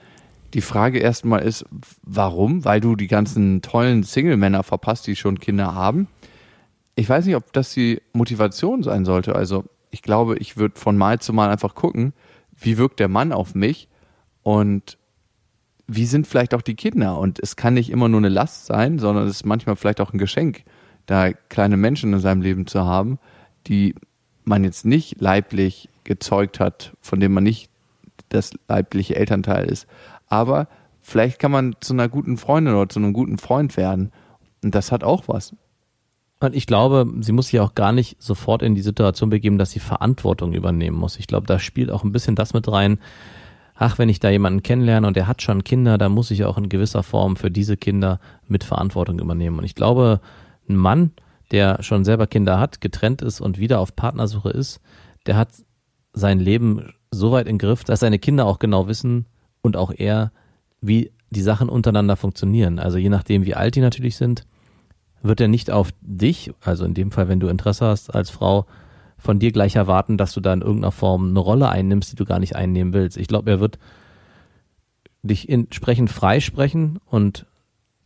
Die 0.54 0.62
Frage 0.62 1.00
erstmal 1.00 1.44
ist, 1.44 1.66
warum? 2.02 2.66
Weil 2.66 2.82
du 2.82 2.98
die 2.98 3.08
ganzen 3.08 3.62
tollen 3.62 4.04
Single-Männer 4.04 4.64
verpasst, 4.64 5.08
die 5.08 5.16
schon 5.16 5.40
Kinder 5.40 5.74
haben. 5.74 6.10
Ich 6.96 7.10
weiß 7.10 7.26
nicht, 7.26 7.36
ob 7.36 7.52
das 7.54 7.74
die 7.74 8.02
Motivation 8.14 8.84
sein 8.84 9.06
sollte. 9.06 9.36
Also 9.36 9.66
ich 9.90 10.02
glaube, 10.02 10.38
ich 10.38 10.58
würde 10.58 10.80
von 10.80 10.98
Mal 10.98 11.20
zu 11.20 11.34
Mal 11.34 11.50
einfach 11.50 11.76
gucken, 11.76 12.14
wie 12.56 12.78
wirkt 12.78 13.00
der 13.00 13.08
Mann 13.08 13.32
auf 13.32 13.56
mich 13.56 13.88
und 14.44 14.98
wie 15.88 16.06
sind 16.06 16.28
vielleicht 16.28 16.54
auch 16.54 16.62
die 16.62 16.76
Kinder. 16.76 17.18
Und 17.20 17.40
es 17.40 17.56
kann 17.56 17.74
nicht 17.74 17.90
immer 17.90 18.10
nur 18.10 18.20
eine 18.20 18.30
Last 18.30 18.66
sein, 18.66 19.00
sondern 19.00 19.28
es 19.28 19.38
ist 19.38 19.46
manchmal 19.46 19.76
vielleicht 19.76 20.02
auch 20.02 20.14
ein 20.14 20.18
Geschenk, 20.18 20.64
da 21.06 21.34
kleine 21.34 21.78
Menschen 21.78 22.14
in 22.14 22.20
seinem 22.20 22.42
Leben 22.42 22.68
zu 22.68 22.86
haben, 22.86 23.20
die 23.68 23.96
man 24.44 24.64
jetzt 24.64 24.86
nicht 24.86 25.20
leiblich 25.22 25.90
gezeugt 26.04 26.60
hat, 26.60 26.94
von 27.02 27.20
dem 27.20 27.34
man 27.34 27.44
nicht 27.44 27.70
das 28.30 28.52
leibliche 28.68 29.16
Elternteil 29.16 29.66
ist. 29.66 29.88
Aber 30.28 30.68
vielleicht 31.02 31.40
kann 31.40 31.52
man 31.52 31.76
zu 31.80 31.94
einer 31.94 32.10
guten 32.10 32.38
Freundin 32.38 32.74
oder 32.76 32.90
zu 32.90 33.00
einem 33.00 33.14
guten 33.14 33.38
Freund 33.38 33.78
werden. 33.78 34.12
Und 34.64 34.74
das 34.76 34.92
hat 34.92 35.04
auch 35.04 35.28
was. 35.28 35.56
Und 36.40 36.56
ich 36.56 36.68
glaube, 36.68 37.06
sie 37.22 37.32
muss 37.32 37.48
sich 37.48 37.60
auch 37.60 37.74
gar 37.74 37.92
nicht 37.94 38.22
sofort 38.22 38.64
in 38.64 38.76
die 38.76 38.82
Situation 38.82 39.30
begeben, 39.30 39.58
dass 39.58 39.72
sie 39.72 39.80
Verantwortung 39.80 40.54
übernehmen 40.54 40.98
muss. 40.98 41.18
Ich 41.18 41.28
glaube, 41.28 41.48
da 41.48 41.58
spielt 41.58 41.90
auch 41.90 42.04
ein 42.04 42.12
bisschen 42.12 42.36
das 42.36 42.54
mit 42.54 42.70
rein. 42.70 43.00
Ach, 43.76 43.98
wenn 43.98 44.10
ich 44.10 44.20
da 44.20 44.30
jemanden 44.30 44.62
kennenlerne 44.62 45.08
und 45.08 45.16
der 45.16 45.28
hat 45.28 45.42
schon 45.42 45.64
Kinder, 45.64 45.98
dann 45.98 46.12
muss 46.12 46.32
ich 46.32 46.44
auch 46.44 46.58
in 46.58 46.70
gewisser 46.70 47.02
Form 47.02 47.38
für 47.38 47.50
diese 47.50 47.78
Kinder 47.78 48.20
mit 48.48 48.64
Verantwortung 48.64 49.20
übernehmen. 49.20 49.58
Und 49.58 49.64
ich 49.64 49.76
glaube, 49.76 50.20
ein 50.68 50.76
Mann, 50.76 51.12
der 51.52 51.82
schon 51.82 52.04
selber 52.04 52.28
Kinder 52.28 52.60
hat, 52.60 52.82
getrennt 52.82 53.22
ist 53.22 53.42
und 53.42 53.58
wieder 53.58 53.80
auf 53.80 53.96
Partnersuche 53.96 54.50
ist, 54.50 54.82
der 55.26 55.38
hat 55.38 55.50
sein 56.14 56.40
Leben 56.40 56.94
so 57.12 57.32
weit 57.32 57.48
im 57.48 57.58
Griff, 57.58 57.84
dass 57.84 58.02
seine 58.02 58.20
Kinder 58.20 58.46
auch 58.46 58.60
genau 58.60 58.88
wissen 58.88 59.26
und 59.62 59.78
auch 59.78 59.92
er, 59.96 60.32
wie 60.82 61.12
die 61.30 61.42
Sachen 61.42 61.70
untereinander 61.70 62.16
funktionieren. 62.16 62.80
Also 62.80 62.98
je 62.98 63.10
nachdem, 63.10 63.46
wie 63.46 63.56
alt 63.56 63.76
die 63.76 63.82
natürlich 63.82 64.18
sind, 64.18 64.46
wird 65.24 65.42
er 65.42 65.48
nicht 65.48 65.72
auf 65.72 65.90
dich, 66.02 66.52
also 66.62 66.86
in 66.86 66.94
dem 66.94 67.12
Fall, 67.12 67.28
wenn 67.28 67.40
du 67.40 67.48
Interesse 67.48 67.86
hast 67.86 68.14
als 68.14 68.30
Frau, 68.30 68.66
von 69.18 69.40
dir 69.40 69.54
gleich 69.54 69.76
erwarten, 69.76 70.18
dass 70.18 70.34
du 70.34 70.42
da 70.42 70.54
in 70.54 70.62
irgendeiner 70.62 70.92
Form 70.92 71.30
eine 71.30 71.40
Rolle 71.40 71.70
einnimmst, 71.70 72.12
die 72.12 72.18
du 72.18 72.26
gar 72.26 72.40
nicht 72.40 72.58
einnehmen 72.58 72.94
willst. 72.94 73.18
Ich 73.18 73.28
glaube, 73.28 73.50
er 73.50 73.60
wird 73.62 73.80
dich 75.24 75.48
entsprechend 75.48 76.12
freisprechen 76.12 77.00
und 77.06 77.46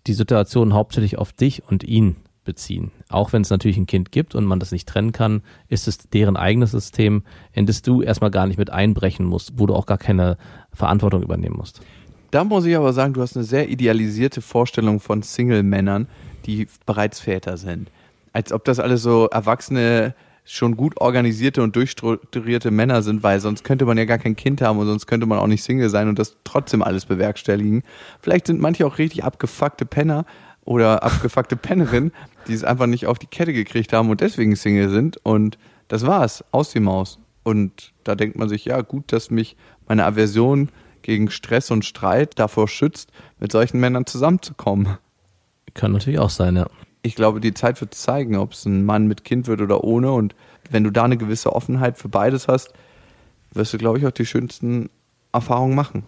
die 0.06 0.14
Situation 0.14 0.74
hauptsächlich 0.74 1.18
auf 1.18 1.34
dich 1.34 1.64
und 1.68 1.84
ihn 1.84 2.18
beziehen. 2.44 2.92
Auch 3.10 3.34
wenn 3.34 3.42
es 3.42 3.50
natürlich 3.50 3.78
ein 3.78 3.88
Kind 3.88 4.12
gibt 4.12 4.36
und 4.36 4.46
man 4.46 4.60
das 4.60 4.72
nicht 4.72 4.88
trennen 4.88 5.12
kann, 5.12 5.42
ist 5.68 5.88
es 5.88 5.98
deren 5.98 6.38
eigenes 6.38 6.72
System, 6.72 7.24
in 7.52 7.66
das 7.66 7.82
du 7.82 8.02
erstmal 8.02 8.32
gar 8.32 8.48
nicht 8.48 8.58
mit 8.58 8.70
einbrechen 8.70 9.26
musst, 9.26 9.54
wo 9.58 9.66
du 9.66 9.76
auch 9.76 9.86
gar 9.86 9.98
keine 9.98 10.38
Verantwortung 10.72 11.24
übernehmen 11.24 11.58
musst. 11.58 11.82
Da 12.32 12.44
muss 12.44 12.66
ich 12.66 12.76
aber 12.76 12.94
sagen, 12.94 13.14
du 13.14 13.22
hast 13.22 13.36
eine 13.36 13.46
sehr 13.46 13.70
idealisierte 13.70 14.42
Vorstellung 14.42 15.00
von 15.00 15.22
Single-Männern, 15.22 16.08
die 16.46 16.68
bereits 16.86 17.20
Väter 17.20 17.58
sind. 17.58 17.90
Als 18.34 18.52
ob 18.52 18.66
das 18.66 18.80
alles 18.80 19.02
so 19.02 19.28
erwachsene, 19.28 20.14
schon 20.44 20.78
gut 20.78 21.00
organisierte 21.02 21.62
und 21.62 21.76
durchstrukturierte 21.76 22.72
Männer 22.72 23.02
sind, 23.02 23.22
weil 23.22 23.42
sonst 23.42 23.66
könnte 23.66 23.86
man 23.86 23.98
ja 23.98 24.06
gar 24.06 24.18
kein 24.18 24.38
Kind 24.38 24.62
haben 24.62 24.80
und 24.80 24.88
sonst 24.88 25.06
könnte 25.06 25.26
man 25.26 25.40
auch 25.40 25.48
nicht 25.48 25.64
Single 25.64 25.90
sein 25.90 26.08
und 26.08 26.18
das 26.20 26.38
trotzdem 26.46 26.82
alles 26.82 27.06
bewerkstelligen. 27.06 27.84
Vielleicht 28.22 28.48
sind 28.48 28.62
manche 28.62 28.88
auch 28.88 28.98
richtig 28.98 29.26
abgefuckte 29.26 29.86
Penner, 29.86 30.26
oder 30.68 31.02
abgefuckte 31.02 31.56
Pennerin, 31.56 32.12
die 32.48 32.54
es 32.54 32.64
einfach 32.64 32.86
nicht 32.86 33.08
auf 33.08 33.18
die 33.18 33.28
Kette 33.28 33.54
gekriegt 33.54 33.94
haben 33.94 34.10
und 34.10 34.22
deswegen 34.22 34.56
Single 34.56 34.90
sind. 34.90 35.18
Und 35.24 35.58
das 35.88 36.06
war's, 36.06 36.44
aus 36.52 36.72
die 36.72 36.82
Maus. 36.82 37.20
Und 37.44 37.94
da 38.04 38.16
denkt 38.16 38.38
man 38.38 38.50
sich, 38.50 38.66
ja, 38.66 38.82
gut, 38.82 39.14
dass 39.14 39.32
mich 39.32 39.56
meine 39.88 40.06
Aversion 40.06 40.70
gegen 41.08 41.32
Stress 41.32 41.72
und 41.72 41.86
Streit 41.86 42.38
davor 42.38 42.68
schützt, 42.68 43.12
mit 43.40 43.52
solchen 43.52 43.80
Männern 43.80 44.06
zusammenzukommen. 44.06 44.98
Kann 45.74 45.94
natürlich 45.94 46.20
auch 46.20 46.30
sein, 46.30 46.56
ja. 46.56 46.68
Ich 47.02 47.16
glaube, 47.16 47.40
die 47.40 47.54
Zeit 47.54 47.82
wird 47.82 47.96
zeigen, 47.96 48.36
ob 48.36 48.54
es 48.54 48.66
ein 48.66 48.86
Mann 48.86 49.08
mit 49.08 49.24
Kind 49.24 49.48
wird 49.48 49.62
oder 49.62 49.84
ohne. 49.84 50.12
Und 50.12 50.36
wenn 50.70 50.84
du 50.84 50.92
da 50.92 51.06
eine 51.06 51.18
gewisse 51.18 51.54
Offenheit 51.54 51.98
für 51.98 52.10
beides 52.10 52.48
hast, 52.48 52.74
wirst 53.54 53.74
du, 53.74 53.78
glaube 53.78 53.98
ich, 53.98 54.06
auch 54.06 54.12
die 54.12 54.26
schönsten 54.26 54.90
Erfahrungen 55.32 55.76
machen. 55.76 56.04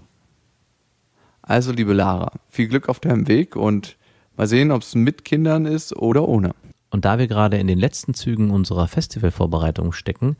Also, 1.42 1.72
liebe 1.72 1.94
Lara, 1.94 2.34
viel 2.50 2.68
Glück 2.68 2.90
auf 2.90 3.00
deinem 3.00 3.28
Weg 3.28 3.56
und 3.56 3.98
Mal 4.40 4.48
sehen, 4.48 4.72
ob 4.72 4.84
es 4.84 4.96
mit 4.96 5.26
Kindern 5.26 5.66
ist 5.66 5.94
oder 5.94 6.26
ohne. 6.26 6.52
Und 6.92 7.04
da 7.04 7.20
wir 7.20 7.28
gerade 7.28 7.58
in 7.58 7.68
den 7.68 7.78
letzten 7.78 8.14
Zügen 8.14 8.52
unserer 8.52 8.88
Festivalvorbereitung 8.88 9.92
stecken, 9.92 10.38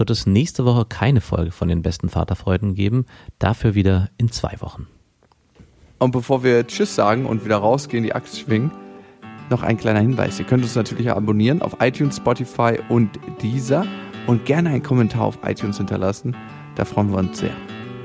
wird 0.00 0.10
es 0.10 0.26
nächste 0.26 0.64
Woche 0.64 0.86
keine 0.86 1.20
Folge 1.20 1.52
von 1.52 1.68
den 1.68 1.82
besten 1.82 2.08
Vaterfreuden 2.08 2.74
geben, 2.74 3.04
dafür 3.38 3.74
wieder 3.76 4.08
in 4.16 4.32
zwei 4.32 4.56
Wochen. 4.60 4.88
Und 5.98 6.10
bevor 6.12 6.42
wir 6.42 6.66
Tschüss 6.66 6.94
sagen 6.94 7.26
und 7.26 7.44
wieder 7.44 7.58
rausgehen, 7.58 8.02
die 8.02 8.14
Axt 8.14 8.40
schwingen, 8.40 8.72
noch 9.50 9.62
ein 9.62 9.76
kleiner 9.76 10.00
Hinweis. 10.00 10.38
Ihr 10.38 10.46
könnt 10.46 10.62
uns 10.62 10.74
natürlich 10.74 11.10
abonnieren 11.10 11.60
auf 11.60 11.76
iTunes, 11.80 12.16
Spotify 12.16 12.78
und 12.88 13.10
Deezer 13.42 13.84
und 14.26 14.46
gerne 14.46 14.70
einen 14.70 14.82
Kommentar 14.82 15.26
auf 15.26 15.38
iTunes 15.44 15.76
hinterlassen. 15.76 16.34
Da 16.76 16.86
freuen 16.86 17.10
wir 17.10 17.18
uns 17.18 17.38
sehr. 17.38 17.52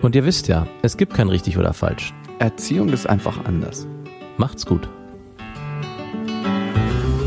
Und 0.02 0.16
ihr 0.16 0.26
wisst 0.26 0.50
ja, 0.50 0.68
es 0.82 0.98
gibt 0.98 1.14
kein 1.14 1.30
richtig 1.30 1.58
oder 1.58 1.74
falsch. 1.74 2.14
Erziehung 2.39 2.89
ist 2.89 3.08
einfach 3.08 3.46
anders. 3.46 3.88
Macht's 4.36 4.66
gut. 4.66 4.89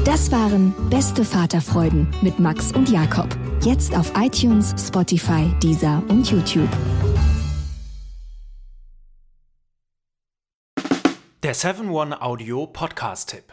Das 0.04 0.30
waren 0.30 0.74
Beste 0.90 1.24
Vaterfreuden 1.24 2.08
mit 2.20 2.38
Max 2.38 2.72
und 2.72 2.90
Jakob. 2.90 3.28
Jetzt 3.64 3.96
auf 3.96 4.12
iTunes, 4.16 4.72
Spotify, 4.78 5.52
Deezer 5.60 6.00
und 6.08 6.30
YouTube. 6.30 6.68
Der 11.42 11.56
7-One-Audio-Podcast-Tipp. 11.56 13.52